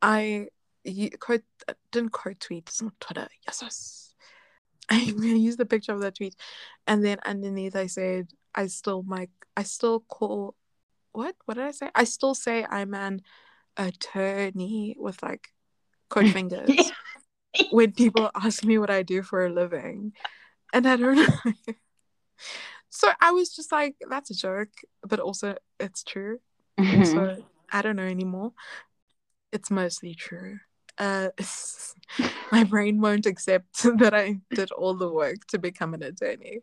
I 0.00 0.48
you 0.84 1.10
quote 1.10 1.42
didn't 1.90 2.10
quote 2.10 2.40
tweet. 2.40 2.68
It's 2.68 2.82
not 2.82 2.98
Twitter. 3.00 3.28
Yes, 3.46 3.60
yes. 3.62 4.01
I 4.90 4.98
used 4.98 5.58
the 5.58 5.66
picture 5.66 5.92
of 5.92 6.00
that 6.00 6.16
tweet, 6.16 6.36
and 6.86 7.04
then 7.04 7.18
underneath 7.24 7.76
I 7.76 7.86
said, 7.86 8.28
"I 8.54 8.66
still 8.66 9.02
my 9.02 9.28
I 9.56 9.62
still 9.62 10.00
call 10.00 10.54
what 11.12 11.36
what 11.44 11.54
did 11.54 11.64
I 11.64 11.70
say? 11.70 11.90
I 11.94 12.04
still 12.04 12.34
say 12.34 12.64
I'm 12.68 12.94
an 12.94 13.22
attorney 13.76 14.96
with 14.98 15.22
like 15.22 15.48
quote 16.08 16.28
fingers 16.32 16.92
when 17.70 17.92
people 17.92 18.30
ask 18.34 18.64
me 18.64 18.78
what 18.78 18.90
I 18.90 19.02
do 19.02 19.22
for 19.22 19.46
a 19.46 19.52
living, 19.52 20.12
and 20.72 20.86
I 20.86 20.96
don't 20.96 21.16
know." 21.16 21.52
so 22.90 23.08
I 23.20 23.32
was 23.32 23.54
just 23.54 23.72
like, 23.72 23.96
"That's 24.08 24.30
a 24.30 24.34
joke," 24.34 24.72
but 25.02 25.20
also 25.20 25.56
it's 25.78 26.02
true. 26.02 26.40
Mhm. 26.78 27.06
So 27.06 27.36
I 27.70 27.82
don't 27.82 27.96
know 27.96 28.02
anymore. 28.02 28.52
It's 29.52 29.70
mostly 29.70 30.14
true. 30.14 30.58
Uh, 31.02 31.30
my 32.52 32.62
brain 32.64 33.00
won't 33.00 33.26
accept 33.26 33.82
that 33.98 34.14
I 34.14 34.38
did 34.54 34.70
all 34.70 34.94
the 34.94 35.08
work 35.12 35.46
to 35.48 35.58
become 35.58 35.94
an 35.94 36.02
attorney, 36.02 36.60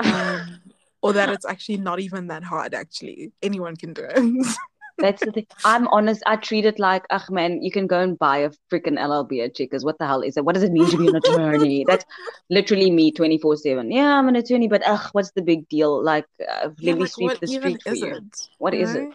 um, 0.00 0.60
or 1.02 1.12
that 1.12 1.30
it's 1.30 1.46
actually 1.46 1.78
not 1.78 2.00
even 2.00 2.26
that 2.28 2.42
hard. 2.42 2.74
Actually, 2.74 3.32
anyone 3.42 3.76
can 3.76 3.92
do 3.92 4.02
it. 4.08 4.56
That's 5.00 5.22
the 5.22 5.32
thing. 5.32 5.46
I'm 5.64 5.88
honest. 5.88 6.22
I 6.26 6.36
treat 6.36 6.66
it 6.66 6.78
like, 6.78 7.06
ugh, 7.10 7.30
man, 7.30 7.62
you 7.62 7.70
can 7.70 7.86
go 7.86 8.00
and 8.00 8.18
buy 8.18 8.38
a 8.38 8.50
freaking 8.70 8.98
LLB 8.98 9.40
at 9.44 9.54
Checkers. 9.54 9.84
What 9.84 9.98
the 9.98 10.06
hell 10.06 10.20
is 10.20 10.36
it? 10.36 10.44
What 10.44 10.54
does 10.54 10.62
it 10.64 10.72
mean 10.72 10.88
to 10.88 10.96
be 10.98 11.06
an 11.06 11.16
attorney? 11.16 11.84
That's 11.86 12.04
literally 12.50 12.90
me 12.90 13.12
24 13.12 13.56
7. 13.56 13.90
Yeah, 13.90 14.18
I'm 14.18 14.28
an 14.28 14.36
attorney, 14.36 14.68
but 14.68 14.82
ugh, 14.86 15.08
what's 15.12 15.30
the 15.30 15.42
big 15.42 15.68
deal? 15.68 16.02
Like, 16.02 16.26
uh, 16.46 16.64
let 16.64 16.78
Yeah, 16.80 16.94
me 16.94 17.00
like, 17.00 17.12
sweep 17.12 17.40
the 17.40 17.46
street 17.46 17.82
for 17.82 17.94
you. 17.94 18.16
it? 18.16 18.48
What 18.58 18.74
you 18.74 18.82
is 18.82 18.94
it? 18.94 19.08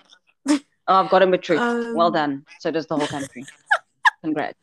Oh, 0.88 1.04
I've 1.04 1.10
got 1.10 1.24
a 1.24 1.28
matric. 1.28 1.60
well 1.94 2.10
Um, 2.10 2.14
done. 2.14 2.46
So 2.60 2.72
does 2.72 2.88
the 2.88 2.96
whole 2.96 3.08
country. 3.08 3.46
Congrats. 4.26 4.60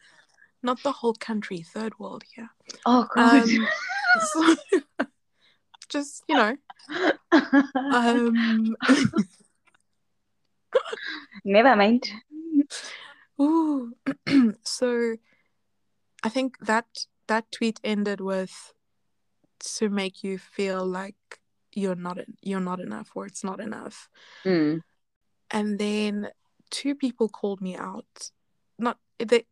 Not 0.63 0.83
the 0.83 0.93
whole 0.93 1.15
country, 1.15 1.63
third 1.63 1.99
world. 1.99 2.25
Yeah. 2.37 2.47
Oh, 2.87 3.09
God. 3.15 3.43
Um, 3.43 3.69
so, 4.33 4.57
just 5.89 6.23
you 6.29 6.37
know. 6.37 6.57
Um. 7.75 8.77
Never 11.45 11.77
mind. 11.77 12.09
Ooh. 13.41 13.93
so 14.63 15.17
I 16.23 16.29
think 16.29 16.59
that 16.61 16.87
that 17.27 17.51
tweet 17.51 17.81
ended 17.83 18.21
with 18.21 18.73
to 19.77 19.89
make 19.89 20.23
you 20.25 20.39
feel 20.39 20.85
like 20.85 21.17
you're 21.75 21.95
not 21.95 22.19
you're 22.43 22.61
not 22.61 22.81
enough 22.81 23.11
or 23.15 23.27
it's 23.27 23.45
not 23.45 23.61
enough. 23.61 24.09
Mm. 24.45 24.83
And 25.51 25.79
then 25.79 26.29
two 26.71 26.95
people 26.95 27.29
called 27.29 27.61
me 27.61 27.77
out. 27.77 28.31
Not 28.79 28.99
they 29.19 29.45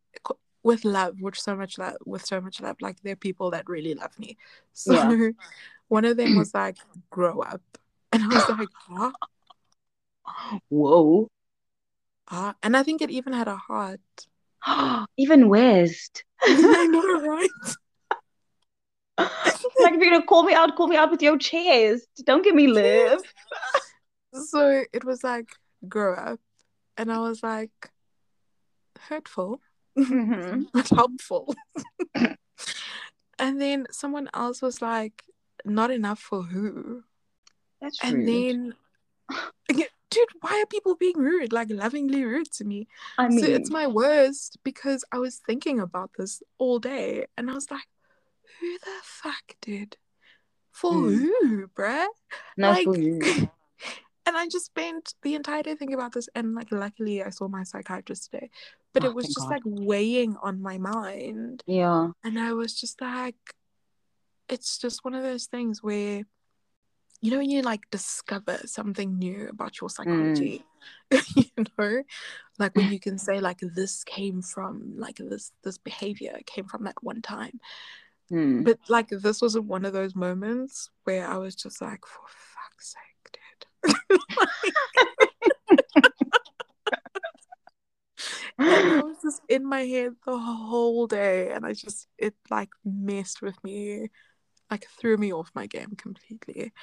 with 0.63 0.85
love, 0.85 1.19
with 1.19 1.37
so 1.37 1.55
much 1.55 1.77
love, 1.77 1.95
with 2.05 2.25
so 2.25 2.39
much 2.39 2.61
love. 2.61 2.77
Like 2.81 3.01
they're 3.01 3.15
people 3.15 3.51
that 3.51 3.67
really 3.67 3.93
love 3.93 4.17
me. 4.19 4.37
So 4.73 4.93
Yeah. 4.93 5.29
one 5.87 6.05
of 6.05 6.17
them 6.17 6.35
was 6.35 6.53
like, 6.53 6.77
"Grow 7.09 7.41
up," 7.41 7.61
and 8.13 8.23
I 8.23 8.27
was 8.27 8.49
like, 8.49 8.69
"Huh?" 8.87 9.11
Whoa. 10.69 11.27
Ah, 12.29 12.55
and 12.63 12.77
I 12.77 12.83
think 12.83 13.01
it 13.01 13.09
even 13.11 13.33
had 13.33 13.47
a 13.47 13.57
heart. 13.57 13.99
Even 15.17 15.49
West. 15.49 16.23
I 16.43 16.87
know, 16.87 17.27
right? 17.27 17.49
like, 19.17 19.93
if 19.93 19.99
you're 19.99 20.11
gonna 20.11 20.25
call 20.25 20.43
me 20.43 20.53
out, 20.53 20.75
call 20.75 20.87
me 20.87 20.95
out 20.95 21.11
with 21.11 21.21
your 21.21 21.37
chest. 21.37 22.07
Don't 22.25 22.43
give 22.43 22.55
me 22.55 22.67
love. 22.67 23.21
So 24.33 24.83
it 24.93 25.03
was 25.03 25.23
like, 25.23 25.49
grow 25.87 26.13
up. 26.15 26.39
And 26.97 27.11
I 27.11 27.19
was 27.19 27.43
like, 27.43 27.91
hurtful, 29.09 29.59
Mhm. 29.97 30.67
but 30.73 30.87
helpful. 30.89 31.53
and 33.39 33.59
then 33.61 33.85
someone 33.91 34.29
else 34.33 34.61
was 34.61 34.81
like, 34.81 35.23
not 35.65 35.91
enough 35.91 36.19
for 36.19 36.43
who? 36.43 37.03
That's 37.81 37.99
And 38.03 38.17
rude. 38.17 38.27
then, 38.27 38.73
dude, 40.09 40.27
why 40.41 40.61
are 40.61 40.65
people 40.67 40.95
being 40.95 41.17
rude? 41.17 41.51
Like 41.53 41.69
lovingly 41.69 42.23
rude 42.23 42.51
to 42.53 42.63
me. 42.63 42.87
I 43.17 43.29
So 43.29 43.35
mean, 43.35 43.45
it's 43.55 43.71
my 43.71 43.87
worst 43.87 44.57
because 44.63 45.03
I 45.11 45.17
was 45.17 45.37
thinking 45.45 45.79
about 45.79 46.11
this 46.17 46.41
all 46.57 46.79
day 46.79 47.25
and 47.37 47.49
I 47.49 47.53
was 47.53 47.69
like, 47.71 47.87
who 48.59 48.77
the 48.79 48.99
fuck, 49.03 49.55
dude? 49.61 49.97
For 50.71 50.91
Mm. 50.93 51.17
who, 51.17 51.67
bruh? 51.67 52.07
no 52.57 52.69
like- 52.71 52.85
for 52.85 52.97
you. 52.97 53.19
And 54.27 54.37
I 54.37 54.47
just 54.47 54.67
spent 54.67 55.15
the 55.23 55.33
entire 55.33 55.63
day 55.63 55.73
thinking 55.73 55.95
about 55.95 56.13
this, 56.13 56.29
and 56.35 56.53
like, 56.53 56.71
luckily, 56.71 57.23
I 57.23 57.31
saw 57.31 57.47
my 57.47 57.63
psychiatrist 57.63 58.29
today. 58.29 58.51
But 58.93 59.03
Oh, 59.05 59.07
it 59.07 59.15
was 59.15 59.27
just 59.27 59.39
God. 59.39 59.49
like 59.49 59.61
weighing 59.65 60.35
on 60.41 60.61
my 60.61 60.77
mind, 60.77 61.63
Yeah. 61.65 62.09
and 62.23 62.39
I 62.39 62.53
was 62.53 62.73
just 62.79 62.99
like, 63.01 63.35
it's 64.49 64.77
just 64.77 65.05
one 65.05 65.13
of 65.15 65.23
those 65.23 65.45
things 65.45 65.81
where, 65.81 66.23
you 67.21 67.31
know, 67.31 67.37
when 67.37 67.49
you 67.49 67.61
like 67.61 67.89
discover 67.89 68.59
something 68.65 69.17
new 69.17 69.47
about 69.47 69.79
your 69.79 69.89
psychology, 69.89 70.65
you 71.35 71.45
know, 71.77 72.03
like 72.59 72.75
when 72.75 72.91
you 72.91 72.99
can 72.99 73.17
say 73.17 73.39
like 73.39 73.59
this 73.61 74.03
came 74.03 74.41
from 74.41 74.93
like 74.97 75.17
this 75.17 75.51
this 75.63 75.77
behavior 75.77 76.37
came 76.45 76.65
from 76.65 76.83
that 76.83 76.95
one 77.01 77.21
time, 77.21 77.59
Hmm. 78.29 78.63
but 78.63 78.77
like 78.89 79.07
this 79.09 79.41
wasn't 79.41 79.65
one 79.65 79.85
of 79.85 79.93
those 79.93 80.15
moments 80.15 80.89
where 81.05 81.27
I 81.27 81.37
was 81.37 81.55
just 81.55 81.81
like, 81.81 82.05
for 82.05 82.25
fuck's 82.27 82.93
sake, 82.95 83.37
dude. 83.87 83.95
and 84.99 85.07
I 88.69 89.01
was 89.03 89.17
just 89.21 89.41
in 89.49 89.65
my 89.65 89.81
head 89.81 90.13
the 90.25 90.37
whole 90.37 91.07
day, 91.07 91.51
and 91.51 91.65
I 91.65 91.73
just 91.73 92.07
it 92.17 92.35
like 92.49 92.69
messed 92.85 93.41
with 93.41 93.61
me, 93.63 94.09
like 94.69 94.87
threw 94.99 95.17
me 95.17 95.33
off 95.33 95.51
my 95.55 95.67
game 95.67 95.95
completely. 95.97 96.73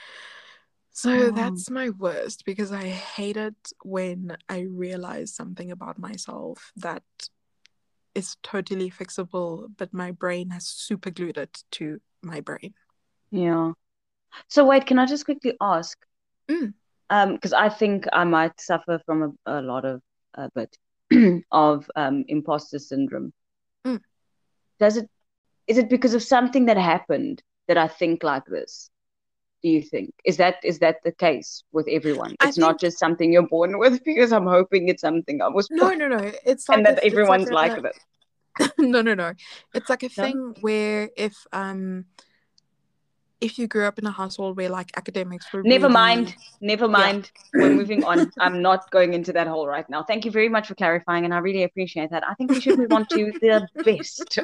So 0.90 1.10
Oh. 1.10 1.30
that's 1.30 1.70
my 1.70 1.90
worst 1.90 2.44
because 2.44 2.72
I 2.72 2.88
hate 2.88 3.36
it 3.36 3.72
when 3.84 4.36
I 4.48 4.60
realize 4.62 5.32
something 5.32 5.70
about 5.70 5.98
myself 5.98 6.72
that 6.76 7.04
is 8.14 8.36
totally 8.42 8.90
fixable, 8.90 9.68
but 9.76 9.94
my 9.94 10.10
brain 10.10 10.50
has 10.50 10.66
super 10.66 11.10
glued 11.10 11.38
it 11.38 11.62
to 11.72 12.00
my 12.22 12.40
brain. 12.40 12.74
Yeah. 13.30 13.72
So 14.48 14.64
wait, 14.66 14.86
can 14.86 14.98
I 14.98 15.06
just 15.06 15.24
quickly 15.24 15.56
ask? 15.60 15.98
Mm. 16.50 16.74
Um, 17.10 17.34
because 17.34 17.52
I 17.52 17.68
think 17.68 18.06
I 18.12 18.24
might 18.24 18.60
suffer 18.60 19.00
from 19.06 19.38
a, 19.46 19.60
a 19.60 19.62
lot 19.62 19.84
of 19.84 20.02
a 20.34 20.50
bit 20.54 20.76
of 21.52 21.90
um 21.96 22.24
imposter 22.28 22.78
syndrome. 22.78 23.32
Mm. 23.86 24.00
Does 24.78 24.96
it 24.96 25.08
is 25.66 25.78
it 25.78 25.88
because 25.88 26.14
of 26.14 26.22
something 26.22 26.66
that 26.66 26.76
happened 26.76 27.42
that 27.68 27.76
I 27.78 27.88
think 27.88 28.22
like 28.22 28.44
this? 28.46 28.90
Do 29.62 29.68
you 29.68 29.82
think? 29.82 30.14
Is 30.24 30.36
that 30.36 30.56
is 30.62 30.78
that 30.78 31.02
the 31.04 31.12
case 31.12 31.64
with 31.72 31.88
everyone? 31.88 32.36
I 32.40 32.48
It's 32.48 32.58
not 32.58 32.78
just 32.80 32.98
something 32.98 33.32
you're 33.32 33.48
born 33.48 33.78
with 33.78 34.02
because 34.04 34.32
I'm 34.32 34.46
hoping 34.46 34.88
it's 34.88 35.02
something 35.02 35.42
I 35.42 35.48
was 35.48 35.68
No, 35.68 35.84
born 35.84 35.98
no, 35.98 36.08
no. 36.08 36.32
It's 36.44 36.68
like 36.68 36.78
and 36.78 36.86
that 36.86 37.04
everyone's 37.04 37.50
like, 37.50 37.72
like 37.72 37.82
this. 37.82 37.98
no, 38.78 39.02
no, 39.02 39.14
no. 39.14 39.32
It's 39.74 39.88
like 39.90 40.02
a 40.02 40.08
No? 40.08 40.22
thing 40.24 40.54
where 40.60 41.10
if 41.16 41.46
um 41.52 42.06
if 43.40 43.58
you 43.58 43.66
grew 43.68 43.84
up 43.84 43.98
in 43.98 44.06
a 44.06 44.10
household 44.10 44.56
where 44.56 44.68
like 44.68 44.90
academics 44.96 45.52
were 45.52 45.62
Never 45.62 45.84
really- 45.84 45.92
mind. 45.94 46.34
Never 46.60 46.88
mind. 46.88 47.30
We're 47.54 47.70
moving 47.70 48.04
on. 48.04 48.30
I'm 48.38 48.60
not 48.62 48.90
going 48.90 49.14
into 49.14 49.32
that 49.34 49.46
hole 49.46 49.66
right 49.68 49.88
now. 49.88 50.02
Thank 50.02 50.24
you 50.24 50.30
very 50.30 50.48
much 50.48 50.66
for 50.68 50.74
clarifying, 50.74 51.24
and 51.24 51.32
I 51.32 51.38
really 51.38 51.62
appreciate 51.62 52.10
that. 52.10 52.24
I 52.28 52.34
think 52.34 52.50
we 52.50 52.60
should 52.60 52.78
move 52.78 52.92
on 52.92 53.06
to 53.06 53.32
the 53.40 53.68
best. 53.84 54.38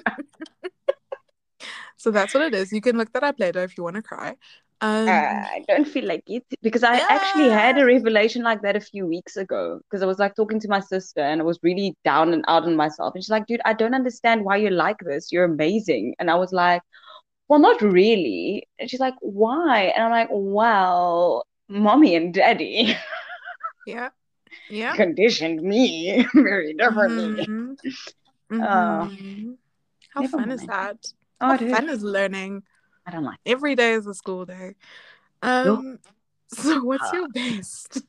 So 1.96 2.10
that's 2.10 2.34
what 2.34 2.42
it 2.42 2.54
is. 2.54 2.72
You 2.72 2.80
can 2.80 2.98
look 2.98 3.12
that 3.12 3.22
up 3.22 3.36
later 3.38 3.62
if 3.62 3.76
you 3.78 3.84
want 3.84 3.96
to 3.96 4.02
cry. 4.02 4.36
Um, 4.80 5.08
I 5.08 5.64
don't 5.66 5.86
feel 5.86 6.04
like 6.04 6.24
it 6.26 6.44
because 6.60 6.82
I 6.82 6.96
actually 6.96 7.48
had 7.48 7.78
a 7.78 7.86
revelation 7.86 8.42
like 8.42 8.60
that 8.62 8.76
a 8.76 8.80
few 8.80 9.06
weeks 9.06 9.36
ago 9.36 9.80
because 9.84 10.02
I 10.02 10.06
was 10.06 10.18
like 10.18 10.34
talking 10.34 10.60
to 10.60 10.68
my 10.68 10.80
sister 10.80 11.20
and 11.20 11.40
I 11.40 11.44
was 11.44 11.58
really 11.62 11.96
down 12.04 12.34
and 12.34 12.44
out 12.48 12.64
on 12.64 12.76
myself. 12.76 13.14
And 13.14 13.24
she's 13.24 13.30
like, 13.30 13.46
dude, 13.46 13.62
I 13.64 13.72
don't 13.72 13.94
understand 13.94 14.44
why 14.44 14.56
you're 14.56 14.72
like 14.72 14.98
this. 14.98 15.32
You're 15.32 15.44
amazing. 15.44 16.16
And 16.18 16.30
I 16.30 16.34
was 16.34 16.52
like, 16.52 16.82
well, 17.48 17.60
not 17.60 17.82
really. 17.82 18.66
And 18.78 18.88
she's 18.90 19.00
like, 19.00 19.14
why? 19.20 19.92
And 19.94 20.04
I'm 20.04 20.10
like, 20.10 20.28
well, 20.30 21.46
mommy 21.68 22.16
and 22.16 22.32
daddy 22.34 22.94
yeah, 23.86 24.10
yeah. 24.68 24.96
conditioned 24.96 25.62
me 25.62 26.26
very 26.34 26.74
differently. 26.74 27.48
Mhm. 27.48 27.76
Oh. 28.60 29.10
Mhm. 29.10 29.58
How 30.10 30.22
Never 30.22 30.38
fun 30.38 30.50
is 30.50 30.64
that? 30.66 30.98
Oh, 31.40 31.48
How 31.48 31.56
dude, 31.56 31.70
fun 31.70 31.88
is 31.88 32.02
learning? 32.02 32.62
I 33.06 33.10
don't 33.10 33.24
like 33.24 33.38
Every 33.46 33.74
day 33.74 33.92
is 33.92 34.06
a 34.06 34.14
school 34.14 34.46
day. 34.46 34.74
Um, 35.42 35.98
so 36.48 36.84
what's 36.84 37.12
your 37.12 37.28
best? 37.28 38.02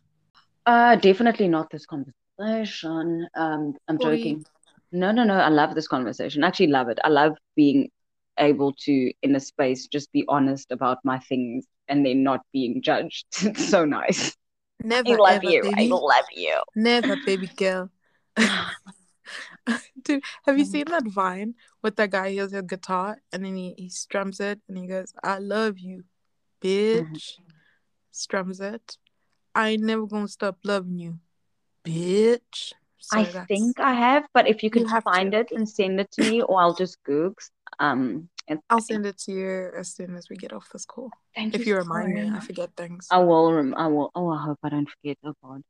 Uh, 0.65 0.95
definitely 0.95 1.47
not 1.47 1.69
this 1.69 1.85
conversation. 1.85 3.27
Um, 3.35 3.75
I'm 3.87 3.97
Boy. 3.97 4.17
joking. 4.17 4.45
No, 4.91 5.11
no, 5.11 5.23
no. 5.23 5.35
I 5.35 5.49
love 5.49 5.75
this 5.75 5.87
conversation. 5.87 6.43
I 6.43 6.47
actually 6.47 6.67
love 6.67 6.89
it. 6.89 6.99
I 7.03 7.09
love 7.09 7.33
being 7.55 7.89
able 8.37 8.73
to, 8.73 9.11
in 9.21 9.35
a 9.35 9.39
space, 9.39 9.87
just 9.87 10.11
be 10.11 10.25
honest 10.27 10.71
about 10.71 10.99
my 11.03 11.19
things 11.19 11.65
and 11.87 12.05
then 12.05 12.23
not 12.23 12.41
being 12.53 12.81
judged. 12.81 13.25
It's 13.43 13.67
so 13.69 13.85
nice. 13.85 14.35
Never 14.83 15.13
I 15.13 15.17
love 15.17 15.43
ever, 15.43 15.51
you. 15.51 15.71
I 15.77 15.87
love 15.87 16.25
you. 16.33 16.61
Never, 16.75 17.15
baby 17.15 17.47
girl. 17.47 17.89
Dude, 20.03 20.23
have 20.45 20.57
you 20.57 20.65
Mm. 20.65 20.67
seen 20.67 20.85
that 20.89 21.07
Vine 21.07 21.55
with 21.81 21.95
that 21.95 22.11
guy? 22.11 22.29
He 22.31 22.37
has 22.37 22.53
a 22.53 22.61
guitar 22.61 23.21
and 23.31 23.43
then 23.45 23.55
he, 23.55 23.73
he 23.77 23.89
strums 23.89 24.39
it 24.39 24.59
and 24.67 24.77
he 24.77 24.85
goes, 24.87 25.13
I 25.23 25.39
love 25.39 25.79
you, 25.79 26.03
bitch. 26.61 27.39
Strums 28.11 28.59
it. 28.59 28.97
I 29.55 29.69
ain't 29.69 29.83
never 29.83 30.05
gonna 30.05 30.27
stop 30.27 30.57
loving 30.63 30.99
you, 30.99 31.19
bitch. 31.83 32.73
So 32.99 33.17
I 33.17 33.25
think 33.47 33.79
I 33.79 33.93
have, 33.93 34.25
but 34.33 34.47
if 34.47 34.61
you 34.63 34.67
You 34.67 34.81
could 34.81 34.89
have 34.89 35.03
to. 35.03 35.09
find 35.09 35.33
it 35.33 35.51
and 35.51 35.67
send 35.67 35.99
it 35.99 36.11
to 36.13 36.23
me, 36.23 36.41
or 36.41 36.61
I'll 36.61 36.73
just 36.75 37.01
Google. 37.03 37.35
Um, 37.79 38.29
and 38.47 38.59
I'll 38.69 38.81
send 38.81 39.05
it 39.05 39.17
to 39.19 39.31
you 39.31 39.71
as 39.77 39.93
soon 39.93 40.15
as 40.15 40.29
we 40.29 40.35
get 40.35 40.53
off 40.53 40.69
this 40.71 40.85
call. 40.85 41.11
thank 41.35 41.53
you. 41.53 41.59
If 41.59 41.67
you 41.67 41.75
remind 41.77 42.13
me, 42.13 42.29
I 42.33 42.39
forget 42.39 42.69
things. 42.77 43.07
I 43.11 43.19
will. 43.19 43.51
Rem- 43.53 43.75
I 43.75 43.87
will. 43.87 44.11
Oh, 44.15 44.29
I 44.29 44.41
hope 44.43 44.59
I 44.63 44.69
don't 44.69 44.89
forget. 44.89 45.17
Oh 45.25 45.33
God. 45.43 45.61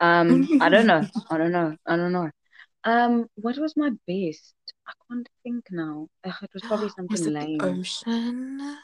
Um, 0.00 0.48
I 0.60 0.68
don't 0.68 0.86
know. 0.86 1.06
I 1.30 1.38
don't 1.38 1.52
know. 1.52 1.76
I 1.86 1.96
don't 1.96 2.12
know. 2.12 2.30
Um, 2.84 3.26
what 3.36 3.58
was 3.58 3.76
my 3.76 3.90
best? 4.08 4.54
I 4.88 4.92
can't 5.08 5.28
think 5.44 5.64
now. 5.70 6.08
Ugh, 6.24 6.34
it 6.42 6.50
was 6.52 6.62
probably 6.62 6.88
Was 7.10 7.20
something 7.20 7.28
it 7.28 7.34
lame. 7.34 7.62
ocean? 7.80 8.76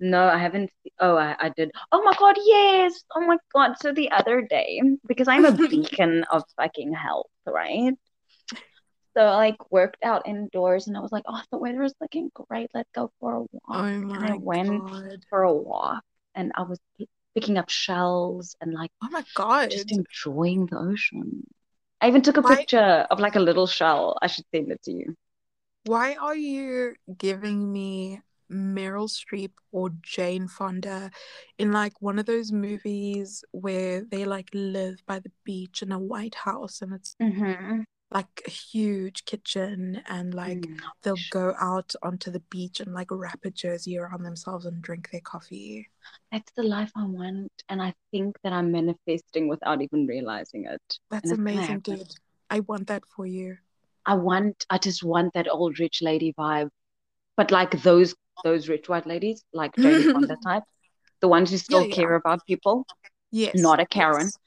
No, 0.00 0.26
I 0.26 0.38
haven't. 0.38 0.70
Oh, 0.98 1.16
I, 1.16 1.36
I 1.38 1.48
did. 1.50 1.70
Oh 1.92 2.02
my 2.02 2.12
God, 2.18 2.36
yes. 2.44 3.04
Oh 3.14 3.20
my 3.20 3.36
God. 3.54 3.74
So 3.80 3.92
the 3.92 4.10
other 4.10 4.42
day, 4.42 4.82
because 5.06 5.28
I'm 5.28 5.44
a 5.44 5.52
beacon 5.68 6.24
of 6.32 6.42
fucking 6.56 6.92
health, 6.92 7.30
right? 7.46 7.92
So 9.16 9.22
I 9.22 9.36
like 9.36 9.70
worked 9.72 10.02
out 10.02 10.26
indoors 10.26 10.86
and 10.88 10.96
I 10.96 11.00
was 11.00 11.12
like, 11.12 11.24
oh, 11.28 11.40
the 11.52 11.58
weather 11.58 11.82
is 11.82 11.94
looking 12.00 12.30
great. 12.34 12.70
Let's 12.74 12.90
go 12.94 13.12
for 13.20 13.32
a 13.34 13.40
walk. 13.40 13.50
Oh 13.68 13.84
And 13.84 14.24
I 14.24 14.34
went 14.36 14.68
god. 14.82 15.24
for 15.30 15.42
a 15.42 15.52
walk 15.52 16.02
and 16.34 16.52
I 16.56 16.62
was 16.62 16.80
picking 17.34 17.56
up 17.58 17.68
shells 17.70 18.56
and 18.60 18.72
like 18.74 18.90
Oh 19.02 19.08
my 19.10 19.24
god. 19.34 19.70
just 19.70 19.90
enjoying 19.92 20.66
the 20.66 20.78
ocean. 20.78 21.46
I 22.00 22.08
even 22.08 22.22
took 22.22 22.36
a 22.36 22.42
Why- 22.42 22.56
picture 22.56 23.06
of 23.10 23.20
like 23.20 23.36
a 23.36 23.40
little 23.40 23.66
shell. 23.66 24.18
I 24.20 24.26
should 24.26 24.44
send 24.54 24.70
it 24.72 24.82
to 24.84 24.92
you. 24.92 25.14
Why 25.84 26.14
are 26.14 26.34
you 26.36 26.94
giving 27.18 27.70
me 27.72 28.20
Meryl 28.50 29.08
Streep 29.08 29.50
or 29.72 29.90
Jane 30.02 30.48
Fonda 30.48 31.10
in 31.58 31.72
like 31.72 32.00
one 32.00 32.18
of 32.18 32.26
those 32.26 32.52
movies 32.52 33.44
where 33.52 34.02
they 34.02 34.24
like 34.24 34.48
live 34.52 35.02
by 35.06 35.18
the 35.18 35.30
beach 35.44 35.82
in 35.82 35.92
a 35.92 35.98
white 35.98 36.34
house 36.34 36.82
and 36.82 36.94
it's 36.94 37.16
Mm-hmm. 37.20 37.82
Like 38.14 38.42
a 38.46 38.50
huge 38.50 39.24
kitchen 39.24 40.00
and 40.08 40.34
like 40.34 40.58
Mm. 40.58 40.78
they'll 41.02 41.16
go 41.30 41.54
out 41.60 41.92
onto 42.02 42.30
the 42.30 42.40
beach 42.48 42.78
and 42.80 42.94
like 42.94 43.08
wrap 43.10 43.44
a 43.44 43.50
jersey 43.50 43.98
around 43.98 44.22
themselves 44.22 44.66
and 44.66 44.80
drink 44.80 45.10
their 45.10 45.20
coffee. 45.20 45.88
That's 46.30 46.52
the 46.52 46.62
life 46.62 46.92
I 46.96 47.04
want, 47.04 47.50
and 47.68 47.82
I 47.82 47.92
think 48.12 48.36
that 48.44 48.52
I'm 48.52 48.70
manifesting 48.70 49.48
without 49.48 49.82
even 49.82 50.06
realizing 50.06 50.66
it. 50.66 50.80
That's 51.10 51.24
And 51.24 51.32
it's 51.32 51.38
gonna 51.38 51.56
amazing, 51.56 51.80
dude. 51.80 52.14
I 52.50 52.60
want 52.60 52.86
that 52.86 53.02
for 53.16 53.26
you. 53.26 53.56
I 54.06 54.14
want, 54.14 54.64
I 54.70 54.78
just 54.78 55.02
want 55.02 55.34
that 55.34 55.48
old 55.50 55.80
rich 55.80 56.00
lady 56.02 56.32
vibe, 56.38 56.68
but 57.36 57.50
like 57.50 57.82
those 57.82 58.14
those 58.44 58.68
rich 58.68 58.88
white 58.88 59.06
ladies, 59.06 59.42
like 59.52 59.74
Jane 59.76 60.12
Fonda 60.12 60.36
type, 60.44 60.62
the 61.20 61.28
ones 61.28 61.50
who 61.50 61.56
still 61.56 61.86
yeah. 61.86 61.94
care 61.94 62.14
about 62.14 62.46
people, 62.46 62.86
Yes. 63.30 63.54
not 63.56 63.80
a 63.80 63.86
Karen. 63.86 64.26
yes. 64.26 64.38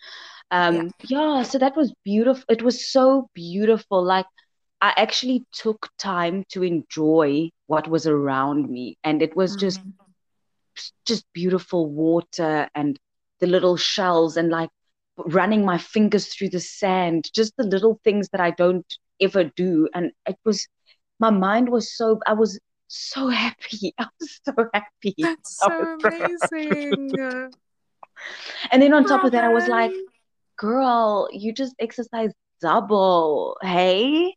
Um, 0.51 0.91
yeah, 1.03 1.43
so 1.43 1.57
that 1.59 1.75
was 1.75 1.93
beautiful. 2.05 2.43
It 2.49 2.61
was 2.63 2.91
so 2.91 3.29
beautiful. 3.33 4.03
Like 4.03 4.25
I 4.81 4.93
actually 4.97 5.45
took 5.53 5.89
time 5.97 6.45
to 6.51 6.63
enjoy 6.63 7.49
what 7.67 7.87
was 7.87 8.07
around 8.07 8.69
me, 8.69 8.97
and 9.03 9.21
it 9.21 9.35
was 9.35 9.55
just 9.55 9.81
Mm. 9.81 9.93
just 11.05 11.25
beautiful 11.33 11.89
water 11.89 12.69
and 12.75 12.97
the 13.39 13.47
little 13.47 13.77
shells 13.77 14.37
and 14.37 14.49
like 14.49 14.69
running 15.17 15.65
my 15.65 15.77
fingers 15.77 16.27
through 16.27 16.49
the 16.49 16.59
sand, 16.59 17.25
just 17.33 17.53
the 17.57 17.63
little 17.63 17.99
things 18.03 18.29
that 18.31 18.41
I 18.41 18.51
don't 18.51 18.85
ever 19.21 19.45
do. 19.55 19.89
And 19.93 20.11
it 20.27 20.37
was 20.45 20.67
my 21.19 21.29
mind 21.31 21.69
was 21.69 21.95
so 21.95 22.19
I 22.27 22.33
was 22.33 22.59
so 22.87 23.27
happy. 23.29 23.93
I 23.99 24.07
was 24.19 24.39
so 24.43 24.53
happy. 24.73 25.15
That's 25.21 25.63
so 25.65 25.71
amazing. 26.03 27.17
And 28.71 28.81
then 28.81 28.93
on 28.93 29.05
top 29.05 29.23
of 29.23 29.31
that, 29.31 29.43
I 29.43 29.49
was 29.49 29.67
like. 29.67 29.93
Girl, 30.57 31.29
you 31.31 31.53
just 31.53 31.75
exercise 31.79 32.31
double. 32.61 33.57
Hey? 33.61 34.33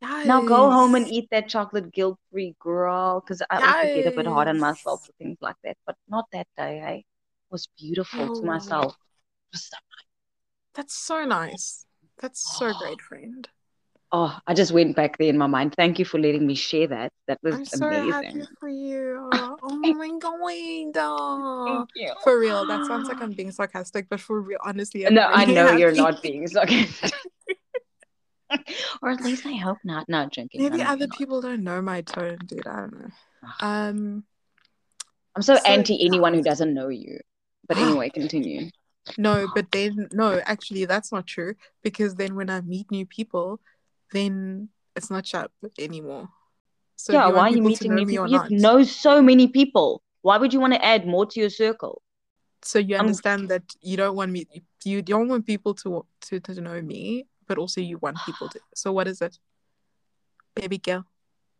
Now 0.00 0.42
go 0.42 0.70
home 0.70 0.94
and 0.94 1.08
eat 1.08 1.28
that 1.30 1.48
chocolate 1.48 1.92
guilt-free, 1.92 2.56
girl. 2.58 3.20
Because 3.20 3.42
I 3.50 3.56
also 3.56 3.94
get 3.94 4.06
a 4.06 4.16
bit 4.16 4.26
hard 4.26 4.48
on 4.48 4.58
myself 4.60 5.00
Yes. 5.00 5.06
for 5.06 5.12
things 5.24 5.38
like 5.40 5.56
that, 5.64 5.76
but 5.86 5.96
not 6.08 6.26
that 6.32 6.46
day, 6.56 6.78
hey? 6.78 6.96
It 6.98 7.52
was 7.52 7.68
beautiful 7.78 8.28
to 8.28 8.42
Oh. 8.42 8.46
myself. 8.46 8.92
It 8.94 9.52
was 9.52 9.70
That's 10.74 10.94
so 10.94 11.24
nice. 11.24 11.86
That's 12.18 12.40
so 12.58 12.66
oh. 12.66 12.78
great, 12.78 13.00
friend. 13.00 13.48
Oh, 14.16 14.38
I 14.46 14.54
just 14.54 14.70
went 14.70 14.94
back 14.94 15.18
there 15.18 15.28
in 15.28 15.36
my 15.36 15.48
mind. 15.48 15.74
Thank 15.74 15.98
you 15.98 16.04
for 16.04 16.20
letting 16.20 16.46
me 16.46 16.54
share 16.54 16.86
that. 16.86 17.10
That 17.26 17.38
was 17.42 17.56
I'm 17.56 17.64
so 17.64 17.86
amazing. 17.88 18.12
happy 18.12 18.42
for 18.60 18.68
you. 18.68 19.28
Oh 19.66 19.76
my 19.94 20.10
god. 20.20 20.94
Oh. 20.96 21.64
Thank 21.66 21.88
you. 21.96 22.14
For 22.22 22.38
real, 22.38 22.64
that 22.66 22.86
sounds 22.86 23.08
like 23.08 23.20
I'm 23.20 23.32
being 23.32 23.50
sarcastic, 23.50 24.08
but 24.08 24.20
for 24.20 24.40
real, 24.40 24.58
honestly, 24.64 25.04
I'm 25.04 25.14
No, 25.14 25.22
I 25.22 25.42
really 25.42 25.54
know 25.54 25.72
you're 25.76 25.90
not 25.92 26.22
being 26.22 26.46
sarcastic. 26.46 27.12
or 29.02 29.10
at 29.10 29.20
least 29.20 29.46
I 29.46 29.54
hope 29.54 29.78
not. 29.82 30.08
Not 30.08 30.30
joking. 30.30 30.64
I 30.64 30.68
Maybe 30.68 30.82
other 30.82 31.08
not. 31.08 31.18
people 31.18 31.40
don't 31.40 31.64
know 31.64 31.82
my 31.82 32.02
tone, 32.02 32.38
dude. 32.46 32.68
I 32.68 32.76
don't 32.76 32.92
know. 33.00 33.10
Um, 33.60 34.24
I'm 35.34 35.42
so 35.42 35.56
So- 35.56 35.62
anti 35.66 36.06
anyone 36.06 36.34
who 36.34 36.42
doesn't 36.42 36.72
know 36.72 36.86
you. 36.88 37.18
But 37.66 37.78
anyway, 37.82 38.10
continue. 38.10 38.70
no, 39.18 39.48
but 39.56 39.72
then 39.72 40.08
no, 40.12 40.40
actually, 40.44 40.84
that's 40.84 41.10
not 41.10 41.26
true 41.26 41.54
because 41.82 42.14
then 42.14 42.36
when 42.36 42.48
I 42.48 42.60
meet 42.60 42.92
new 42.92 43.06
people, 43.06 43.60
then 44.14 44.68
it's 44.96 45.10
not 45.10 45.26
sharp 45.26 45.52
anymore. 45.78 46.28
So 46.96 47.12
yeah, 47.12 47.28
why 47.28 47.40
are 47.40 47.50
you 47.50 47.60
meeting 47.60 47.94
new 47.94 48.06
me 48.06 48.12
people? 48.14 48.30
You 48.30 48.38
not? 48.38 48.50
know 48.50 48.82
so 48.84 49.20
many 49.20 49.48
people. 49.48 50.02
Why 50.22 50.38
would 50.38 50.54
you 50.54 50.60
want 50.60 50.72
to 50.72 50.82
add 50.82 51.06
more 51.06 51.26
to 51.26 51.40
your 51.40 51.50
circle? 51.50 52.00
So 52.62 52.78
you 52.78 52.96
understand 52.96 53.50
that 53.50 53.64
you 53.82 53.98
don't 53.98 54.16
want 54.16 54.32
me, 54.32 54.46
you 54.84 55.02
don't 55.02 55.28
want 55.28 55.44
people 55.44 55.74
to 55.82 56.06
to 56.22 56.40
to 56.40 56.60
know 56.60 56.80
me, 56.80 57.26
but 57.46 57.58
also 57.58 57.80
you 57.82 57.98
want 57.98 58.16
people 58.24 58.48
to. 58.48 58.60
So 58.74 58.92
what 58.92 59.06
is 59.06 59.20
it, 59.20 59.36
baby 60.54 60.78
girl? 60.78 61.04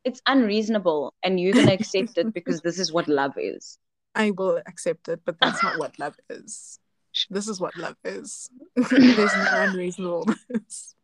It's 0.04 0.22
unreasonable, 0.26 1.12
and 1.22 1.38
you're 1.38 1.52
gonna 1.52 1.72
accept 1.72 2.16
it 2.16 2.32
because 2.32 2.60
this 2.62 2.78
is 2.78 2.92
what 2.92 3.08
love 3.08 3.34
is. 3.36 3.78
I 4.14 4.30
will 4.30 4.62
accept 4.66 5.08
it, 5.08 5.20
but 5.26 5.36
that's 5.40 5.62
not 5.62 5.78
what 5.78 5.98
love 5.98 6.16
is. 6.30 6.78
This 7.30 7.46
is 7.46 7.60
what 7.60 7.76
love 7.76 7.96
is. 8.04 8.50
There's 8.74 9.36
no 9.36 9.46
unreasonableness. 9.52 10.94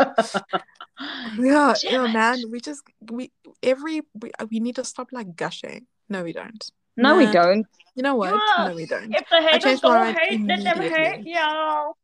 Yeah, 1.38 1.74
yeah, 1.84 2.06
man. 2.06 2.42
We 2.50 2.60
just 2.60 2.82
we 3.10 3.32
every 3.62 4.02
we, 4.20 4.30
we 4.50 4.60
need 4.60 4.76
to 4.76 4.84
stop 4.84 5.08
like 5.12 5.36
gushing. 5.36 5.86
No, 6.08 6.22
we 6.24 6.32
don't. 6.32 6.70
No, 6.96 7.16
we 7.16 7.26
don't. 7.32 7.66
You 7.94 8.02
know 8.02 8.16
what? 8.16 8.34
Yeah. 8.34 8.68
No, 8.68 8.74
we 8.74 8.86
don't. 8.86 9.14
If 9.14 9.28
the 9.28 9.40
haters 9.40 9.62
changed 9.62 9.82
my 9.82 9.90
don't 9.90 10.00
mind 10.00 10.18
hate, 10.20 10.40
let 10.46 10.64
them 10.64 10.82
hate, 10.82 10.90
immediately. 10.90 11.32
yo. 11.32 11.96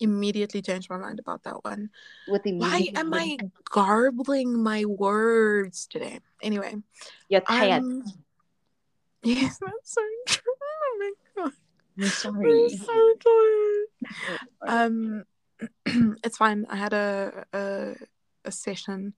Immediately 0.00 0.62
changed 0.62 0.88
my 0.88 0.96
mind 0.96 1.18
about 1.18 1.42
that 1.44 1.62
one. 1.64 1.90
With 2.26 2.42
Why 2.46 2.88
am 2.94 3.12
I 3.12 3.36
garbling 3.70 4.62
my 4.62 4.86
words 4.86 5.86
today? 5.86 6.20
Anyway, 6.42 6.76
You're 7.28 7.42
tired. 7.42 7.82
um, 7.82 8.04
yes, 9.22 9.58
that's 9.58 9.92
so 9.92 10.00
true. 10.26 10.52
Oh 10.62 10.96
my 10.98 11.42
god, 11.42 11.52
I'm 11.98 12.04
I'm 12.04 12.10
sorry. 12.10 12.68
so 12.70 13.14
tired. 13.20 14.38
Um, 14.62 15.24
it's 16.24 16.36
fine. 16.36 16.66
I 16.68 16.76
had 16.76 16.92
a 16.92 17.44
a, 17.52 17.94
a 18.44 18.52
session 18.52 19.14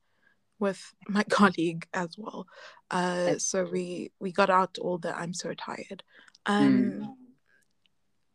with 0.58 0.94
my 1.08 1.22
colleague 1.30 1.86
as 1.92 2.16
well. 2.16 2.46
Uh, 2.90 3.38
so 3.38 3.68
we 3.70 4.12
we 4.20 4.32
got 4.32 4.50
out 4.50 4.78
all 4.80 4.98
the 4.98 5.16
I'm 5.16 5.34
so 5.34 5.54
tired. 5.54 6.02
Um, 6.46 7.16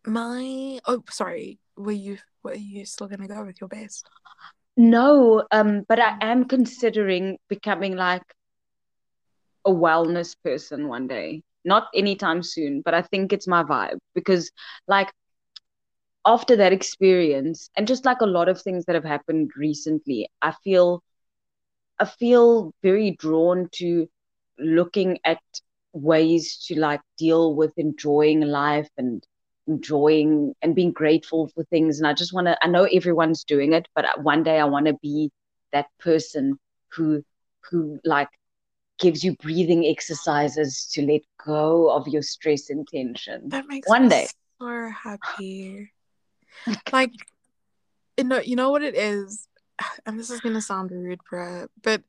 my 0.06 0.80
oh 0.86 1.04
sorry, 1.10 1.60
were 1.76 1.92
you 1.92 2.18
were 2.44 2.56
you 2.56 2.86
still 2.86 3.08
gonna 3.08 3.28
go 3.28 3.44
with 3.44 3.60
your 3.60 3.68
best? 3.68 4.08
No, 4.78 5.44
um, 5.52 5.84
but 5.90 6.00
I 6.00 6.18
am 6.22 6.46
considering 6.46 7.40
becoming 7.50 7.96
like 7.96 8.24
a 9.66 9.72
wellness 9.72 10.36
person 10.44 10.88
one 10.88 11.08
day. 11.08 11.42
Not 11.66 11.88
anytime 11.94 12.44
soon, 12.44 12.82
but 12.82 12.94
I 12.94 13.02
think 13.02 13.34
it's 13.34 13.48
my 13.48 13.64
vibe 13.64 13.98
because, 14.16 14.52
like, 14.88 15.12
after 16.28 16.58
that 16.58 16.74
experience, 16.74 17.72
and 17.78 17.88
just 17.88 18.06
like 18.06 18.22
a 18.22 18.28
lot 18.28 18.50
of 18.50 18.62
things 18.62 18.86
that 18.86 18.96
have 18.96 19.06
happened 19.06 19.52
recently, 19.58 20.30
I 20.44 20.54
feel, 20.64 21.04
I 22.00 22.06
feel 22.06 22.74
very 22.84 23.12
drawn 23.12 23.70
to 23.74 24.08
looking 24.60 25.20
at 25.26 25.40
ways 25.94 26.58
to 26.68 26.80
like 26.80 27.02
deal 27.18 27.56
with 27.56 27.74
enjoying 27.78 28.42
life 28.42 28.90
and 28.98 29.24
enjoying 29.68 30.56
and 30.62 30.76
being 30.76 30.92
grateful 30.92 31.50
for 31.56 31.64
things. 31.66 32.00
And 32.00 32.08
I 32.08 32.14
just 32.14 32.34
want 32.34 32.48
to, 32.48 32.58
I 32.64 32.68
know 32.68 32.86
everyone's 32.86 33.44
doing 33.46 33.74
it, 33.74 33.88
but 33.96 34.22
one 34.24 34.44
day 34.44 34.60
I 34.60 34.66
want 34.66 34.88
to 34.88 34.94
be 35.02 35.32
that 35.74 35.88
person 36.00 36.60
who, 36.94 37.24
who 37.72 38.00
like 38.06 38.30
gives 39.00 39.24
you 39.24 39.36
breathing 39.38 39.86
exercises 39.86 40.88
to 40.94 41.02
let 41.06 41.22
go 41.46 41.90
of 41.92 42.08
your 42.08 42.24
stress 42.24 42.70
and 42.70 42.88
tension. 42.88 43.50
That 43.52 43.68
makes 43.68 43.90
One 43.90 44.04
me 44.04 44.10
day. 44.10 44.28
so 44.60 44.90
happy. 44.90 45.92
like, 46.92 47.14
you 48.18 48.24
know, 48.24 48.40
you 48.40 48.56
know 48.56 48.72
what 48.72 48.84
it 48.84 48.96
is. 48.96 49.48
and 50.06 50.20
this 50.20 50.30
is 50.30 50.42
gonna 50.42 50.62
sound 50.62 50.92
rude, 50.92 51.20
bruh, 51.32 51.68
but 51.82 52.04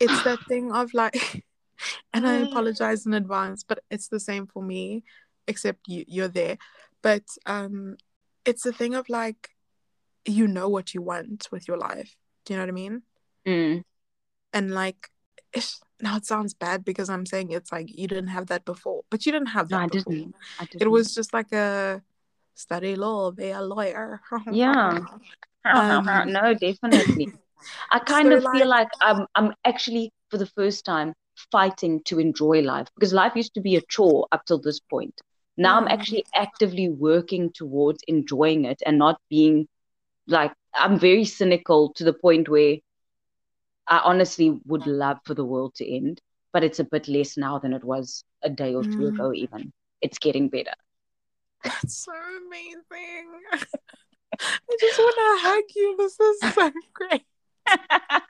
it's 0.00 0.22
that 0.24 0.40
thing 0.48 0.72
of 0.72 0.92
like, 0.94 1.44
and 2.12 2.26
I 2.26 2.34
apologize 2.36 3.06
in 3.06 3.14
advance, 3.14 3.64
but 3.64 3.80
it's 3.90 4.08
the 4.08 4.20
same 4.20 4.46
for 4.46 4.62
me, 4.62 5.04
except 5.46 5.88
you 5.88 6.04
you're 6.06 6.28
there. 6.28 6.58
But 7.02 7.24
um, 7.46 7.96
it's 8.44 8.62
the 8.62 8.72
thing 8.72 8.94
of 8.94 9.08
like, 9.08 9.50
you 10.24 10.48
know 10.48 10.68
what 10.68 10.94
you 10.94 11.02
want 11.02 11.48
with 11.50 11.68
your 11.68 11.76
life. 11.76 12.16
Do 12.44 12.54
you 12.54 12.58
know 12.58 12.62
what 12.62 12.70
I 12.70 12.72
mean? 12.72 13.02
Mm. 13.46 13.82
And 14.52 14.70
like, 14.72 15.10
now 16.00 16.16
it 16.16 16.24
sounds 16.24 16.54
bad 16.54 16.84
because 16.84 17.08
I'm 17.08 17.26
saying 17.26 17.50
it's 17.50 17.72
like 17.72 17.86
you 17.96 18.08
didn't 18.08 18.28
have 18.28 18.46
that 18.46 18.64
before, 18.64 19.02
but 19.10 19.26
you 19.26 19.32
didn't 19.32 19.48
have 19.48 19.68
that 19.68 19.76
No, 19.76 19.82
I 19.82 19.86
didn't. 19.88 20.34
I 20.58 20.64
didn't. 20.64 20.82
It 20.82 20.90
was 20.90 21.14
just 21.14 21.32
like 21.32 21.52
a 21.52 22.02
study 22.54 22.96
law, 22.96 23.30
be 23.32 23.50
a 23.50 23.62
lawyer. 23.62 24.20
Yeah. 24.48 25.00
Um, 25.74 26.22
no, 26.26 26.54
definitely. 26.54 27.30
I 27.92 27.98
kind 28.00 28.32
So, 28.32 28.34
of 28.34 28.48
feel 28.48 28.68
like 28.68 28.88
I'm 29.00 29.26
I'm 29.34 29.54
actually 29.64 30.12
for 30.30 30.38
the 30.38 30.46
first 30.46 30.84
time 30.84 31.14
fighting 31.52 32.02
to 32.04 32.18
enjoy 32.20 32.60
life 32.62 32.88
because 32.94 33.12
life 33.14 33.34
used 33.36 33.54
to 33.54 33.60
be 33.60 33.76
a 33.76 33.82
chore 33.90 34.28
up 34.32 34.44
till 34.46 34.58
this 34.60 34.80
point. 34.80 35.14
Now 35.56 35.78
I'm 35.78 35.88
Mm. 35.88 35.88
actually 35.88 36.26
actively 36.34 36.88
working 36.88 37.50
towards 37.54 38.02
enjoying 38.08 38.64
it 38.66 38.82
and 38.86 38.98
not 38.98 39.20
being 39.30 39.68
like 40.28 40.52
I'm 40.74 40.98
very 40.98 41.24
cynical 41.24 41.92
to 41.94 42.04
the 42.04 42.14
point 42.14 42.48
where 42.48 42.76
I 43.86 43.98
honestly 44.00 44.50
would 44.66 44.86
love 44.86 45.20
for 45.24 45.32
the 45.34 45.44
world 45.44 45.74
to 45.76 45.90
end, 45.90 46.20
but 46.52 46.64
it's 46.64 46.80
a 46.80 46.84
bit 46.84 47.08
less 47.08 47.36
now 47.38 47.58
than 47.58 47.72
it 47.72 47.82
was 47.84 48.22
a 48.42 48.50
day 48.50 48.74
or 48.74 48.84
two 48.84 49.06
Mm. 49.06 49.06
ago 49.06 49.32
even. 49.32 49.72
It's 50.02 50.18
getting 50.18 50.48
better. 50.50 50.74
That's 51.64 52.04
so 52.04 52.12
amazing. 52.12 53.28
I 53.52 54.76
just 54.80 54.98
want 54.98 55.16
to 55.16 55.48
hug 55.48 55.64
you. 55.74 55.96
This 55.96 56.20
is 56.20 56.54
so 56.54 56.72
great. 56.92 57.22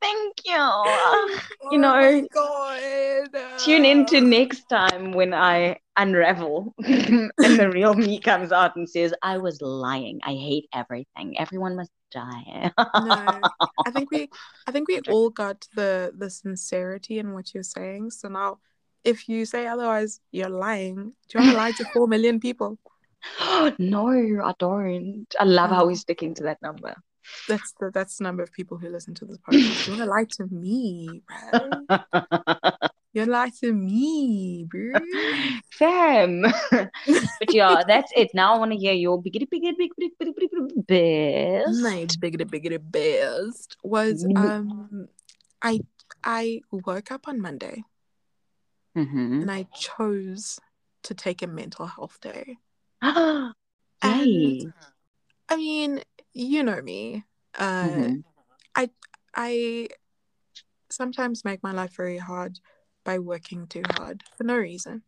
Thank 0.00 0.34
you. 0.44 0.56
Oh 0.56 1.40
You 1.72 1.78
know, 1.78 2.26
God. 2.32 3.58
Tune 3.58 3.84
in 3.84 4.06
to 4.06 4.20
next 4.20 4.68
time 4.68 5.12
when 5.12 5.34
I 5.34 5.78
unravel 5.96 6.74
and 6.84 7.32
the 7.38 7.70
real 7.72 7.94
me 7.94 8.20
comes 8.20 8.52
out 8.52 8.76
and 8.76 8.88
says, 8.88 9.12
I 9.22 9.38
was 9.38 9.60
lying. 9.60 10.20
I 10.22 10.34
hate 10.34 10.68
everything. 10.72 11.38
Everyone 11.38 11.74
must 11.74 11.90
die. 12.12 12.70
No, 12.78 13.40
I 13.84 13.90
think 13.90 14.10
we, 14.10 14.28
I 14.66 14.70
think 14.70 14.88
we 14.88 15.00
all 15.08 15.30
got 15.30 15.66
the 15.74 16.12
the 16.16 16.30
sincerity 16.30 17.18
in 17.18 17.34
what 17.34 17.52
you're 17.52 17.62
saying. 17.62 18.12
So 18.12 18.28
now, 18.28 18.58
if 19.08 19.28
you 19.28 19.44
say 19.46 19.66
otherwise, 19.66 20.20
you're 20.30 20.50
lying. 20.50 21.12
Do 21.28 21.30
you 21.32 21.40
want 21.40 21.50
to 21.52 21.56
lie 21.56 21.72
to 21.72 21.84
four 21.92 22.06
million 22.06 22.38
people? 22.38 22.78
no, 23.78 24.08
I 24.44 24.54
don't. 24.58 25.26
I 25.40 25.44
love 25.44 25.70
how 25.70 25.86
we're 25.86 25.96
sticking 25.96 26.34
to 26.34 26.42
that 26.44 26.60
number. 26.62 26.94
That's 27.48 27.72
the 27.80 27.90
that's 27.92 28.18
the 28.18 28.24
number 28.24 28.42
of 28.42 28.52
people 28.52 28.78
who 28.78 28.88
listen 28.88 29.14
to 29.14 29.24
this 29.24 29.38
podcast. 29.38 29.86
You 29.86 29.92
want 29.92 30.04
to 30.04 30.10
lie 30.16 30.26
to 30.38 30.46
me, 30.54 31.22
bro? 31.28 31.98
You 33.14 33.24
lie 33.24 33.50
to 33.60 33.72
me, 33.72 34.66
bro. 34.68 34.92
Fam. 35.72 36.42
but 36.70 37.50
yeah, 37.50 37.82
that's 37.88 38.12
it. 38.14 38.30
Now 38.34 38.54
I 38.54 38.58
want 38.58 38.72
to 38.72 38.78
hear 38.78 38.92
your 38.92 39.20
biggity, 39.20 39.48
biggity, 39.48 39.74
biggity, 39.80 40.08
biggity, 40.20 40.46
biggity, 40.52 40.86
best. 40.86 41.82
My 41.82 42.04
biggity 42.20 42.44
biggity 42.44 42.78
best 42.78 43.76
was 43.82 44.24
Mm. 44.24 44.36
um, 44.36 45.08
I 45.62 45.80
I 46.22 46.60
woke 46.70 47.10
up 47.10 47.26
on 47.28 47.40
Monday 47.40 47.82
Mm-hmm. 48.96 49.42
and 49.42 49.50
I 49.50 49.66
chose 49.74 50.58
to 51.04 51.14
take 51.14 51.42
a 51.42 51.46
mental 51.46 51.86
health 51.86 52.18
day. 52.20 52.58
And 54.00 54.72
I 55.48 55.56
mean, 55.56 56.00
you 56.32 56.62
know 56.62 56.80
me. 56.80 57.24
Uh, 57.58 57.84
Mhm. 57.84 58.24
I 59.34 59.88
sometimes 60.90 61.44
make 61.44 61.62
my 61.62 61.72
life 61.72 61.94
very 61.96 62.18
hard 62.18 62.58
by 63.04 63.18
working 63.18 63.66
too 63.66 63.82
hard 63.86 64.22
for 64.36 64.44
no 64.44 64.56
reason. 64.56 65.02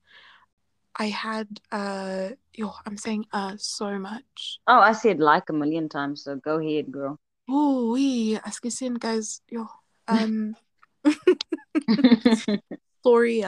I 0.96 1.06
had 1.06 1.60
uh 1.72 2.30
yo, 2.54 2.72
I'm 2.86 2.96
saying 2.96 3.26
uh 3.32 3.54
so 3.58 3.98
much. 3.98 4.60
Oh, 4.66 4.80
I 4.80 4.92
said 4.92 5.18
like 5.20 5.48
a 5.48 5.52
million 5.52 5.88
times, 5.88 6.24
so 6.24 6.36
go 6.36 6.58
ahead, 6.58 6.92
girl. 6.92 7.18
Oh 7.48 7.92
we 7.92 8.38
as 8.44 8.60
gesehen 8.60 8.98
guys, 8.98 9.40
yo. 9.48 9.66
Um 10.08 10.56
sorry 13.02 13.44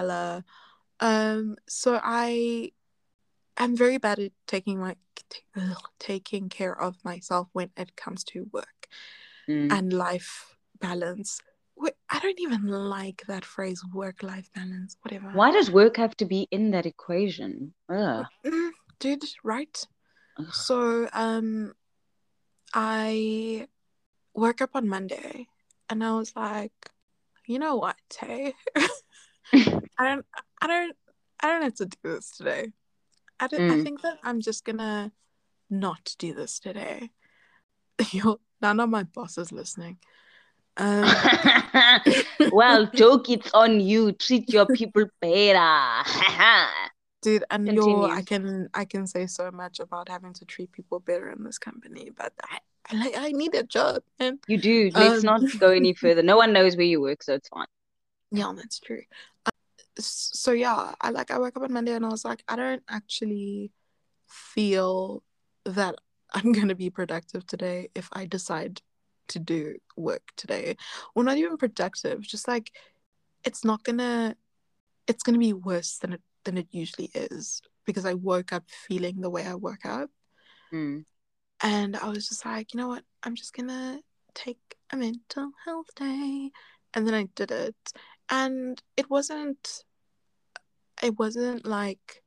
Um 1.00 1.56
so 1.68 1.98
I 2.02 2.72
am 3.56 3.76
very 3.76 3.98
bad 3.98 4.18
at 4.18 4.32
taking 4.46 4.78
my 4.78 4.96
t- 5.30 5.40
ugh, 5.56 5.76
taking 5.98 6.48
care 6.48 6.78
of 6.78 6.96
myself 7.04 7.48
when 7.52 7.70
it 7.76 7.96
comes 7.96 8.24
to 8.24 8.48
work 8.52 8.88
Mm. 9.48 9.72
and 9.72 9.92
life 9.92 10.56
balance. 10.80 11.40
I 12.08 12.18
don't 12.20 12.38
even 12.38 12.66
like 12.68 13.24
that 13.26 13.44
phrase 13.44 13.82
work 13.92 14.22
life 14.22 14.48
balance, 14.54 14.96
whatever. 15.02 15.30
Why 15.32 15.50
does 15.50 15.68
work 15.68 15.96
have 15.96 16.16
to 16.18 16.26
be 16.26 16.46
in 16.52 16.70
that 16.70 16.86
equation? 16.86 17.74
Ugh. 17.88 18.26
Mm, 18.44 18.70
dude, 19.00 19.24
right? 19.42 19.84
Ugh. 20.38 20.54
So, 20.54 21.08
um, 21.12 21.74
I 22.72 23.66
woke 24.34 24.60
up 24.62 24.76
on 24.76 24.88
Monday 24.88 25.48
and 25.88 26.04
I 26.04 26.12
was 26.12 26.36
like, 26.36 26.72
you 27.46 27.58
know 27.58 27.76
what, 27.76 27.96
hey? 28.20 28.54
I 29.98 30.08
don't, 30.08 30.26
I 30.60 30.66
don't, 30.66 30.96
I 31.42 31.48
don't 31.48 31.62
have 31.62 31.74
to 31.74 31.86
do 31.86 31.96
this 32.04 32.30
today. 32.30 32.72
I, 33.40 33.46
don't, 33.48 33.70
I 33.70 33.74
Mm. 33.74 33.82
think 33.84 34.02
that 34.02 34.18
I'm 34.22 34.40
just 34.40 34.64
gonna 34.64 35.12
not 35.70 36.14
do 36.18 36.34
this 36.34 36.58
today. 36.58 37.10
Yo, 38.10 38.40
none 38.60 38.80
of 38.80 38.88
my 38.88 39.02
boss 39.04 39.38
is 39.38 39.52
listening. 39.52 39.98
Um, 40.76 41.04
well, 42.52 42.86
joke, 42.86 43.28
it's 43.28 43.52
on 43.52 43.80
you. 43.80 44.12
Treat 44.12 44.50
your 44.52 44.66
people 44.66 45.04
better. 45.20 46.08
dude, 47.20 47.44
and 47.50 47.66
yo, 47.76 48.04
I 48.04 48.22
can, 48.22 48.68
I 48.72 48.84
can 48.84 49.06
say 49.06 49.26
so 49.26 49.50
much 49.50 49.80
about 49.80 50.08
having 50.08 50.32
to 50.34 50.44
treat 50.44 50.72
people 50.72 51.00
better 51.00 51.30
in 51.30 51.44
this 51.44 51.58
company, 51.58 52.10
but 52.16 52.32
I, 52.42 52.58
I 52.90 52.96
like, 52.96 53.14
I 53.16 53.32
need 53.32 53.54
a 53.54 53.62
job, 53.64 54.02
you 54.48 54.56
do. 54.56 54.90
Let's 54.94 55.22
Um, 55.22 55.24
not 55.24 55.42
go 55.58 55.70
any 55.70 55.92
further. 55.94 56.22
No 56.22 56.36
one 56.36 56.52
knows 56.52 56.76
where 56.76 56.86
you 56.86 57.00
work, 57.00 57.22
so 57.22 57.34
it's 57.34 57.48
fine. 57.48 57.66
Yeah, 58.32 58.52
that's 58.56 58.80
true. 58.80 59.02
Uh, 59.46 59.50
so 59.98 60.52
yeah, 60.52 60.94
I 61.00 61.10
like 61.10 61.30
I 61.30 61.38
woke 61.38 61.56
up 61.56 61.62
on 61.62 61.72
Monday 61.72 61.92
and 61.92 62.04
I 62.04 62.08
was 62.08 62.24
like, 62.24 62.42
I 62.48 62.56
don't 62.56 62.82
actually 62.88 63.72
feel 64.26 65.22
that 65.64 65.96
I'm 66.32 66.52
gonna 66.52 66.74
be 66.74 66.90
productive 66.90 67.46
today 67.46 67.88
if 67.94 68.08
I 68.12 68.26
decide 68.26 68.80
to 69.28 69.38
do 69.38 69.76
work 69.96 70.22
today. 70.36 70.76
Or 71.14 71.24
not 71.24 71.36
even 71.36 71.56
productive, 71.56 72.22
just 72.22 72.48
like 72.48 72.72
it's 73.44 73.64
not 73.64 73.84
gonna 73.84 74.34
it's 75.06 75.22
gonna 75.22 75.38
be 75.38 75.52
worse 75.52 75.98
than 75.98 76.14
it 76.14 76.22
than 76.44 76.56
it 76.58 76.68
usually 76.70 77.10
is 77.14 77.60
because 77.84 78.04
I 78.04 78.14
woke 78.14 78.52
up 78.52 78.64
feeling 78.68 79.20
the 79.20 79.30
way 79.30 79.46
I 79.46 79.54
woke 79.54 79.84
up. 79.84 80.10
Mm. 80.72 81.04
And 81.62 81.96
I 81.96 82.08
was 82.08 82.28
just 82.28 82.44
like, 82.44 82.72
you 82.72 82.78
know 82.78 82.88
what? 82.88 83.04
I'm 83.22 83.34
just 83.34 83.54
gonna 83.54 84.00
take 84.34 84.58
a 84.90 84.96
mental 84.96 85.50
health 85.64 85.94
day. 85.94 86.50
And 86.94 87.06
then 87.06 87.14
I 87.14 87.28
did 87.34 87.50
it. 87.50 87.76
And 88.32 88.82
it 88.96 89.10
wasn't 89.10 89.84
it 91.02 91.18
wasn't 91.18 91.66
like 91.66 92.22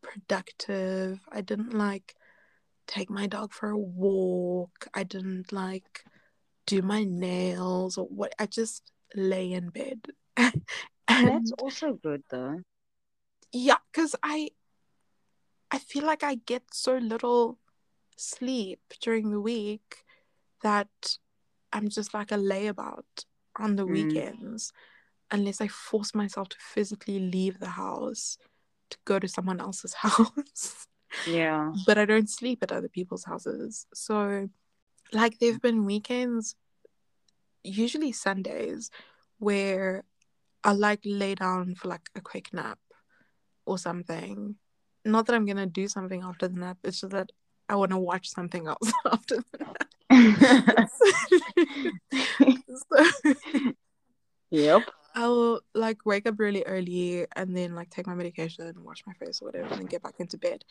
productive. 0.00 1.20
I 1.30 1.42
didn't 1.42 1.74
like 1.74 2.16
take 2.86 3.10
my 3.10 3.26
dog 3.26 3.52
for 3.52 3.68
a 3.70 3.76
walk. 3.78 4.88
I 4.94 5.04
didn't 5.04 5.52
like 5.52 6.04
do 6.66 6.80
my 6.82 7.04
nails 7.04 7.98
or 7.98 8.06
what 8.06 8.34
I 8.38 8.46
just 8.46 8.90
lay 9.14 9.52
in 9.52 9.68
bed. 9.70 10.06
and 10.36 10.54
That's 11.08 11.52
also 11.58 11.92
good, 11.92 12.22
though. 12.30 12.60
yeah, 13.52 13.78
because 13.92 14.16
I 14.22 14.50
I 15.70 15.78
feel 15.78 16.04
like 16.06 16.22
I 16.22 16.36
get 16.36 16.62
so 16.72 16.96
little 16.96 17.58
sleep 18.16 18.80
during 19.02 19.30
the 19.30 19.40
week 19.40 20.04
that 20.62 21.18
I'm 21.72 21.88
just 21.88 22.14
like 22.14 22.32
a 22.32 22.36
layabout 22.36 23.26
on 23.58 23.76
the 23.76 23.84
Mm. 23.84 23.92
weekends 23.92 24.72
unless 25.30 25.60
I 25.60 25.68
force 25.68 26.14
myself 26.14 26.48
to 26.50 26.56
physically 26.60 27.18
leave 27.18 27.58
the 27.58 27.70
house 27.70 28.38
to 28.90 28.98
go 29.04 29.18
to 29.18 29.28
someone 29.28 29.60
else's 29.60 29.94
house. 30.04 30.86
Yeah. 31.26 31.72
but 31.86 31.98
I 31.98 32.04
don't 32.04 32.28
sleep 32.28 32.62
at 32.62 32.72
other 32.72 32.88
people's 32.88 33.24
houses. 33.24 33.86
So 33.94 34.48
like 35.12 35.38
there've 35.38 35.62
been 35.62 35.84
weekends 35.84 36.56
usually 37.62 38.12
Sundays 38.12 38.90
where 39.38 40.04
I 40.64 40.72
like 40.72 41.00
lay 41.04 41.34
down 41.34 41.74
for 41.74 41.88
like 41.88 42.08
a 42.14 42.20
quick 42.20 42.52
nap 42.52 42.78
or 43.64 43.78
something. 43.78 44.56
Not 45.04 45.26
that 45.26 45.34
I'm 45.34 45.46
gonna 45.46 45.66
do 45.66 45.88
something 45.88 46.22
after 46.22 46.48
the 46.48 46.58
nap, 46.58 46.78
it's 46.84 47.00
just 47.00 47.12
that 47.12 47.30
I 47.68 47.76
want 47.76 47.90
to 47.92 47.98
watch 47.98 48.28
something 48.28 48.66
else 48.72 48.92
after 49.04 49.36
the 49.36 49.58
nap. 49.58 49.88
so 52.90 53.72
yep. 54.50 54.82
I'll 55.16 55.60
like 55.74 56.04
wake 56.04 56.26
up 56.28 56.38
really 56.38 56.62
early 56.64 57.26
and 57.34 57.56
then 57.56 57.74
like 57.74 57.90
take 57.90 58.06
my 58.06 58.14
medication, 58.14 58.84
wash 58.84 59.02
my 59.06 59.14
face 59.14 59.40
or 59.40 59.46
whatever, 59.46 59.68
and 59.68 59.78
then 59.80 59.86
get 59.86 60.02
back 60.02 60.20
into 60.20 60.36
bed. 60.36 60.62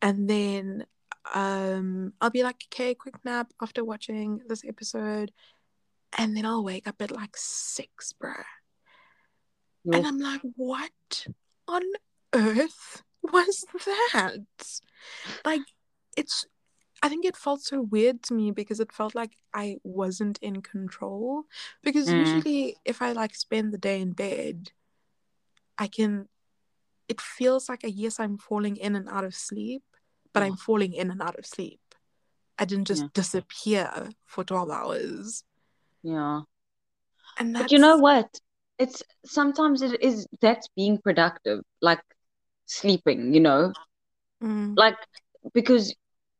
And 0.00 0.30
then 0.30 0.86
um, 1.34 2.12
I'll 2.20 2.30
be 2.30 2.44
like, 2.44 2.64
okay, 2.72 2.94
quick 2.94 3.16
nap 3.24 3.52
after 3.60 3.84
watching 3.84 4.40
this 4.48 4.64
episode, 4.64 5.32
and 6.16 6.36
then 6.36 6.46
I'll 6.46 6.64
wake 6.64 6.86
up 6.86 7.02
at 7.02 7.10
like 7.10 7.36
six, 7.36 8.14
bruh. 8.22 8.44
And 9.92 10.06
I'm 10.06 10.18
like, 10.18 10.42
what 10.56 11.26
on 11.66 11.82
earth 12.32 13.02
was 13.22 13.64
that? 13.84 14.36
Like, 15.44 15.62
it's, 16.16 16.46
I 17.02 17.08
think 17.08 17.24
it 17.24 17.36
felt 17.36 17.62
so 17.62 17.80
weird 17.80 18.22
to 18.24 18.34
me 18.34 18.52
because 18.52 18.78
it 18.78 18.92
felt 18.92 19.14
like 19.14 19.36
I 19.52 19.78
wasn't 19.82 20.38
in 20.38 20.62
control. 20.62 21.44
Because 21.82 22.08
Mm. 22.08 22.18
usually, 22.18 22.76
if 22.84 23.02
I 23.02 23.12
like 23.12 23.34
spend 23.34 23.72
the 23.72 23.78
day 23.78 24.00
in 24.00 24.12
bed, 24.12 24.70
I 25.76 25.88
can, 25.88 26.28
it 27.08 27.20
feels 27.20 27.68
like, 27.68 27.82
a, 27.82 27.90
yes, 27.90 28.20
I'm 28.20 28.38
falling 28.38 28.76
in 28.76 28.94
and 28.94 29.08
out 29.08 29.24
of 29.24 29.34
sleep, 29.34 29.82
but 30.32 30.42
I'm 30.44 30.56
falling 30.56 30.92
in 30.92 31.10
and 31.10 31.20
out 31.20 31.38
of 31.38 31.44
sleep. 31.44 31.80
I 32.58 32.64
didn't 32.64 32.86
just 32.86 33.02
Yeah. 33.02 33.08
disappear 33.14 34.10
for 34.24 34.44
12 34.44 34.70
hours. 34.70 35.42
Yeah. 36.04 36.42
And 37.38 37.54
that's, 37.54 37.64
But 37.64 37.72
you 37.72 37.78
know 37.78 37.96
what? 37.96 38.28
It's 38.78 39.02
sometimes 39.24 39.82
it 39.82 40.00
is 40.02 40.26
that's 40.40 40.68
being 40.76 40.98
productive, 40.98 41.62
like 41.80 42.02
sleeping, 42.66 43.34
you 43.34 43.40
know, 43.40 43.72
Mm, 44.42 44.76
like 44.76 44.96
because 45.54 45.94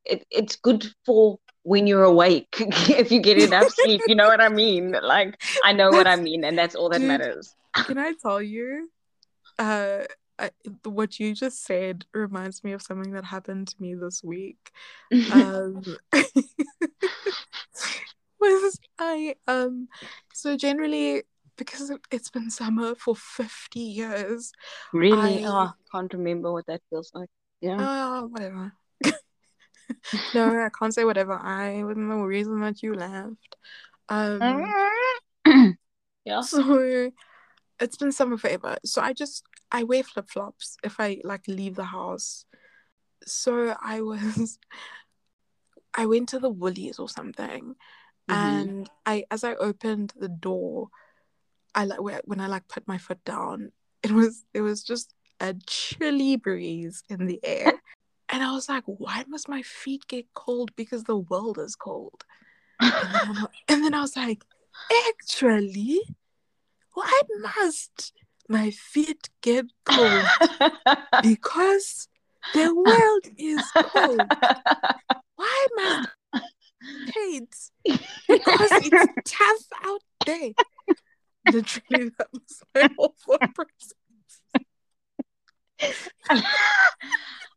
it, 0.05 0.27
it's 0.31 0.57
good 0.57 0.87
for 1.07 1.39
when 1.65 1.87
you're 1.87 2.03
awake 2.05 2.57
if 2.61 3.13
you 3.13 3.21
get 3.21 3.39
enough 3.39 3.71
sleep, 3.71 4.01
you 4.09 4.15
know 4.15 4.27
what 4.27 4.41
I 4.41 4.49
mean? 4.49 4.93
Like 5.03 5.41
I 5.65 5.73
know 5.73 5.91
what 5.91 6.07
I 6.07 6.17
mean, 6.17 6.45
and 6.45 6.59
that's 6.59 6.75
all 6.75 6.89
that 6.91 6.99
Dude. 6.99 7.09
matters. 7.09 7.55
Can 7.75 7.99
I 7.99 8.13
tell 8.21 8.43
you? 8.43 8.91
Uh, 9.59 10.05
I, 10.39 10.51
what 10.85 11.21
you 11.21 11.35
just 11.35 11.65
said 11.65 12.05
reminds 12.13 12.65
me 12.65 12.73
of 12.73 12.83
something 12.83 13.13
that 13.13 13.25
happened 13.25 13.69
to 13.69 13.77
me 13.79 13.95
this 13.95 14.25
week. 14.25 14.73
Um, 15.33 15.83
was 18.41 18.81
I 18.99 19.37
um, 19.47 19.89
so 20.33 20.57
generally 20.57 21.23
because 21.57 21.91
it- 21.91 22.01
it's 22.11 22.31
been 22.31 22.51
summer 22.51 22.95
for 22.95 23.15
fifty 23.15 23.81
years. 23.81 24.53
Really? 24.93 25.45
I- 25.45 25.49
Oh, 25.49 25.73
can't 25.93 26.13
remember 26.13 26.53
what 26.53 26.67
that 26.67 26.81
feels 26.91 27.11
like. 27.15 27.29
Yeah. 27.61 27.77
Oh, 27.79 28.27
whatever. 28.27 28.73
no, 30.35 30.49
I 30.65 30.69
can't 30.79 30.95
say 30.95 31.05
whatever. 31.05 31.33
I 31.35 31.83
wasn't 31.85 32.09
the 32.11 32.17
reason 32.17 32.61
that 32.61 32.83
you 32.83 32.95
left. 32.95 33.57
Um. 34.09 34.65
Yeah. 36.25 36.43
So 36.43 37.11
it's 37.81 37.97
been 37.97 38.13
summer 38.13 38.37
forever. 38.37 38.77
So 38.85 39.03
I 39.03 39.13
just 39.13 39.43
I 39.73 39.83
wear 39.83 40.05
flip 40.05 40.31
flops 40.31 40.77
if 40.85 41.01
I 41.01 41.19
like 41.25 41.43
leave 41.49 41.75
the 41.75 41.85
house. 41.87 42.45
So 43.27 43.75
I 43.83 44.03
was 44.03 44.59
I 45.95 46.07
went 46.07 46.29
to 46.31 46.39
the 46.39 46.49
Woolies 46.49 46.99
or 47.01 47.09
something, 47.09 47.75
Mhm. 48.31 48.35
and 48.35 48.91
I 49.05 49.25
as 49.33 49.43
I 49.43 49.55
opened 49.57 50.13
the 50.17 50.29
door, 50.29 50.91
I 51.75 51.87
like 51.87 51.99
when 52.25 52.41
I 52.41 52.47
like 52.47 52.69
put 52.69 52.87
my 52.87 52.99
foot 52.99 53.23
down, 53.25 53.73
it 54.05 54.13
was 54.13 54.45
it 54.55 54.61
was 54.61 54.85
just 54.85 55.13
a 55.41 55.55
chilly 55.67 56.37
breeze 56.37 57.03
in 57.09 57.27
the 57.27 57.41
air. 57.43 57.82
And 58.33 58.43
I 58.43 58.53
was 58.53 58.67
like, 58.69 58.85
why 58.87 59.25
must 59.29 59.47
my 59.47 59.61
feet 59.61 60.07
get 60.09 60.25
cold? 60.33 60.75
Because 60.75 61.05
the 61.05 61.17
world 61.19 61.59
is 61.59 61.77
cold. 61.77 62.25
And 62.81 62.91
then, 63.15 63.37
I- 63.37 63.47
and 63.69 63.85
then 63.85 63.95
I 63.95 64.01
was 64.01 64.17
like, 64.17 64.43
actually, 65.09 66.01
why 66.95 67.21
must 67.41 68.13
my 68.49 68.71
feet 68.71 69.29
get 69.43 69.67
cold? 69.85 70.25
Because 71.23 72.09
the 72.55 72.75
world 72.75 73.27
is 73.37 73.63
cold. 73.77 74.33
Why 75.37 75.67
must 75.77 76.09
hate? 77.15 77.71
Because 78.29 78.73
it's 78.73 79.09
tough 79.27 79.67
out 79.85 80.03
there. 80.25 80.53
Literally, 81.47 82.11
that 82.17 82.29
was 82.33 82.63
my 82.75 82.89
whole 82.97 83.15
thought 83.27 83.55
process. 83.55 83.93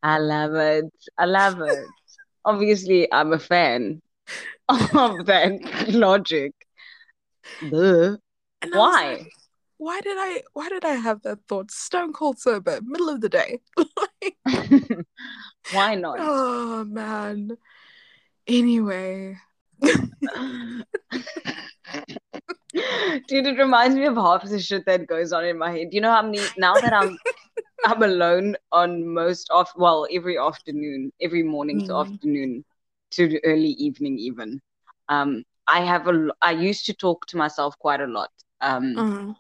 I 0.04 0.18
love 0.20 0.54
it. 0.56 0.86
I 1.18 1.26
love 1.26 1.62
it. 1.62 1.88
Obviously, 2.44 3.12
I'm 3.12 3.34
a 3.34 3.40
fan 3.40 4.02
of 4.70 5.26
that 5.26 5.88
logic. 5.90 6.54
Why? 7.62 8.18
like, 8.72 9.32
why 9.78 10.02
did 10.02 10.18
I 10.18 10.44
why 10.54 10.70
did 10.70 10.86
I 10.86 10.94
have 10.94 11.22
that 11.24 11.40
thought? 11.48 11.72
Stone 11.72 12.14
cold 12.14 12.40
sober, 12.40 12.80
middle 12.84 13.10
of 13.10 13.22
the 13.22 13.30
day. 13.30 13.62
Like, 14.24 14.36
Why 15.72 15.96
not? 15.96 16.18
oh 16.20 16.84
man. 16.86 17.58
Anyway. 18.48 19.38
Dude, 19.82 20.86
it 23.48 23.58
reminds 23.58 23.96
me 23.96 24.06
of 24.06 24.16
half 24.16 24.48
the 24.48 24.60
shit 24.60 24.86
that 24.86 25.08
goes 25.08 25.34
on 25.34 25.46
in 25.46 25.58
my 25.58 25.72
head. 25.72 25.88
You 25.92 26.02
know 26.02 26.12
how 26.12 26.22
many 26.24 26.40
now 26.58 26.76
that 26.76 26.94
I'm 26.94 27.18
I'm 27.84 28.02
alone 28.02 28.56
on 28.72 29.08
most 29.08 29.50
of 29.52 29.68
well, 29.76 30.08
every 30.12 30.38
afternoon, 30.38 31.12
every 31.22 31.44
morning 31.44 31.82
to 31.86 31.96
Mm. 31.96 31.98
afternoon 31.98 32.64
to 33.12 33.40
early 33.44 33.70
evening 33.70 34.18
even. 34.18 34.62
Um, 35.08 35.44
I 35.68 35.82
have 35.82 36.08
a 36.08 36.30
I 36.42 36.52
used 36.52 36.86
to 36.86 36.94
talk 36.94 37.26
to 37.28 37.38
myself 37.38 37.78
quite 37.80 38.00
a 38.02 38.08
lot. 38.08 38.30
Um, 38.62 39.04
Uh, 39.04 39.34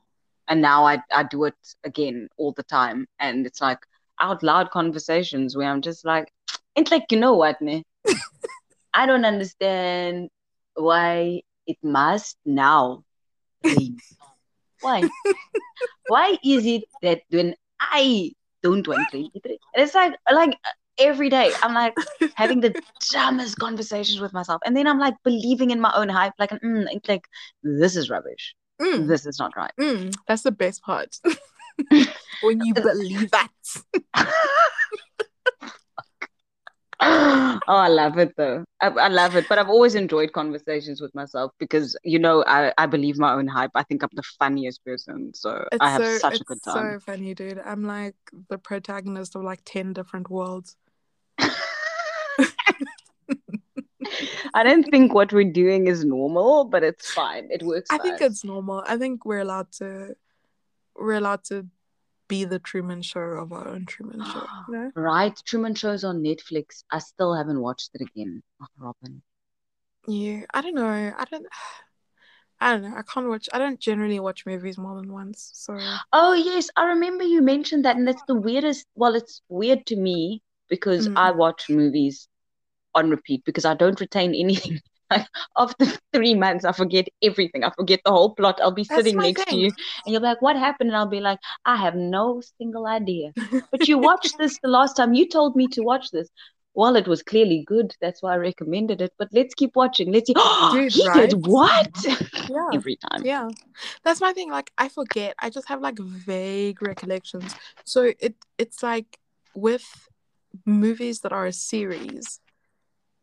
and 0.48 0.62
now 0.62 0.86
I 0.86 1.02
I 1.12 1.24
do 1.24 1.44
it 1.46 1.56
again 1.84 2.30
all 2.38 2.52
the 2.54 2.64
time, 2.64 3.08
and 3.20 3.46
it's 3.46 3.62
like 3.62 3.80
out 4.20 4.44
loud 4.44 4.70
conversations 4.72 5.56
where 5.56 5.70
I'm 5.70 5.82
just 5.82 6.06
like, 6.06 6.32
it's 6.76 6.92
like 6.92 7.06
you 7.12 7.20
know 7.20 7.34
what, 7.34 7.62
ne? 7.62 7.84
I 8.94 9.06
don't 9.06 9.26
understand 9.26 10.30
why 10.76 11.42
it 11.68 11.78
must 11.84 12.38
now. 12.46 13.04
Why? 14.80 15.10
Why 16.08 16.38
is 16.44 16.66
it 16.66 16.86
that 17.02 17.22
when 17.30 17.56
I 17.92 18.32
don't 18.64 18.88
want 18.88 19.08
rain, 19.14 19.30
it 19.34 19.42
rains? 19.46 19.60
And 19.74 19.84
It's 19.84 19.96
like 19.96 20.14
like 20.32 20.58
every 20.98 21.30
day 21.30 21.52
I'm 21.62 21.74
like 21.74 21.94
having 22.36 22.62
the 22.62 22.74
dumbest 23.12 23.58
conversations 23.60 24.20
with 24.20 24.34
myself, 24.34 24.62
and 24.66 24.76
then 24.76 24.88
I'm 24.88 25.00
like 25.00 25.16
believing 25.24 25.72
in 25.72 25.80
my 25.82 25.94
own 25.96 26.10
hype, 26.10 26.34
like 26.40 26.52
mm, 26.52 26.86
like 27.08 27.26
this 27.64 27.96
is 27.96 28.10
rubbish. 28.10 28.56
mm, 28.82 29.08
This 29.08 29.26
is 29.26 29.40
not 29.40 29.56
right. 29.56 29.72
mm, 29.80 30.14
that's 30.28 30.44
the 30.44 30.52
best 30.52 30.82
part. 30.84 31.18
when 32.42 32.62
you 32.62 32.74
believe 32.74 33.32
that. 33.32 33.50
oh, 37.08 37.60
I 37.68 37.88
love 37.88 38.18
it 38.18 38.34
though. 38.36 38.66
I, 38.82 38.88
I 38.88 39.08
love 39.10 39.36
it. 39.36 39.45
But 39.47 39.60
I've 39.60 39.70
always 39.70 39.93
enjoyed 39.93 40.34
conversations 40.34 41.01
with 41.01 41.14
myself 41.14 41.51
because, 41.60 41.95
you 42.03 42.18
know, 42.18 42.43
I, 42.47 42.74
I 42.80 42.88
believe 42.88 43.20
my 43.20 43.34
own 43.34 43.47
hype. 43.47 43.70
I 43.76 43.84
think 43.84 44.01
I'm 44.01 44.10
the 44.14 44.24
funniest 44.39 44.84
person. 44.84 45.32
So 45.36 45.68
It's 45.72 45.82
I 45.82 45.91
have 45.91 46.01
so 46.01 46.18
such 46.18 46.41
a 46.41 46.43
good 46.43 46.64
time. 46.64 46.93
so 46.93 46.99
funny, 46.99 47.36
dude. 47.36 47.62
I'm 47.64 47.84
like 47.84 48.16
the 48.49 48.58
protagonist 48.58 49.36
of 49.36 49.43
like 49.43 49.62
10 49.66 49.93
different 49.93 50.32
worlds. 50.32 50.78
I 54.56 54.64
don't 54.64 54.84
think 54.89 55.14
what 55.14 55.32
we're 55.32 55.51
doing 55.51 55.86
is 55.88 56.03
normal, 56.03 56.66
but 56.66 56.82
it's 56.84 57.12
fine. 57.12 57.49
It 57.51 57.62
works 57.62 57.89
I 57.91 57.99
think 57.99 58.20
it's 58.22 58.43
normal. 58.43 58.84
I 58.88 58.97
think 58.97 59.26
we're 59.26 59.39
allowed 59.39 59.72
to 59.74 60.16
we're 60.95 61.14
allowed 61.14 61.43
to 61.45 61.68
be 62.28 62.46
the 62.46 62.60
Truman 62.60 63.02
Show 63.02 63.20
of 63.20 63.52
our 63.52 63.68
own 63.68 63.86
Truman 63.86 64.24
Show. 64.26 64.46
Know? 64.70 64.92
Right. 64.96 65.36
Truman 65.46 65.76
Show's 65.76 66.04
on 66.04 66.22
Netflix. 66.24 66.84
I 66.92 67.00
still 67.00 67.34
haven't 67.36 67.60
watched 67.62 67.92
it 67.94 68.02
again. 68.02 68.42
Oh, 68.62 68.66
Robin. 68.78 69.22
Yeah. 70.08 70.42
I 70.54 70.62
don't 70.62 70.76
know. 70.76 70.86
I 71.18 71.26
don't 71.30 71.46
I 72.60 72.72
don't 72.74 72.84
know. 72.84 72.96
I 72.98 73.02
can't 73.04 73.28
watch 73.28 73.50
I 73.54 73.60
don't 73.60 73.80
generally 73.80 74.20
watch 74.20 74.46
movies 74.46 74.78
more 74.78 74.96
than 74.96 75.12
once. 75.12 75.52
So 75.54 75.78
Oh, 76.14 76.34
yes. 76.34 76.70
I 76.76 76.86
remember 76.86 77.24
you 77.24 77.42
mentioned 77.42 77.86
that. 77.86 77.98
And 77.98 78.08
that's 78.08 78.24
the 78.28 78.36
weirdest. 78.36 78.86
Well, 78.96 79.16
it's 79.16 79.42
weird 79.50 79.86
to 79.88 79.96
me 79.96 80.42
because 80.70 81.08
Mm. 81.08 81.18
I 81.18 81.32
watch 81.32 81.70
movies 81.70 82.28
on 82.96 83.10
repeat 83.10 83.44
because 83.46 83.66
I 83.66 83.74
don't 83.76 84.00
retain 84.00 84.34
anything. 84.46 84.80
Like 85.16 85.28
after 85.57 85.86
three 86.13 86.34
months, 86.34 86.66
I 86.66 86.72
forget 86.72 87.07
everything. 87.22 87.63
I 87.63 87.72
forget 87.72 88.01
the 88.05 88.11
whole 88.11 88.34
plot. 88.36 88.59
I'll 88.61 88.72
be 88.72 88.84
That's 88.84 89.03
sitting 89.03 89.18
next 89.18 89.47
to 89.47 89.55
you 89.55 89.72
and 90.05 90.13
you'll 90.13 90.22
be 90.22 90.28
like, 90.28 90.41
What 90.41 90.55
happened? 90.55 90.89
And 90.89 90.97
I'll 90.97 91.07
be 91.07 91.22
like, 91.22 91.39
I 91.66 91.78
have 91.78 91.95
no 91.95 92.41
single 92.57 92.88
idea. 92.88 93.34
But 93.72 93.88
you 93.88 93.97
watched 94.09 94.38
this 94.38 94.59
the 94.61 94.70
last 94.70 94.95
time. 94.95 95.13
You 95.13 95.28
told 95.28 95.55
me 95.55 95.68
to 95.70 95.82
watch 95.82 96.11
this. 96.11 96.30
Well, 96.74 96.97
it 96.97 97.07
was 97.07 97.24
clearly 97.24 97.63
good. 97.66 97.93
That's 98.01 98.22
why 98.22 98.34
I 98.34 98.38
recommended 98.38 99.01
it. 99.01 99.13
But 99.18 99.30
let's 99.32 99.53
keep 99.55 99.76
watching. 99.76 100.11
Let's 100.11 100.28
see. 100.28 100.34
Dude, 100.74 100.91
he 100.91 101.07
right? 101.07 101.30
did 101.30 101.45
what? 101.45 101.89
Yeah. 102.49 102.68
Every 102.74 102.97
time. 102.97 103.26
Yeah. 103.26 103.47
That's 104.03 104.20
my 104.20 104.34
thing. 104.34 104.51
Like 104.51 104.72
I 104.78 104.89
forget. 104.89 105.36
I 105.39 105.49
just 105.49 105.70
have 105.70 105.82
like 105.82 105.97
vague 105.97 106.82
recollections. 106.82 107.55
So 107.86 108.11
it 108.20 108.36
it's 108.57 108.84
like 108.84 109.20
with 109.55 109.86
movies 110.66 111.22
that 111.22 111.32
are 111.32 111.45
a 111.45 111.53
series, 111.53 112.41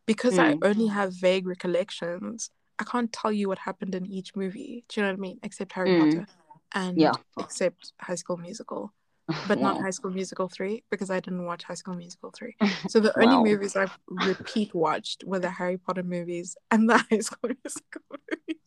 because 0.07 0.39
I 0.39 0.53
Mm. 0.53 0.63
only 0.63 0.87
have 0.89 1.13
vague 1.15 1.47
recollections, 1.47 2.51
I 2.79 2.85
can't 2.85 3.13
tell 3.13 3.33
you 3.33 3.49
what 3.49 3.59
happened 3.59 3.95
in 3.95 4.07
each 4.07 4.35
movie. 4.35 4.85
Do 4.89 5.01
you 5.01 5.07
know 5.07 5.13
what 5.13 5.19
I 5.19 5.21
mean? 5.21 5.39
Except 5.43 5.73
Harry 5.73 5.91
Mm. 5.91 5.99
Potter 5.99 6.27
and 6.75 6.99
Yeah. 7.01 7.13
except 7.39 7.93
High 8.01 8.17
School 8.17 8.37
Musical. 8.37 8.93
but 9.45 9.61
not 9.61 9.77
High 9.81 9.91
School 9.91 10.11
Musical 10.13 10.49
3 10.49 10.85
because 10.91 11.11
I 11.11 11.21
didn't 11.21 11.45
watch 11.45 11.65
High 11.65 11.75
School 11.75 11.95
Musical 11.95 12.31
3. 12.31 12.57
So 12.89 13.01
the 13.01 13.17
only 13.21 13.37
Wow. 13.37 13.43
movies 13.43 13.77
I've 13.77 13.99
repeat 14.09 14.75
watched 14.75 15.25
were 15.25 15.41
the 15.41 15.51
Harry 15.51 15.79
Potter 15.79 16.03
movies 16.05 16.57
and 16.71 16.89
the 16.89 16.99
High 17.11 17.19
School 17.21 17.51
Musical 17.65 18.03
movies, 18.11 18.63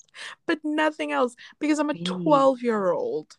but 0.45 0.59
nothing 0.63 1.11
else 1.11 1.35
because 1.59 1.79
I'm 1.79 1.89
a 1.89 1.95
12 1.95 2.61
year 2.61 2.91
old. 2.91 3.37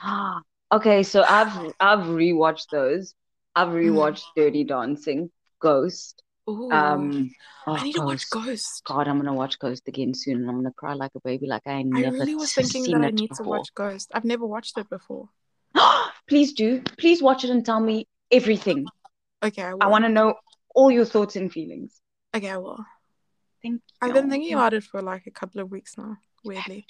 Ah, 0.00 0.42
okay, 0.72 1.02
so 1.02 1.22
I've 1.22 1.74
I've 1.80 2.06
rewatched 2.06 2.70
those. 2.70 3.14
I've 3.54 3.68
Mm. 3.68 3.74
rewatched 3.74 4.24
Dirty 4.36 4.64
Dancing, 4.64 5.30
Ghost. 5.60 6.22
Ooh, 6.48 6.72
Um, 6.72 7.30
I 7.66 7.80
oh, 7.80 7.82
need 7.82 7.94
to 7.94 8.02
watch 8.02 8.30
Ghost. 8.30 8.82
God, 8.86 9.06
I'm 9.06 9.18
gonna 9.18 9.34
watch 9.34 9.58
Ghost 9.58 9.86
again 9.86 10.14
soon, 10.14 10.36
and 10.36 10.48
I'm 10.48 10.56
gonna 10.56 10.72
cry 10.72 10.94
like 10.94 11.10
a 11.14 11.20
baby, 11.20 11.46
like 11.46 11.62
I 11.66 11.72
I 11.72 11.82
never 11.82 12.18
really 12.18 12.34
was 12.34 12.52
thinking 12.54 12.90
that 12.92 13.02
I 13.02 13.10
need 13.10 13.30
to 13.34 13.42
watch 13.42 13.68
Ghost. 13.74 14.10
I've 14.14 14.24
never 14.24 14.46
watched 14.46 14.78
it 14.78 14.88
before. 14.88 15.28
Please 16.28 16.54
do. 16.54 16.82
Please 16.98 17.22
watch 17.22 17.44
it 17.44 17.50
and 17.50 17.64
tell 17.64 17.80
me 17.80 18.08
everything. 18.30 18.86
Okay, 19.42 19.62
I 19.62 19.72
I 19.80 19.86
want 19.86 20.04
to 20.04 20.08
know 20.08 20.34
all 20.74 20.90
your 20.90 21.04
thoughts 21.04 21.36
and 21.36 21.52
feelings. 21.52 22.00
Okay, 22.34 22.50
I 22.50 22.56
will. 22.56 22.84
Thank 23.62 23.82
I've 24.00 24.14
been 24.14 24.30
thinking 24.30 24.54
about 24.54 24.74
it 24.74 24.84
for 24.84 25.02
like 25.02 25.26
a 25.26 25.30
couple 25.30 25.60
of 25.60 25.70
weeks 25.70 25.98
now. 25.98 26.16
Weirdly. 26.44 26.86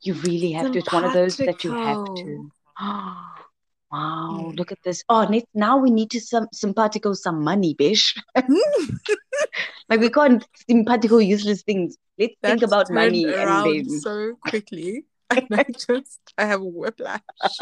You 0.00 0.14
really 0.14 0.52
have 0.52 0.72
to. 0.72 0.78
It's 0.78 0.92
one 0.92 1.04
of 1.04 1.12
those 1.12 1.36
that 1.36 1.64
you 1.64 1.72
have 1.72 2.04
to. 2.16 2.50
Wow, 3.94 4.50
Mm. 4.50 4.58
look 4.58 4.72
at 4.72 4.82
this. 4.82 5.04
Oh, 5.08 5.22
now 5.54 5.76
we 5.78 5.90
need 5.90 6.10
to 6.10 6.20
some 6.20 6.48
simpatico 6.52 7.12
some 7.14 7.42
money, 7.44 7.74
bish. 7.74 8.14
Like 9.88 10.00
we 10.00 10.08
can't 10.10 10.42
simpatico 10.68 11.18
useless 11.18 11.62
things. 11.62 11.96
Let's 12.18 12.34
think 12.42 12.62
about 12.62 12.90
money 12.90 13.24
and 13.26 13.66
then. 13.66 14.00
so 14.00 14.34
quickly. 14.40 15.04
And 15.30 15.46
I 15.52 15.64
just 15.86 16.18
I 16.38 16.46
have 16.46 16.60
a 16.62 16.64
whiplash. 16.64 17.20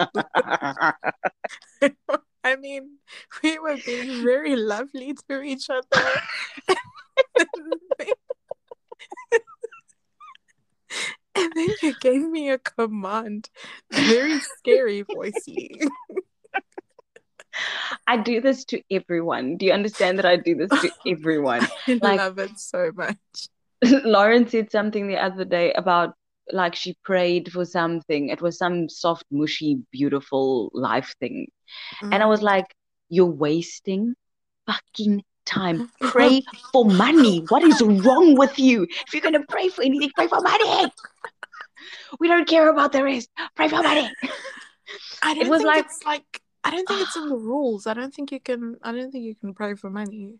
I 2.44 2.56
mean, 2.56 2.98
we 3.42 3.58
were 3.58 3.76
being 3.84 4.22
very 4.24 4.56
lovely 4.56 5.14
to 5.28 5.42
each 5.42 5.68
other. 5.68 6.02
And 11.42 11.52
then 11.56 11.68
you 11.82 11.94
gave 12.00 12.22
me 12.22 12.50
a 12.50 12.58
command. 12.58 13.50
Very 13.92 14.38
scary, 14.40 15.04
voicey. 15.04 15.86
I 18.06 18.16
do 18.16 18.40
this 18.40 18.64
to 18.66 18.80
everyone. 18.90 19.56
Do 19.58 19.66
you 19.66 19.72
understand 19.72 20.18
that 20.18 20.24
I 20.26 20.36
do 20.36 20.54
this 20.54 20.70
to 20.80 20.90
everyone? 21.06 21.66
I 21.86 21.98
Like- 22.00 22.18
love 22.18 22.38
it 22.38 22.58
so 22.58 22.90
much. 22.94 23.16
Lauren 24.04 24.48
said 24.48 24.70
something 24.70 25.08
the 25.08 25.16
other 25.16 25.44
day 25.44 25.72
about 25.74 26.14
like 26.52 26.74
she 26.74 26.96
prayed 27.04 27.50
for 27.52 27.64
something. 27.64 28.28
It 28.28 28.40
was 28.40 28.58
some 28.58 28.88
soft, 28.88 29.24
mushy, 29.30 29.78
beautiful 29.92 30.70
life 30.72 31.14
thing. 31.20 31.48
And 32.00 32.14
I 32.22 32.26
was 32.26 32.40
Mm. 32.40 32.44
like, 32.44 32.66
you're 33.08 33.26
wasting 33.26 34.14
fucking 34.66 35.22
time. 35.46 35.90
Pray 36.00 36.42
for 36.72 36.84
money. 36.84 37.44
What 37.48 37.62
is 37.62 37.80
wrong 37.82 38.36
with 38.36 38.58
you? 38.58 38.84
If 39.06 39.12
you're 39.12 39.20
gonna 39.22 39.44
pray 39.48 39.68
for 39.68 39.82
anything, 39.82 40.10
pray 40.16 40.26
for 40.28 40.40
money. 40.40 40.90
We 42.20 42.28
don't 42.28 42.48
care 42.48 42.68
about 42.70 42.92
the 42.92 43.04
rest. 43.04 43.30
Pray 43.56 43.68
for 43.68 43.82
money. 43.82 44.10
I 45.22 45.34
don't 45.34 45.48
was 45.48 45.62
think 45.62 45.74
like- 45.74 45.84
it's 45.84 46.04
like 46.04 46.42
I 46.64 46.70
don't 46.70 46.86
think 46.86 47.00
it's 47.00 47.16
in 47.16 47.28
the 47.28 47.36
rules. 47.52 47.86
I 47.86 47.94
don't 47.94 48.14
think 48.14 48.32
you 48.32 48.40
can 48.40 48.76
I 48.82 48.92
don't 48.92 49.10
think 49.10 49.24
you 49.24 49.34
can 49.34 49.54
pray 49.54 49.74
for 49.74 49.90
money. 49.90 50.34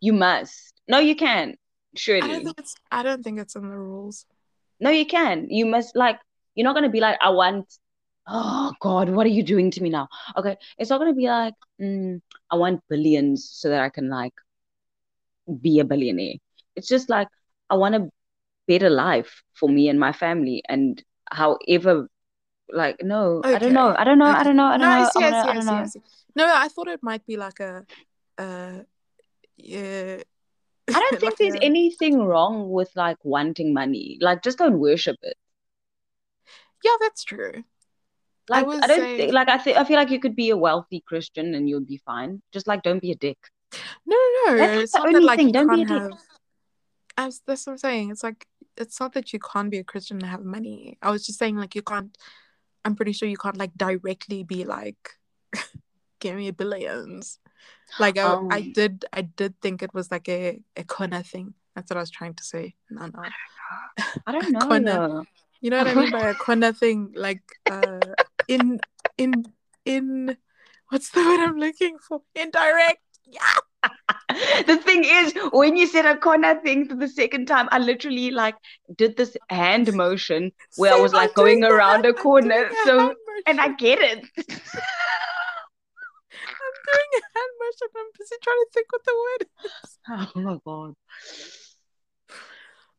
You 0.00 0.12
must. 0.12 0.74
No, 0.88 0.98
you 0.98 1.14
can. 1.14 1.56
Surely. 1.96 2.22
I 2.22 2.26
don't 2.28 2.44
think 2.44 2.58
it's 2.58 2.74
I 2.90 3.02
don't 3.02 3.22
think 3.22 3.38
it's 3.38 3.54
in 3.54 3.68
the 3.68 3.76
rules. 3.76 4.26
No, 4.80 4.90
you 4.90 5.06
can. 5.06 5.48
You 5.50 5.66
must 5.66 5.94
like 5.94 6.18
you're 6.54 6.64
not 6.64 6.74
gonna 6.74 6.88
be 6.90 7.00
like, 7.00 7.18
I 7.20 7.30
want 7.30 7.66
oh 8.26 8.72
God, 8.80 9.08
what 9.10 9.26
are 9.26 9.30
you 9.30 9.42
doing 9.42 9.70
to 9.72 9.82
me 9.82 9.90
now? 9.90 10.08
Okay. 10.36 10.56
It's 10.78 10.90
not 10.90 10.98
gonna 10.98 11.14
be 11.14 11.28
like, 11.28 11.54
mm, 11.80 12.20
I 12.50 12.56
want 12.56 12.82
billions 12.88 13.48
so 13.50 13.68
that 13.68 13.80
I 13.82 13.88
can 13.90 14.08
like 14.08 14.34
be 15.60 15.80
a 15.80 15.84
billionaire. 15.84 16.34
It's 16.76 16.88
just 16.88 17.08
like 17.08 17.28
I 17.70 17.74
want 17.76 17.94
a 17.94 18.08
better 18.68 18.90
life 18.90 19.42
for 19.54 19.68
me 19.68 19.88
and 19.88 19.98
my 19.98 20.12
family 20.12 20.62
and 20.68 21.02
however 21.30 22.08
like 22.70 23.02
no, 23.02 23.40
I 23.44 23.58
don't 23.58 23.72
know. 23.74 23.88
Okay, 23.90 23.98
I 23.98 24.04
don't 24.04 24.18
know. 24.18 24.24
I 24.26 24.34
okay. 24.36 24.44
don't 24.44 24.56
know. 24.56 24.64
I 24.64 24.76
don't 24.78 24.80
know. 24.80 24.86
I 24.86 25.02
I 25.04 25.10
don't 25.12 25.30
know. 25.30 25.36
I 25.36 25.50
I 25.50 25.54
don't 25.54 25.68
I 25.68 25.80
know. 25.82 25.86
see. 25.88 26.00
No, 26.36 26.46
I 26.54 26.68
thought 26.68 26.88
it 26.88 27.02
might 27.02 27.26
be 27.26 27.36
like 27.36 27.60
a 27.60 27.84
uh 28.38 28.78
yeah 29.56 30.22
I 30.88 30.92
don't 31.00 31.10
think 31.20 31.22
like 31.22 31.36
there's 31.38 31.54
a- 31.54 31.62
anything 31.62 32.24
wrong 32.24 32.70
with 32.70 32.90
like 32.96 33.18
wanting 33.24 33.74
money. 33.74 34.18
Like 34.20 34.42
just 34.42 34.58
don't 34.58 34.78
worship 34.78 35.16
it. 35.22 35.36
Yeah, 36.84 36.96
that's 37.00 37.24
true. 37.24 37.62
Like 38.48 38.66
was 38.66 38.80
I 38.82 38.86
don't 38.86 39.00
saying- 39.00 39.16
think 39.18 39.32
like 39.32 39.48
I 39.48 39.58
think 39.58 39.76
I 39.76 39.84
feel 39.84 39.96
like 39.96 40.10
you 40.10 40.18
could 40.20 40.34
be 40.36 40.50
a 40.50 40.56
wealthy 40.56 41.02
Christian 41.06 41.54
and 41.54 41.68
you'll 41.68 41.84
be 41.84 41.98
fine. 42.06 42.40
Just 42.52 42.66
like 42.66 42.82
don't 42.82 43.00
be 43.02 43.12
a 43.12 43.16
dick. 43.16 43.38
No, 44.06 44.16
no, 44.16 44.52
no. 44.52 44.56
That's 44.58 44.82
It's 44.82 44.92
the 44.92 44.98
not 44.98 45.04
that 45.06 45.14
only 45.14 45.26
like 45.26 45.38
thing, 45.38 45.52
don't 45.52 45.68
be 45.74 45.82
a 45.82 45.84
dick. 45.84 45.98
have 45.98 46.12
as 47.18 47.42
that's 47.46 47.66
what 47.66 47.72
I'm 47.74 47.78
saying. 47.78 48.10
It's 48.10 48.22
like 48.24 48.46
it's 48.76 49.00
not 49.00 49.12
that 49.14 49.32
you 49.32 49.38
can't 49.38 49.70
be 49.70 49.78
a 49.78 49.84
Christian 49.84 50.18
and 50.18 50.26
have 50.26 50.44
money. 50.44 50.98
I 51.02 51.10
was 51.10 51.26
just 51.26 51.38
saying 51.38 51.56
like 51.56 51.74
you 51.74 51.82
can't 51.82 52.16
I'm 52.84 52.96
pretty 52.96 53.12
sure 53.12 53.28
you 53.28 53.36
can't 53.36 53.56
like 53.56 53.72
directly 53.76 54.42
be 54.42 54.64
like 54.64 55.10
give 56.20 56.36
me 56.36 56.50
billions. 56.50 57.38
Like 57.98 58.18
I, 58.18 58.38
I 58.50 58.60
Um, 58.60 58.72
did 58.72 59.04
I 59.12 59.22
did 59.22 59.60
think 59.60 59.82
it 59.82 59.94
was 59.94 60.10
like 60.10 60.28
a, 60.28 60.60
a 60.76 60.84
Kona 60.84 61.22
thing. 61.22 61.54
That's 61.74 61.90
what 61.90 61.96
I 61.96 62.00
was 62.00 62.10
trying 62.10 62.34
to 62.34 62.44
say. 62.44 62.74
No, 62.90 63.06
no. 63.06 63.22
I 64.26 64.32
don't 64.32 64.50
know. 64.52 64.60
Kona. 64.68 65.24
You 65.60 65.70
know 65.70 65.78
what 65.78 65.88
I 65.88 65.94
mean 65.94 66.10
by 66.10 66.28
a 66.28 66.34
Kona 66.44 66.72
thing? 66.72 67.12
Like 67.14 67.42
uh 67.70 68.00
in 68.48 68.80
in 69.18 69.46
in 69.84 70.36
what's 70.88 71.10
the 71.10 71.20
word 71.20 71.40
I'm 71.40 71.58
looking 71.58 71.98
for? 71.98 72.22
Indirect. 72.34 73.02
Yeah. 73.26 73.40
The 74.66 74.76
thing 74.76 75.04
is, 75.04 75.34
when 75.52 75.76
you 75.76 75.86
said 75.86 76.06
a 76.06 76.16
corner 76.16 76.58
thing 76.60 76.88
for 76.88 76.94
the 76.94 77.08
second 77.08 77.46
time, 77.46 77.68
I 77.70 77.78
literally 77.78 78.30
like 78.30 78.54
did 78.96 79.16
this 79.16 79.36
hand 79.50 79.92
motion 79.94 80.52
where 80.76 80.92
I 80.92 80.94
Same, 80.94 81.02
was 81.02 81.12
I'm 81.12 81.20
like 81.20 81.34
going 81.34 81.64
around 81.64 82.06
a 82.06 82.12
corner. 82.12 82.70
So, 82.84 83.14
and 83.46 83.60
I 83.60 83.68
get 83.74 83.98
it. 84.00 84.18
I'm 86.32 86.74
doing 86.88 87.10
a 87.14 87.22
hand 87.34 87.52
motion. 87.60 87.88
I'm 87.96 88.10
busy 88.18 88.36
trying 88.42 88.62
to 88.62 88.68
think 88.72 88.86
what 88.92 89.04
the 89.04 89.14
word 89.22 89.46
is. 89.64 89.98
Oh 90.34 90.40
my 90.40 90.58
God. 90.64 90.94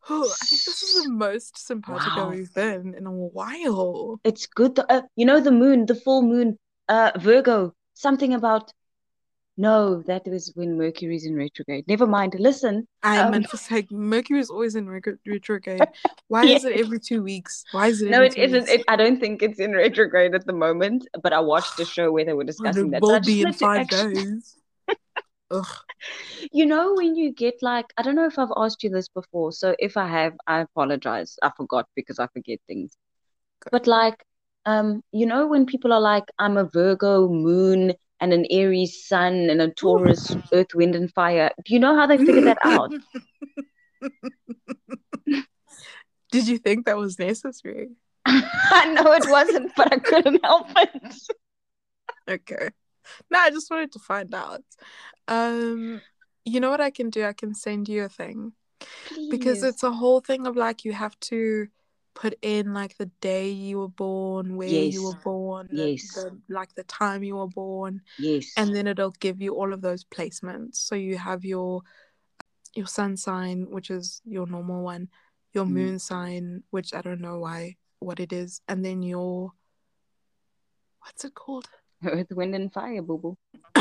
Oh, 0.10 0.24
I 0.30 0.46
think 0.46 0.62
this 0.66 0.84
is 0.84 1.04
the 1.04 1.10
most 1.10 1.58
simpatico 1.58 2.26
Wow. 2.26 2.30
we've 2.32 2.54
been 2.54 2.94
in 2.94 3.06
a 3.06 3.12
while. 3.12 4.20
It's 4.26 4.48
good. 4.48 4.76
To, 4.76 4.92
uh, 4.92 5.04
you 5.16 5.26
know, 5.26 5.40
the 5.40 5.50
moon, 5.52 5.86
the 5.86 5.96
full 5.96 6.24
moon, 6.24 6.60
uh, 6.90 7.12
Virgo, 7.18 7.74
something 7.94 8.34
about. 8.34 8.74
No, 9.56 10.02
that 10.08 10.26
was 10.28 10.52
when 10.56 10.78
Mercury's 10.78 11.26
in 11.26 11.36
retrograde. 11.36 11.88
Never 11.88 12.08
mind. 12.08 12.36
Listen, 12.40 12.88
I 13.04 13.20
Um, 13.20 13.32
meant 13.32 13.50
to 13.52 13.58
say 13.58 13.86
Mercury 13.92 14.40
is 14.40 14.50
always 14.50 14.76
in 14.76 14.90
retro- 14.90 15.18
retrograde. 15.28 15.82
Why 16.28 16.46
is 16.46 16.66
it 16.66 16.80
every 16.80 17.00
two 17.00 17.22
weeks? 17.22 17.64
Why 17.72 17.88
is 17.88 18.02
it 18.02 18.10
no, 18.10 18.24
it 18.24 18.36
isn't. 18.36 18.68
It, 18.68 18.84
I 18.88 18.96
don't 18.96 19.20
think 19.20 19.44
it's 19.44 19.60
in 19.60 19.74
retrograde 19.74 20.34
at 20.34 20.48
the 20.48 20.54
moment. 20.54 21.06
But 21.22 21.34
I 21.34 21.40
watched 21.40 21.80
a 21.80 21.86
show 21.86 22.12
where 22.12 22.26
they 22.26 22.34
were 22.34 22.44
discussing 22.52 22.90
that. 22.92 23.02
Will 23.04 23.20
be 23.22 23.44
in 23.44 23.54
five 23.54 23.82
actually- 23.82 24.16
days. 24.16 24.56
Ugh. 25.52 25.68
You 26.52 26.66
know, 26.66 26.96
when 26.96 27.16
you 27.16 27.32
get 27.32 27.56
like, 27.62 27.86
I 27.96 28.02
don't 28.02 28.16
know 28.16 28.26
if 28.26 28.40
I've 28.40 28.52
asked 28.58 28.84
you 28.84 28.90
this 28.90 29.08
before. 29.08 29.52
So 29.52 29.76
if 29.78 29.98
I 29.98 30.08
have, 30.08 30.34
I 30.48 30.62
apologize. 30.62 31.38
I 31.44 31.52
forgot 31.56 31.88
because 31.96 32.18
I 32.18 32.26
forget 32.34 32.60
things. 32.68 32.98
But 33.72 33.86
like, 33.86 34.16
um, 34.66 35.04
you 35.12 35.28
know, 35.28 35.46
when 35.46 35.68
people 35.68 35.94
are 35.94 36.02
like, 36.02 36.24
I'm 36.40 36.58
a 36.58 36.64
Virgo 36.66 37.28
moon 37.30 37.94
and 38.24 38.32
an 38.32 38.46
Aries 38.50 39.06
sun 39.06 39.50
and 39.50 39.62
a 39.62 39.70
Taurus 39.70 40.34
earth, 40.54 40.74
wind, 40.74 40.96
and 40.96 41.14
fire. 41.14 41.52
Do 41.66 41.74
you 41.74 41.80
know 41.80 41.94
how 41.94 42.08
they 42.08 42.18
figured 42.18 42.46
that 42.46 42.58
out? 42.64 42.94
Did 46.32 46.48
you 46.48 46.58
think 46.58 46.86
that 46.86 46.96
was 46.96 47.20
necessary? 47.20 47.90
I 48.26 48.94
know 48.94 49.12
it 49.12 49.26
wasn't, 49.28 49.74
but 49.76 49.92
I 49.92 50.00
couldn't 50.00 50.40
help 50.42 50.68
it. 50.78 51.16
Okay. 52.30 52.70
No, 53.30 53.40
I 53.40 53.50
just 53.50 53.70
wanted 53.70 53.92
to 53.92 54.00
find 54.00 54.34
out. 54.34 54.64
Um, 55.28 56.02
you 56.46 56.62
know 56.62 56.70
what 56.70 56.80
I 56.80 56.92
can 56.92 57.10
do? 57.10 57.26
I 57.26 57.34
can 57.34 57.54
send 57.54 57.90
you 57.90 58.06
a 58.06 58.10
thing 58.10 58.54
Please. 59.08 59.32
because 59.32 59.64
it's 59.64 59.84
a 59.84 59.92
whole 59.92 60.22
thing 60.22 60.48
of 60.48 60.56
like 60.56 60.86
you 60.86 60.94
have 60.94 61.20
to 61.32 61.68
put 62.16 62.38
in 62.42 62.74
like 62.74 62.98
the 62.98 63.08
day 63.22 63.50
you 63.50 63.80
were 63.80 63.88
born, 63.88 64.56
where 64.56 64.68
Yes. 64.68 64.94
you 64.94 65.04
were 65.04 65.16
born, 65.24 65.68
Yes. 65.72 66.14
the 66.14 66.40
like 66.50 66.74
the 66.76 66.84
time 66.84 67.24
you 67.24 67.36
were 67.38 67.48
born, 67.48 68.02
yes. 68.20 68.52
and 68.58 68.76
then 68.76 68.88
it'll 68.88 69.12
give 69.20 69.42
you 69.42 69.56
all 69.56 69.74
of 69.74 69.82
those 69.82 70.04
placements. 70.04 70.76
So 70.76 70.96
you 70.96 71.18
have 71.18 71.44
your 71.46 71.82
your 72.74 72.88
sun 72.88 73.18
sign, 73.18 73.68
which 73.70 73.90
is 73.92 74.22
your 74.26 74.48
normal 74.48 74.84
one, 74.84 75.10
your 75.54 75.66
Mm. 75.66 75.72
moon 75.72 76.00
sign, 76.00 76.64
which 76.72 76.94
I 76.94 77.02
don't 77.02 77.22
know 77.22 77.40
why 77.40 77.78
what 78.00 78.20
it 78.20 78.34
is, 78.34 78.62
and 78.68 78.84
then 78.84 79.02
your 79.04 79.52
what's 81.00 81.26
it 81.26 81.34
called? 81.34 81.70
Earth, 82.06 82.32
wind, 82.32 82.56
and 82.56 82.72
fire, 82.74 83.02
boo 83.02 83.18
boo. 83.18 83.38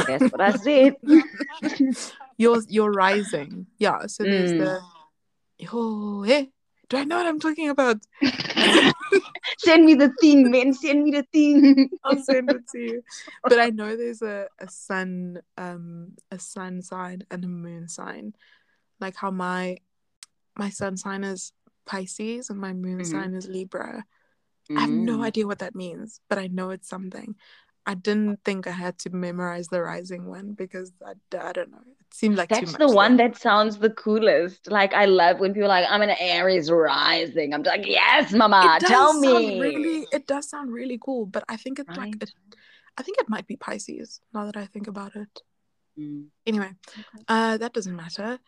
That's 0.07 0.31
what 0.31 0.41
I 0.41 0.53
said. 0.53 0.95
your 2.37 2.63
your 2.69 2.91
rising. 2.93 3.67
Yeah. 3.79 4.07
So 4.07 4.25
there's 4.25 4.53
Mm. 4.53 4.59
the 4.59 4.81
oh 5.73 6.23
hey, 6.23 6.51
do 6.93 6.99
I 6.99 7.05
know 7.05 7.17
what 7.17 7.27
I'm 7.27 7.41
talking 7.41 7.71
about? 7.71 7.97
send 9.59 9.87
me 9.87 9.95
the 9.95 10.13
thing, 10.21 10.51
man. 10.51 10.75
Send 10.75 11.05
me 11.05 11.11
the 11.11 11.25
thing. 11.33 11.89
I'll 12.05 12.23
send 12.23 12.51
it 12.53 12.69
to 12.73 12.79
you. 12.79 13.03
But 13.43 13.59
I 13.59 13.71
know 13.71 13.97
there's 13.97 14.21
a, 14.21 14.47
a 14.61 14.69
sun 14.69 15.41
um 15.57 16.13
a 16.31 16.39
sun 16.39 16.83
sign 16.83 17.25
and 17.31 17.45
a 17.45 17.49
moon 17.49 17.89
sign. 17.89 18.35
Like 19.01 19.17
how 19.17 19.31
my 19.31 19.79
my 20.59 20.69
sun 20.69 20.99
sign 20.99 21.25
is 21.25 21.55
Pisces 21.87 22.51
and 22.51 22.61
my 22.61 22.75
moon 22.75 23.01
Mhm. 23.01 23.07
sign 23.07 23.33
is 23.33 23.49
Libra. 23.49 24.05
I 24.77 24.81
have 24.83 24.91
no 24.91 25.19
Mm. 25.19 25.25
idea 25.25 25.47
what 25.47 25.61
that 25.61 25.75
means, 25.75 26.21
but 26.29 26.37
I 26.39 26.47
know 26.49 26.71
it's 26.71 26.89
something. 26.91 27.37
I 27.85 27.95
didn't 27.95 28.45
think 28.45 28.67
I 28.67 28.71
had 28.71 28.99
to 29.01 29.11
memorize 29.11 29.69
the 29.69 29.83
rising 29.83 30.27
one 30.27 30.53
because 30.53 30.93
I, 31.05 31.15
I 31.37 31.53
don't 31.53 31.71
know. 31.71 31.79
It 32.01 32.15
seemed 32.15 32.37
like 32.37 32.49
too 32.49 32.67
That's 32.67 32.77
the 32.77 32.89
one 32.89 33.17
that 33.17 33.37
sounds 33.37 33.79
the 33.79 33.91
coolest. 33.91 34.71
Like 34.71 34.95
I 34.95 35.07
love 35.07 35.41
when 35.41 35.53
people 35.53 35.67
are 35.67 35.81
like, 35.81 35.87
I'm 35.89 36.03
an 36.03 36.15
Aries 36.21 36.71
rising. 36.71 37.53
I'm 37.53 37.63
like, 37.63 37.87
yes, 37.87 38.33
mama, 38.33 38.77
it 38.77 38.81
does 38.83 38.91
tell 38.91 39.13
sound 39.13 39.21
me. 39.21 39.61
really 39.61 40.07
it 40.13 40.27
does 40.27 40.49
sound 40.49 40.73
really 40.73 40.99
cool, 41.01 41.27
but 41.27 41.45
I 41.49 41.57
think 41.57 41.79
it's 41.81 41.97
like 41.97 42.15
it, 42.23 42.31
I 42.97 43.03
think 43.03 43.19
it 43.19 43.29
might 43.29 43.47
be 43.47 43.57
Pisces 43.57 44.21
now 44.33 44.47
that 44.47 44.57
I 44.57 44.67
think 44.67 44.87
about 44.87 45.17
it. 45.17 45.43
Mm. 45.99 46.27
Anyway, 46.47 46.71
Okay. 46.89 47.25
uh 47.29 47.57
that 47.59 47.73
doesn't 47.73 47.97
matter. 47.97 48.39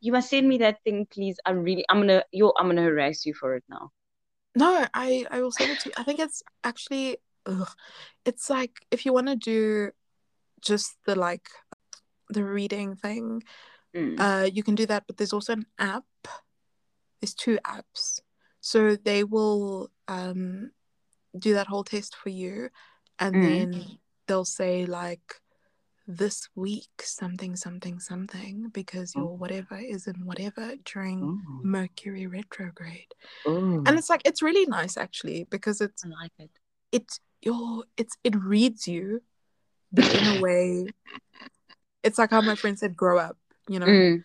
You 0.00 0.12
must 0.12 0.30
send 0.30 0.48
me 0.48 0.58
that 0.58 0.82
thing, 0.84 1.06
please. 1.10 1.38
I'm 1.46 1.62
really, 1.62 1.84
I'm 1.88 2.00
gonna, 2.00 2.24
you, 2.30 2.52
I'm 2.58 2.66
gonna 2.66 2.82
harass 2.82 3.24
you 3.24 3.34
for 3.34 3.56
it 3.56 3.64
now. 3.68 3.90
No, 4.54 4.86
I 4.94 5.26
I 5.30 5.40
will 5.40 5.50
send 5.50 5.72
it 5.72 5.80
to 5.80 5.88
you. 5.88 5.94
I 5.96 6.02
think 6.02 6.20
it's 6.20 6.42
actually 6.62 7.18
ugh, 7.46 7.68
it's 8.24 8.48
like 8.50 8.86
if 8.90 9.04
you 9.06 9.12
want 9.12 9.26
to 9.28 9.36
do 9.36 9.90
just 10.60 10.96
the 11.06 11.14
like 11.14 11.48
the 12.30 12.44
reading 12.44 12.96
thing, 12.96 13.42
Mm. 13.94 14.18
uh 14.18 14.44
you 14.52 14.62
can 14.64 14.74
do 14.74 14.86
that, 14.86 15.04
but 15.06 15.16
there's 15.16 15.32
also 15.32 15.52
an 15.52 15.66
app. 15.78 16.04
There's 17.20 17.34
two 17.34 17.58
apps. 17.64 18.20
So 18.60 18.96
they 18.96 19.22
will 19.24 19.90
um 20.08 20.70
do 21.38 21.54
that 21.54 21.66
whole 21.68 21.84
test 21.84 22.14
for 22.16 22.30
you 22.30 22.70
and 23.18 23.36
Mm. 23.36 23.42
then 23.42 23.98
they'll 24.26 24.44
say 24.44 24.86
like 24.86 25.40
this 26.06 26.48
week 26.54 26.90
something 27.02 27.56
something 27.56 27.98
something 28.00 28.68
because 28.70 29.14
your 29.14 29.24
Oh. 29.32 29.36
whatever 29.36 29.76
is 29.78 30.06
in 30.06 30.26
whatever 30.26 30.74
during 30.84 31.22
Oh, 31.24 31.60
Mercury 31.62 32.26
retrograde. 32.26 33.14
oh, 33.46 33.82
And 33.86 33.98
it's 33.98 34.10
like 34.10 34.22
it's 34.24 34.42
really 34.42 34.66
nice 34.66 34.96
actually 34.96 35.44
because 35.44 35.80
it's 35.80 36.04
I 36.04 36.08
like 36.08 36.32
it. 36.38 36.50
it 36.92 37.18
your 37.44 37.84
it's 37.96 38.16
it 38.24 38.34
reads 38.36 38.86
you 38.88 39.22
but 39.92 40.04
in 40.14 40.36
a 40.38 40.40
way 40.46 40.86
it's 42.02 42.18
like 42.18 42.30
how 42.30 42.40
my 42.40 42.54
friend 42.54 42.78
said 42.78 42.96
grow 42.96 43.18
up 43.18 43.36
you 43.68 43.78
know 43.78 43.86
Mm. 43.86 44.22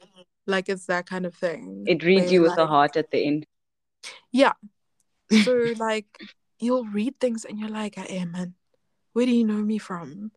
like 0.48 0.70
it's 0.70 0.86
that 0.88 1.06
kind 1.06 1.26
of 1.26 1.34
thing 1.36 1.84
It 1.88 2.04
reads 2.04 2.26
where, 2.26 2.34
you 2.34 2.42
with 2.42 2.58
a 2.58 2.68
heart 2.68 2.98
at 2.98 3.12
the 3.12 3.26
end. 3.26 3.46
yeah 4.32 4.54
so 5.44 5.74
like 5.78 6.08
you'll 6.60 6.86
read 6.86 7.20
things 7.20 7.46
and 7.46 7.60
you're 7.60 7.70
like 7.70 7.96
hey 7.96 8.26
man 8.26 8.54
where 9.14 9.26
do 9.26 9.32
you 9.32 9.46
know 9.46 9.62
me 9.62 9.78
from 9.78 10.32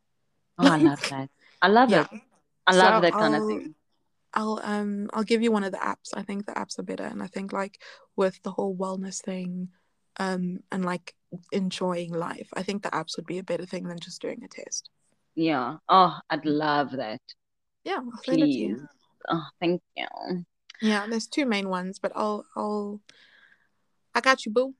Oh, 0.59 0.69
I 0.69 0.77
love 0.77 1.01
that. 1.09 1.31
I 1.63 1.69
love 1.69 1.91
yeah 1.91 2.07
it. 2.13 2.21
I 2.67 2.77
love 2.77 2.95
So 2.97 3.01
that 3.01 3.13
kind 3.15 3.35
of 3.35 3.41
I'll- 3.43 3.49
thing. 3.49 3.75
I'll 4.35 4.61
um 4.63 5.11
I'll 5.13 5.25
give 5.25 5.43
you 5.43 5.51
one 5.53 5.65
of 5.65 5.73
the 5.73 5.79
apps. 5.79 6.13
I 6.15 6.23
think 6.23 6.47
the 6.47 6.53
apps 6.53 6.79
are 6.79 6.83
better, 6.85 7.05
and 7.05 7.23
I 7.23 7.27
think 7.27 7.53
like 7.53 7.81
with 8.17 8.41
the 8.43 8.51
whole 8.53 8.77
wellness 8.77 9.21
thing, 9.23 9.69
um, 10.19 10.61
and 10.71 10.85
like 10.85 11.15
enjoying 11.53 12.13
life, 12.13 12.49
I 12.55 12.63
think 12.63 12.83
the 12.83 12.91
apps 12.91 13.17
would 13.17 13.27
be 13.27 13.39
a 13.39 13.45
better 13.45 13.67
thing 13.67 13.85
than 13.85 13.99
just 13.99 14.21
doing 14.21 14.43
a 14.45 14.49
test. 14.49 14.89
Yeah. 15.35 15.77
Oh, 15.89 16.19
I'd 16.31 16.45
love 16.45 16.93
that. 16.93 17.21
Yeah, 17.85 17.99
I'll 17.99 18.23
send 18.23 18.43
it 18.43 18.47
to 18.47 18.53
you. 18.53 18.77
Please. 18.77 18.89
Oh, 19.29 19.47
thank 19.61 19.83
you. 19.97 20.45
Yeah, 20.81 21.07
there's 21.09 21.27
two 21.27 21.47
main 21.47 21.69
ones, 21.69 21.99
but 21.99 22.13
I'll 22.15 22.45
I'll 22.57 23.01
I 24.15 24.21
got 24.21 24.45
you, 24.45 24.53
boo. 24.53 24.75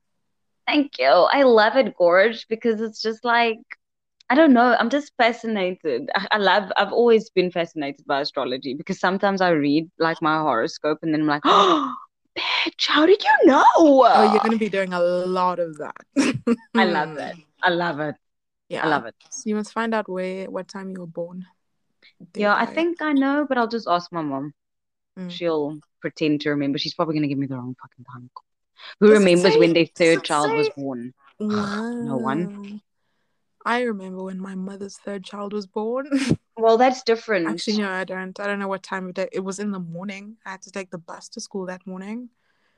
Thank 0.67 0.99
you. 0.99 1.07
I 1.07 1.43
love 1.43 1.77
it, 1.77 1.97
Gorge, 1.97 2.47
because 2.49 2.81
it's 2.81 3.03
just 3.03 3.25
like, 3.25 3.59
I 4.31 4.35
don't 4.35 4.53
know. 4.53 4.77
I'm 4.79 4.91
just 4.91 5.13
fascinated. 5.17 6.09
I, 6.15 6.27
I 6.33 6.39
love, 6.39 6.71
I've 6.77 6.93
always 6.93 7.31
been 7.31 7.51
fascinated 7.51 8.07
by 8.07 8.21
astrology 8.21 8.75
because 8.75 9.01
sometimes 9.01 9.41
I 9.41 9.51
read 9.51 9.91
like 9.99 10.23
my 10.23 10.39
horoscope 10.39 10.99
and 11.03 11.13
then 11.13 11.23
I'm 11.23 11.27
like, 11.27 11.43
oh, 11.47 11.95
bitch, 12.39 12.87
how 12.87 13.07
did 13.07 13.23
you 13.23 13.47
know? 13.47 13.65
Oh, 13.77 14.33
you're 14.33 14.43
gonna 14.43 14.57
be 14.57 14.69
doing 14.69 14.93
a 14.93 15.01
lot 15.01 15.59
of 15.59 15.79
that. 15.79 15.97
I 16.75 16.85
love 16.85 17.17
it. 17.19 17.37
I 17.63 17.71
love 17.71 18.01
it. 18.01 18.17
Yeah, 18.69 18.85
I 18.85 18.89
love 18.89 19.07
it. 19.07 19.15
So 19.31 19.43
you 19.47 19.55
must 19.55 19.73
find 19.73 19.95
out 19.95 20.09
where 20.09 20.51
what 20.51 20.69
time 20.69 20.91
you 20.91 21.01
were 21.01 21.07
born. 21.07 21.47
Yeah, 22.35 22.55
I 22.55 22.67
think 22.67 23.03
I 23.03 23.13
know, 23.13 23.47
but 23.49 23.59
I'll 23.59 23.69
just 23.69 23.87
ask 23.89 24.11
my 24.13 24.23
mom. 24.23 24.55
Mm. 25.19 25.31
She'll 25.31 25.79
pretend 26.01 26.41
to 26.43 26.51
remember. 26.51 26.79
She's 26.79 26.95
probably 26.95 27.15
going 27.15 27.23
to 27.23 27.29
give 27.29 27.39
me 27.39 27.47
the 27.47 27.57
wrong 27.57 27.77
fucking 27.81 28.05
time. 28.05 28.31
Who 29.01 29.09
Does 29.09 29.19
remembers 29.19 29.57
when 29.57 29.75
their 29.75 29.87
third 29.87 30.25
child 30.25 30.53
was 30.53 30.71
born? 30.71 31.13
Wow. 31.39 31.93
No 31.93 32.17
one. 32.17 32.81
I 33.65 33.83
remember 33.83 34.25
when 34.25 34.41
my 34.41 34.55
mother's 34.55 34.97
third 34.97 35.25
child 35.25 35.53
was 35.53 35.67
born. 35.67 36.09
Well, 36.55 36.77
that's 36.77 37.03
different. 37.03 37.49
Actually, 37.49 37.79
no, 37.79 37.89
I 37.89 38.05
don't. 38.05 38.39
I 38.39 38.47
don't 38.47 38.59
know 38.59 38.69
what 38.69 38.83
time 38.83 39.09
of 39.09 39.15
day. 39.15 39.27
It 39.33 39.41
was 39.41 39.59
in 39.59 39.73
the 39.73 39.81
morning. 39.81 40.37
I 40.45 40.51
had 40.51 40.63
to 40.63 40.71
take 40.71 40.91
the 40.91 40.99
bus 40.99 41.29
to 41.31 41.41
school 41.41 41.65
that 41.67 41.87
morning. 41.87 42.29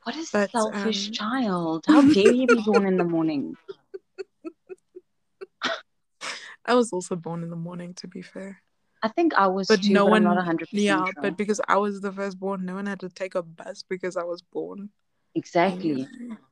What 0.05 0.15
a 0.17 0.25
But, 0.33 0.51
selfish 0.51 1.07
um, 1.09 1.13
child. 1.13 1.85
How 1.87 2.01
dare 2.01 2.33
you 2.33 2.47
be 2.47 2.63
born 2.65 2.87
in 2.87 2.97
the 2.97 3.05
morning? 3.05 3.57
I 6.67 6.75
was 6.75 6.93
also 6.93 7.17
born 7.17 7.43
in 7.43 7.51
the 7.51 7.57
morning, 7.57 7.95
to 7.95 8.09
be 8.09 8.23
fair. 8.23 8.63
I 9.03 9.09
think 9.09 9.35
I 9.35 9.49
was 9.49 9.67
But 9.67 9.83
too, 9.83 9.93
no 9.93 10.05
but 10.05 10.13
I'm 10.15 10.23
one. 10.23 10.35
not 10.35 10.47
100% 10.47 10.69
yeah, 10.73 11.05
sure. 11.05 11.13
but 11.21 11.37
because 11.37 11.61
I 11.69 11.77
was 11.77 12.01
the 12.01 12.13
firstborn, 12.13 12.65
no 12.65 12.77
one 12.77 12.87
had 12.87 13.01
to 13.01 13.09
take 13.09 13.35
a 13.35 13.43
bus 13.43 13.85
because 13.89 14.17
I 14.17 14.23
was 14.23 14.41
born. 14.41 14.91
Exactly. 15.35 16.09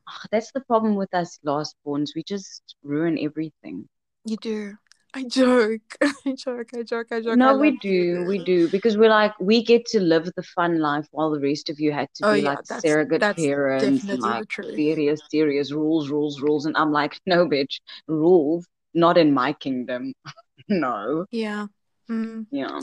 Ah, 0.07 0.21
That's 0.29 0.51
the 0.51 0.61
problem 0.61 0.95
with 0.95 1.13
us 1.15 1.39
lastborns. 1.45 2.09
We 2.15 2.23
just 2.23 2.75
ruin 2.83 3.17
everything. 3.19 3.87
You 4.25 4.37
do. 4.37 4.77
I 5.13 5.23
joke. 5.25 5.81
I 6.01 6.33
joke. 6.35 6.69
I 6.75 6.81
joke. 6.83 7.07
I 7.11 7.21
joke. 7.21 7.33
I 7.33 7.35
No, 7.35 7.57
we 7.57 7.71
love 7.71 7.79
do. 7.81 8.25
We 8.25 8.43
do. 8.43 8.67
Because 8.69 8.97
we're 8.97 9.09
like, 9.09 9.33
we 9.39 9.63
get 9.63 9.85
to 9.87 9.99
live 9.99 10.29
the 10.35 10.43
fun 10.43 10.79
life 10.79 11.07
while 11.11 11.29
the 11.31 11.39
rest 11.39 11.69
of 11.69 11.79
you 11.79 11.91
had 11.91 12.07
to 12.15 12.27
Oh, 12.27 12.33
be 12.33 12.41
yeah, 12.41 12.49
like 12.49 12.63
that's- 12.63 12.81
surrogate 12.81 13.19
that's 13.21 13.39
parents 13.39 13.83
and 13.83 13.97
definitely 13.97 14.21
the 14.21 14.27
like 14.27 14.51
serious, 14.77 15.21
serious 15.29 15.71
rules, 15.71 16.09
rules, 16.09 16.41
rules. 16.41 16.65
And 16.65 16.75
I'm 16.77 16.91
like, 16.91 17.19
no, 17.25 17.47
bitch, 17.47 17.79
rules, 18.07 18.65
not 18.93 19.17
in 19.17 19.33
my 19.33 19.53
kingdom. 19.53 20.13
No. 20.69 21.25
Yeah. 21.29 21.67
Mm, 22.09 22.45
Yeah. 22.49 22.79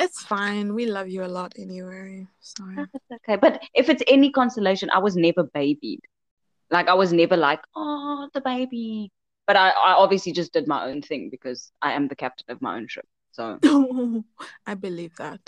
it's 0.00 0.20
fine. 0.20 0.74
We 0.74 0.86
love 0.86 1.08
you 1.08 1.22
a 1.24 1.30
lot 1.30 1.52
anyway. 1.56 2.26
So 2.40 2.64
That's 2.76 3.22
okay. 3.22 3.36
But 3.36 3.62
if 3.72 3.88
it's 3.88 4.02
any 4.08 4.32
consolation, 4.32 4.90
I 4.90 4.98
was 4.98 5.14
never 5.16 5.44
babied. 5.44 6.00
Like 6.72 6.88
I 6.88 6.94
was 6.94 7.12
never 7.12 7.36
like, 7.36 7.60
oh, 7.76 8.28
the 8.34 8.40
baby. 8.40 9.12
But 9.50 9.56
I, 9.56 9.70
I 9.70 9.92
obviously 9.94 10.30
just 10.30 10.52
did 10.52 10.68
my 10.68 10.84
own 10.84 11.02
thing 11.02 11.28
because 11.28 11.72
I 11.82 11.94
am 11.94 12.06
the 12.06 12.14
captain 12.14 12.46
of 12.52 12.62
my 12.62 12.76
own 12.76 12.86
ship. 12.86 13.04
So 13.32 13.58
I 14.64 14.74
believe 14.74 15.16
that. 15.16 15.40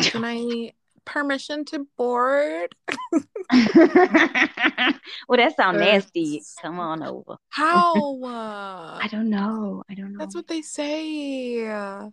Can 0.00 0.24
I 0.24 0.72
permission 1.04 1.66
to 1.66 1.86
board? 1.98 2.74
well, 3.52 5.36
that 5.36 5.52
sounds 5.54 5.78
nasty. 5.80 6.42
Come 6.62 6.80
on 6.80 7.02
over. 7.02 7.36
How? 7.50 7.92
Uh, 8.24 8.98
I 9.04 9.08
don't 9.10 9.28
know. 9.28 9.84
I 9.90 9.94
don't 9.96 10.12
know. 10.14 10.18
that's 10.20 10.34
what 10.34 10.48
they 10.48 10.62
say. 10.62 11.68
I 11.68 12.08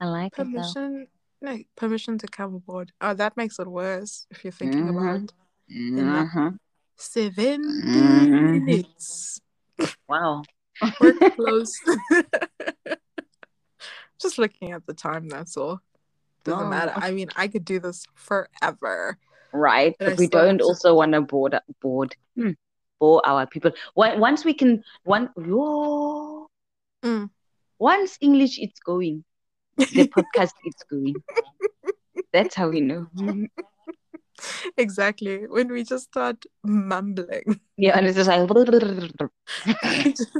like 0.00 0.32
it. 0.32 0.42
Permission. 0.42 1.06
No, 1.40 1.56
permission 1.76 2.18
to 2.18 2.26
come 2.26 2.56
aboard. 2.56 2.90
Oh, 3.00 3.14
that 3.14 3.36
makes 3.36 3.60
it 3.60 3.68
worse 3.68 4.26
if 4.32 4.42
you're 4.42 4.50
thinking 4.52 4.86
Mhm. 4.86 4.90
about 4.90 5.32
that- 5.70 6.26
Mhm. 6.34 6.58
70 6.96 7.62
Mhm. 7.62 8.64
minutes. 8.64 9.40
Wow. 10.08 10.42
We're 11.00 11.30
close. 11.36 11.72
Just 14.20 14.38
looking 14.38 14.72
at 14.72 14.86
the 14.86 14.92
time, 14.94 15.28
that's 15.28 15.56
all. 15.56 15.80
Doesn't 16.44 16.66
Oh. 16.66 16.70
matter. 16.70 16.92
I 16.94 17.10
mean, 17.10 17.28
I 17.36 17.48
could 17.48 17.64
do 17.64 17.80
this 17.80 18.04
forever. 18.14 19.18
Right. 19.52 19.96
But 19.98 20.10
But 20.10 20.18
we 20.18 20.26
don't 20.26 20.58
to- 20.58 20.64
also 20.64 20.94
want 20.94 21.12
to 21.12 21.20
board 21.22 21.58
board 21.80 22.14
hmm, 22.36 22.50
bore 23.00 23.22
our 23.26 23.46
people. 23.46 23.72
Once 23.96 24.44
we 24.44 24.54
can 24.54 24.82
one 25.04 25.30
Mm. 27.02 27.30
once 27.78 28.18
English 28.20 28.58
it's 28.58 28.78
going, 28.80 29.24
the 29.76 30.06
podcast 30.16 30.52
it's 30.64 30.82
going. 30.84 31.14
That's 32.32 32.54
how 32.54 32.68
we 32.68 32.80
know. 32.82 33.06
exactly. 34.76 35.46
When 35.46 35.68
we 35.72 35.84
just 35.84 36.04
start 36.04 36.44
mumbling. 36.62 37.60
Yeah, 37.76 37.96
and 37.96 38.06
it's 38.06 38.16
just 38.16 38.28
like 38.28 38.46
just- 40.14 40.36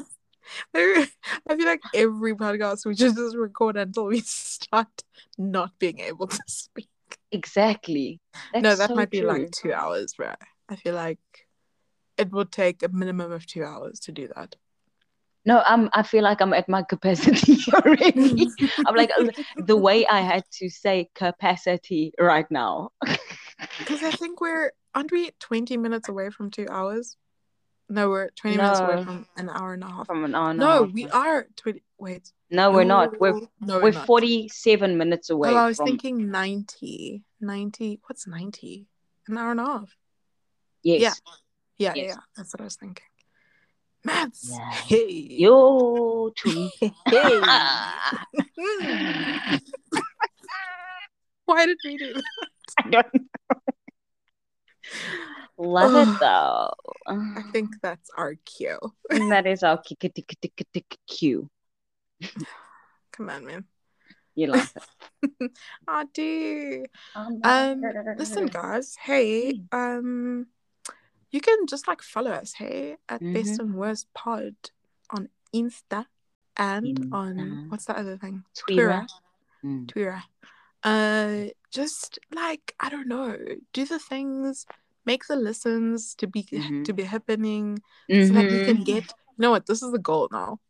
I 0.74 1.08
feel 1.48 1.66
like 1.66 1.80
every 1.94 2.34
podcast 2.34 2.86
we 2.86 2.94
just, 2.94 3.16
just 3.16 3.36
record 3.36 3.76
until 3.76 4.06
we 4.06 4.20
start 4.24 4.88
not 5.38 5.78
being 5.78 6.00
able 6.00 6.26
to 6.26 6.42
speak. 6.46 6.88
exactly. 7.32 8.20
That's 8.52 8.62
no, 8.62 8.76
that 8.76 8.88
so 8.88 8.94
might 8.94 9.10
be 9.10 9.20
true. 9.20 9.28
like 9.28 9.50
two 9.50 9.72
hours, 9.72 10.14
bro. 10.14 10.32
I 10.68 10.76
feel 10.76 10.94
like 10.94 11.18
it 12.16 12.30
would 12.32 12.52
take 12.52 12.82
a 12.82 12.88
minimum 12.88 13.32
of 13.32 13.46
two 13.46 13.64
hours 13.64 14.00
to 14.00 14.12
do 14.12 14.28
that. 14.36 14.56
No, 15.46 15.62
I'm. 15.64 15.88
I 15.94 16.02
feel 16.02 16.22
like 16.22 16.42
I'm 16.42 16.52
at 16.52 16.68
my 16.68 16.82
capacity 16.82 17.56
already. 17.72 18.46
I'm 18.86 18.94
like 18.94 19.10
the 19.56 19.76
way 19.76 20.06
I 20.06 20.20
had 20.20 20.44
to 20.58 20.68
say 20.68 21.08
capacity 21.14 22.12
right 22.18 22.50
now. 22.50 22.90
Because 23.78 24.02
I 24.02 24.10
think 24.10 24.40
we're 24.40 24.72
aren't 24.94 25.12
we 25.12 25.30
twenty 25.38 25.76
minutes 25.76 26.08
away 26.08 26.30
from 26.30 26.50
two 26.50 26.66
hours? 26.70 27.16
No, 27.92 28.08
we're 28.08 28.30
20 28.30 28.56
minutes 28.56 28.78
away 28.78 29.02
from 29.04 29.26
an 29.36 29.48
hour 29.50 29.74
and 29.74 29.82
a 29.82 29.88
half. 29.88 30.06
from 30.06 30.24
an 30.24 30.32
hour 30.34 30.50
and 30.50 30.62
a 30.62 30.64
No, 30.64 30.84
half. 30.84 30.92
we 30.94 31.08
are 31.08 31.48
20. 31.56 31.82
Wait. 31.98 32.32
No, 32.48 32.70
we're 32.70 32.84
not. 32.84 33.18
We're 33.20 33.40
No, 33.60 33.80
we're 33.80 33.90
not. 33.90 34.06
47 34.06 34.96
minutes 34.96 35.28
away 35.30 35.50
Oh, 35.50 35.56
I 35.56 35.66
was 35.66 35.76
from 35.76 35.86
thinking 35.86 36.30
90. 36.30 37.24
90. 37.40 38.00
What's 38.06 38.28
90? 38.28 38.86
An 39.28 39.38
hour 39.38 39.50
and 39.50 39.60
a 39.60 39.64
half. 39.66 39.96
yes. 40.82 41.00
Yeah. 41.02 41.12
Yeah, 41.78 41.92
Yes. 41.96 42.06
yeah. 42.14 42.20
That's 42.36 42.54
what 42.54 42.60
I 42.60 42.64
was 42.64 42.76
thinking. 42.76 43.04
Maths. 44.04 44.50
Yeah. 44.52 44.70
Hey. 44.70 45.10
Yo, 45.10 46.30
to 46.36 46.70
Hey. 47.06 47.06
Why 51.46 51.66
did 51.66 51.78
we 51.84 51.96
do 51.96 52.12
that? 52.14 52.22
I 52.78 52.88
don't 52.90 53.14
know. 53.14 53.20
Love 55.58 56.08
it 56.08 56.20
though. 56.20 56.72
I 57.10 57.42
think 57.52 57.80
that's 57.82 58.08
our 58.16 58.34
cue. 58.46 58.78
And 59.10 59.30
that 59.32 59.46
is 59.46 59.62
our 59.62 59.78
kick 59.82 59.98
tick 60.00 60.14
tick 60.14 60.36
tick 60.40 60.66
tick 60.72 60.96
cue. 61.08 61.50
Come 63.12 63.30
on, 63.30 63.44
man. 63.46 63.64
You 64.34 64.46
like 64.48 64.68
it. 64.76 65.50
I 65.88 66.04
do. 66.14 66.84
Um, 67.14 67.40
Um, 67.42 67.82
listen, 68.16 68.46
guys. 68.46 68.96
Hey, 68.96 69.60
um, 69.72 70.46
you 71.30 71.40
can 71.40 71.66
just 71.66 71.88
like 71.88 72.00
follow 72.02 72.30
us. 72.30 72.52
Hey, 72.54 72.96
at 73.08 73.20
Best 73.20 73.58
Mhm. 73.58 73.58
and 73.60 73.74
Worst 73.74 74.06
Pod 74.14 74.54
on 75.10 75.28
Insta 75.54 76.06
and 76.56 77.12
on 77.12 77.68
what's 77.68 77.86
that 77.86 77.96
other 77.96 78.16
thing? 78.16 78.44
Twitter. 78.56 79.06
Mm. 79.64 79.88
Twitter. 79.88 80.22
Uh, 80.82 81.46
just 81.70 82.18
like 82.32 82.74
I 82.80 82.88
don't 82.88 83.08
know, 83.08 83.36
do 83.72 83.84
the 83.84 83.98
things, 83.98 84.64
make 85.06 85.26
the 85.26 85.36
listens 85.36 86.14
to 86.16 86.26
be 86.26 86.42
Mhm. 86.44 86.84
to 86.84 86.92
be 86.92 87.02
happening, 87.04 87.78
so 88.08 88.26
that 88.34 88.50
we 88.50 88.64
can 88.64 88.84
get. 88.84 89.04
You 89.36 89.42
know 89.42 89.50
what? 89.52 89.66
This 89.66 89.82
is 89.82 89.90
the 89.92 89.98
goal 89.98 90.28
now. 90.32 90.60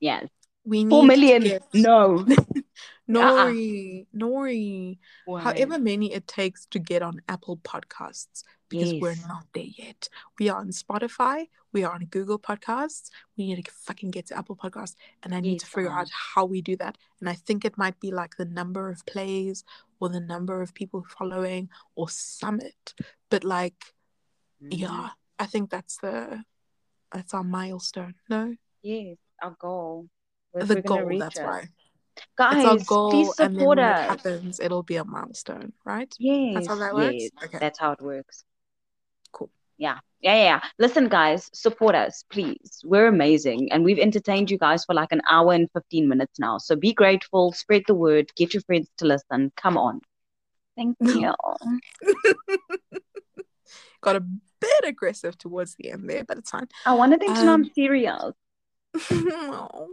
yes 0.00 0.28
We 0.64 0.84
need 0.84 0.90
Four 0.90 1.04
million. 1.04 1.42
get- 1.42 1.64
No. 1.74 2.24
Nori, 3.08 4.06
Nori. 4.14 4.98
Why? 5.24 5.40
However 5.40 5.78
many 5.78 6.12
it 6.12 6.26
takes 6.28 6.66
to 6.66 6.78
get 6.78 7.02
on 7.02 7.20
Apple 7.28 7.56
Podcasts 7.58 8.44
because 8.68 8.94
we're 9.00 9.16
not 9.26 9.46
there 9.54 9.64
yet. 9.84 10.08
We 10.38 10.48
are 10.48 10.60
on 10.60 10.68
Spotify, 10.68 11.48
we 11.72 11.82
are 11.82 11.92
on 11.92 12.04
Google 12.06 12.38
Podcasts. 12.38 13.10
We 13.36 13.46
need 13.48 13.64
to 13.64 13.72
fucking 13.72 14.10
get 14.12 14.26
to 14.26 14.38
Apple 14.38 14.54
Podcasts, 14.56 14.94
and 15.22 15.34
I 15.34 15.40
need 15.40 15.58
to 15.60 15.66
figure 15.66 15.90
out 15.90 16.08
how 16.34 16.44
we 16.44 16.60
do 16.62 16.76
that. 16.76 16.96
And 17.20 17.28
I 17.28 17.34
think 17.34 17.64
it 17.64 17.76
might 17.76 17.98
be 17.98 18.10
like 18.12 18.36
the 18.36 18.44
number 18.44 18.88
of 18.90 19.04
plays 19.06 19.64
or 20.00 20.08
the 20.08 20.20
number 20.20 20.62
of 20.62 20.74
people 20.74 21.04
following 21.18 21.68
or 21.94 22.08
summit. 22.08 22.94
But 23.30 23.44
like, 23.44 23.94
Mhm. 24.62 24.78
yeah, 24.78 25.10
I 25.38 25.46
think 25.46 25.70
that's 25.70 25.98
the 25.98 26.44
that's 27.12 27.34
our 27.34 27.44
milestone. 27.44 28.14
No, 28.28 28.54
Yes, 28.82 29.18
our 29.42 29.56
goal. 29.58 30.08
We're- 30.52 30.66
the 30.66 30.80
goal. 30.82 31.18
That's 31.18 31.38
it. 31.38 31.44
why 31.44 31.68
Guys, 32.36 32.84
goal, 32.86 33.10
please 33.10 33.38
and 33.38 33.54
then 33.54 33.60
support 33.60 33.78
us. 33.78 34.08
happens, 34.08 34.60
it'll 34.60 34.82
be 34.82 34.96
a 34.96 35.04
milestone, 35.04 35.72
right? 35.84 36.12
Yes, 36.18 36.54
That's 36.54 36.68
how 36.68 36.74
that 36.76 36.94
works? 36.94 37.14
yes, 37.18 37.30
Okay. 37.44 37.58
that's 37.58 37.78
how 37.78 37.92
it 37.92 38.00
works. 38.02 38.44
Yeah, 39.80 39.98
yeah, 40.20 40.34
yeah. 40.36 40.60
Listen, 40.78 41.08
guys, 41.08 41.48
support 41.54 41.94
us, 41.94 42.22
please. 42.30 42.82
We're 42.84 43.06
amazing, 43.06 43.72
and 43.72 43.82
we've 43.82 43.98
entertained 43.98 44.50
you 44.50 44.58
guys 44.58 44.84
for 44.84 44.94
like 44.94 45.10
an 45.10 45.22
hour 45.30 45.54
and 45.54 45.70
fifteen 45.72 46.06
minutes 46.06 46.38
now. 46.38 46.58
So 46.58 46.76
be 46.76 46.92
grateful, 46.92 47.52
spread 47.52 47.84
the 47.86 47.94
word, 47.94 48.30
get 48.36 48.52
your 48.52 48.62
friends 48.64 48.90
to 48.98 49.06
listen. 49.06 49.50
Come 49.56 49.78
on. 49.78 50.02
Thank 50.76 50.98
you. 51.00 51.32
Got 54.02 54.16
a 54.16 54.20
bit 54.20 54.84
aggressive 54.84 55.38
towards 55.38 55.76
the 55.76 55.90
end 55.90 56.10
there, 56.10 56.24
but 56.24 56.36
it's 56.36 56.50
fine. 56.50 56.68
I 56.84 56.92
wanted 56.92 57.20
them 57.22 57.34
to 57.34 57.44
know 57.44 57.54
I'm 57.54 57.64
Um, 57.64 57.70
serious. 57.74 58.32
Aw. 59.10 59.86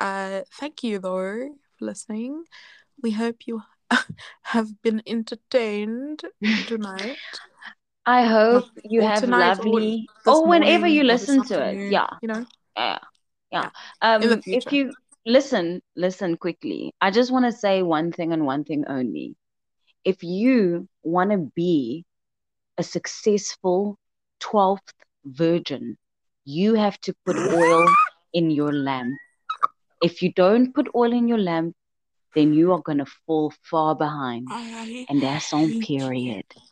uh, 0.00 0.40
thank 0.58 0.82
you 0.82 0.98
though 0.98 1.54
for 1.78 1.84
listening. 1.84 2.42
We 3.00 3.12
hope 3.12 3.46
you 3.46 3.62
have 4.42 4.82
been 4.82 5.02
entertained 5.06 6.22
tonight. 6.66 7.16
I 8.06 8.24
hope 8.24 8.64
you 8.84 9.02
have 9.02 9.24
tonight, 9.24 9.58
or 9.58 9.64
lovely, 9.66 10.08
or 10.26 10.46
whenever 10.48 10.86
you 10.86 11.02
listen 11.04 11.42
to 11.44 11.60
it. 11.60 11.90
Yeah, 11.90 12.06
You 12.22 12.28
know, 12.28 12.46
yeah, 12.76 12.98
yeah. 13.52 13.70
Yeah, 14.00 14.14
Um, 14.14 14.42
if 14.46 14.72
you 14.72 14.92
listen, 15.24 15.82
listen 15.96 16.36
quickly. 16.36 16.92
I 17.00 17.10
just 17.10 17.32
want 17.32 17.44
to 17.46 17.52
say 17.52 17.82
one 17.82 18.12
thing 18.12 18.32
and 18.32 18.46
one 18.46 18.64
thing 18.64 18.84
only. 18.88 19.36
If 20.04 20.22
you 20.22 20.88
want 21.02 21.30
to 21.32 21.38
be 21.54 22.04
a 22.78 22.82
successful 22.82 23.98
12th 24.40 24.92
virgin, 25.24 25.96
you 26.44 26.74
have 26.74 27.00
to 27.02 27.14
put 27.24 27.36
oil 27.36 27.86
in 28.32 28.50
your 28.50 28.72
lamp. 28.72 29.14
If 30.02 30.22
you 30.22 30.32
don't 30.32 30.74
put 30.74 30.88
oil 30.94 31.12
in 31.12 31.28
your 31.28 31.38
lamp, 31.38 31.74
then 32.34 32.52
you 32.52 32.72
are 32.72 32.80
going 32.80 32.98
to 32.98 33.06
fall 33.26 33.52
far 33.62 33.94
behind. 33.94 34.46
I, 34.50 35.06
And 35.08 35.22
that's 35.22 35.52
on 35.52 35.72
period. 35.80 36.44
you. 36.54 36.65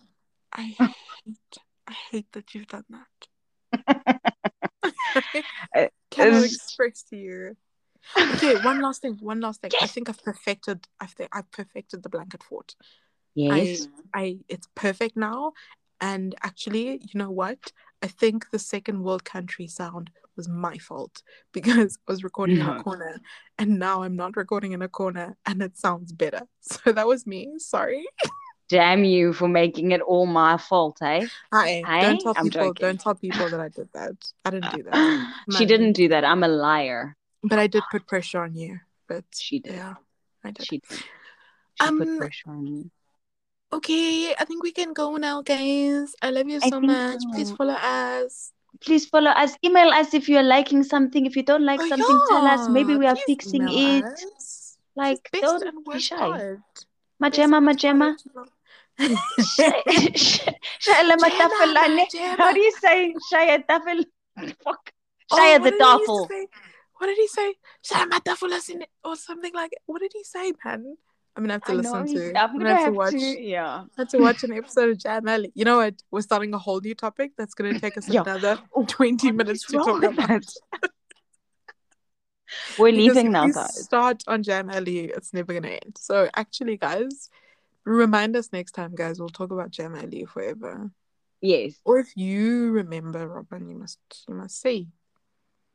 I 0.54 0.62
hate, 0.78 1.58
I 1.86 1.92
hate 2.10 2.32
that 2.32 2.54
you've 2.54 2.68
done 2.68 2.84
that. 2.90 4.22
I 5.74 5.90
cannot 6.10 6.44
express 6.44 7.02
to 7.10 7.16
you. 7.16 7.56
Okay, 8.18 8.56
one 8.62 8.82
last 8.82 9.02
thing. 9.02 9.16
One 9.20 9.40
last 9.40 9.62
thing. 9.62 9.70
I 9.80 9.86
think 9.86 10.08
I've 10.08 10.22
perfected. 10.22 10.86
I 11.00 11.06
think 11.06 11.30
I've 11.32 11.50
perfected 11.50 12.02
the 12.02 12.08
blanket 12.08 12.42
fort. 12.42 12.74
Yes. 13.34 13.88
I 14.12 14.38
it's 14.48 14.68
perfect 14.74 15.16
now. 15.16 15.52
And 16.00 16.34
actually, 16.42 17.00
you 17.00 17.18
know 17.18 17.30
what? 17.30 17.72
I 18.02 18.08
think 18.08 18.50
the 18.50 18.58
second 18.58 19.02
world 19.02 19.24
country 19.24 19.66
sound 19.66 20.10
was 20.36 20.48
my 20.48 20.76
fault 20.76 21.22
because 21.52 21.98
I 22.06 22.12
was 22.12 22.24
recording 22.24 22.58
in 22.58 22.66
a 22.66 22.82
corner 22.82 23.20
and 23.58 23.78
now 23.78 24.02
I'm 24.02 24.16
not 24.16 24.36
recording 24.36 24.72
in 24.72 24.82
a 24.82 24.88
corner 24.88 25.36
and 25.46 25.62
it 25.62 25.78
sounds 25.78 26.12
better. 26.12 26.42
So 26.60 26.92
that 26.92 27.06
was 27.06 27.26
me. 27.26 27.54
Sorry. 27.58 28.04
Damn 28.74 29.04
you 29.04 29.32
for 29.32 29.46
making 29.46 29.92
it 29.92 30.00
all 30.00 30.26
my 30.26 30.56
fault, 30.56 30.98
eh? 31.00 31.28
Hi. 31.52 31.84
Hey, 31.86 32.02
don't 32.02 32.20
tell 32.20 32.34
I'm 32.36 32.50
people 32.50 32.74
joking. 32.74 32.86
don't 32.88 33.00
tell 33.00 33.14
people 33.14 33.48
that 33.50 33.60
I 33.60 33.68
did 33.68 33.88
that. 33.94 34.16
I 34.44 34.50
didn't 34.50 34.72
do 34.72 34.82
that. 34.82 34.98
she 35.56 35.64
No. 35.64 35.68
didn't 35.68 35.92
do 35.92 36.08
that. 36.08 36.24
I'm 36.24 36.42
a 36.42 36.48
liar. 36.48 37.14
But 37.44 37.60
I 37.60 37.68
did 37.68 37.84
put 37.92 38.08
pressure 38.08 38.40
on 38.42 38.56
you. 38.56 38.80
But 39.06 39.22
She 39.32 39.60
did. 39.60 39.74
yeah, 39.76 39.94
I 40.42 40.50
did. 40.50 40.66
She 40.66 40.78
did. 40.78 40.98
She 41.78 41.86
Um, 41.86 41.98
put 41.98 42.18
pressure 42.18 42.50
on 42.50 42.64
me. 42.64 42.90
Okay, 43.72 44.34
I 44.34 44.44
think 44.44 44.64
we 44.64 44.72
can 44.72 44.92
go 44.92 45.14
now, 45.18 45.42
guys. 45.42 46.16
I 46.20 46.30
love 46.30 46.48
you 46.48 46.58
so 46.58 46.80
much. 46.80 47.22
Please 47.32 47.52
follow 47.52 47.74
us. 47.74 48.50
Please 48.80 49.06
follow 49.06 49.30
us. 49.30 49.54
Email 49.64 49.90
us 49.90 50.14
if 50.14 50.28
you're 50.28 50.42
liking 50.42 50.82
something. 50.82 51.26
If 51.26 51.36
you 51.36 51.44
don't 51.44 51.64
like 51.64 51.80
Oh, 51.80 51.88
something, 51.88 52.20
tell 52.28 52.46
us. 52.46 52.68
Maybe 52.70 52.96
we 52.96 53.06
are 53.06 53.14
please 53.14 53.24
fixing 53.26 53.68
it. 53.68 54.04
us. 54.04 54.78
Like, 54.96 55.30
don't 55.32 55.84
be 55.92 56.00
shy. 56.00 56.56
Majema, 57.22 57.62
majema. 57.62 58.16
Worst 58.98 59.56
pod. 59.86 60.54
Shaya 60.80 61.16
Gemma, 61.16 61.16
matafel. 61.18 62.10
Gemma. 62.12 62.36
How 62.38 62.52
do 62.52 62.60
you 62.60 62.72
say 62.72 63.14
Shaya 63.32 63.64
tafel? 63.66 64.04
Fuck. 64.62 64.92
Oh, 65.30 65.58
the 65.58 65.70
did 65.70 65.74
he 65.80 65.98
used 65.98 66.06
to 66.28 66.34
tafel. 66.34 66.46
What 66.98 67.06
did 67.06 67.16
he 67.18 67.28
say? 67.28 67.54
Shaya 67.84 68.06
matafulas 68.08 68.68
in 68.70 68.82
it 68.82 68.88
or 69.04 69.16
something 69.16 69.52
like 69.54 69.72
it. 69.72 69.78
What 69.86 70.00
did 70.00 70.12
he 70.14 70.24
say, 70.24 70.52
man? 70.64 70.96
I'm 71.36 71.42
gonna 71.42 71.54
have 71.54 71.64
to 71.64 71.72
I 71.72 71.74
listen 71.74 72.04
know. 72.04 72.32
to. 72.32 72.38
I'm 72.40 72.58
gonna 72.58 72.76
have 72.76 72.84
to 72.86 72.92
watch. 72.92 73.10
to. 73.12 73.18
Yeah. 73.18 73.84
have 73.98 74.08
to 74.08 74.18
watch 74.18 74.44
an 74.44 74.52
episode 74.52 74.90
of 74.90 74.98
Jam 74.98 75.26
Alley. 75.26 75.50
You 75.54 75.64
know 75.64 75.78
what? 75.78 75.94
We're 76.12 76.20
starting 76.20 76.54
a 76.54 76.58
whole 76.58 76.80
new 76.80 76.94
topic 76.94 77.32
that's 77.36 77.54
gonna 77.54 77.78
take 77.80 77.98
us 77.98 78.08
another 78.08 78.60
Oh, 78.74 78.84
20 78.88 79.32
minutes 79.32 79.66
to 79.66 79.78
talk 79.78 80.02
about. 80.04 80.44
We're 82.78 82.92
leaving 83.02 83.32
now, 83.32 83.48
guys. 83.48 83.82
start 83.84 84.22
on 84.28 84.44
Jam 84.44 84.70
Alley, 84.70 85.06
it's 85.06 85.32
never 85.32 85.52
gonna 85.54 85.68
end. 85.82 85.96
So 85.98 86.28
actually, 86.36 86.76
guys, 86.76 87.28
remind 87.84 88.36
us 88.36 88.50
next 88.52 88.72
time, 88.72 88.94
guys. 88.94 89.18
We'll 89.20 89.28
talk 89.28 89.50
about 89.50 89.70
Jam 89.70 89.94
Alley 89.94 90.24
forever. 90.24 90.90
Yes, 91.40 91.74
Or 91.84 91.98
if 91.98 92.16
you 92.16 92.70
remember, 92.72 93.28
Robin, 93.28 93.68
you 93.68 93.76
must 93.76 93.98
you 94.28 94.34
must 94.34 94.60
say. 94.60 94.86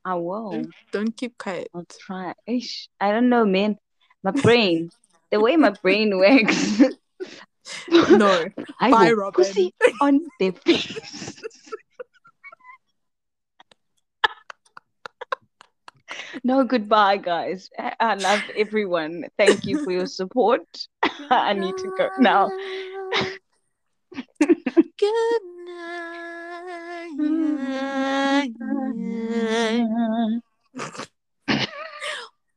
I 0.04 0.16
will. 0.16 0.52
Don't, 0.52 0.74
don't 0.92 1.18
keep 1.18 1.38
quiet. 1.38 1.68
I'll 1.76 1.86
try. 1.86 2.34
Ish, 2.48 2.90
I 3.00 3.12
don't 3.12 3.30
know, 3.30 3.46
man. 3.46 3.78
My 4.24 4.32
brain, 4.32 4.90
the 5.30 5.40
way 5.40 5.58
my 5.58 5.70
brain 5.70 6.18
works. 6.18 6.82
No. 7.90 8.46
I 8.80 8.90
Bye, 8.90 9.10
will 9.10 9.16
Robin. 9.18 9.44
pussy 9.46 9.74
on 10.02 10.22
their 10.40 10.54
face. 10.54 11.29
No, 16.44 16.64
goodbye, 16.64 17.18
guys. 17.18 17.70
I 18.00 18.16
love 18.16 18.42
everyone. 18.56 19.26
Thank 19.38 19.66
you 19.66 19.78
for 19.84 19.92
your 19.92 20.06
support. 20.06 20.62
I 21.30 21.54
need 21.54 21.78
to 21.78 21.92
go 21.98 22.10
now. 22.20 22.50
Good 24.98 25.42
night. 25.66 27.10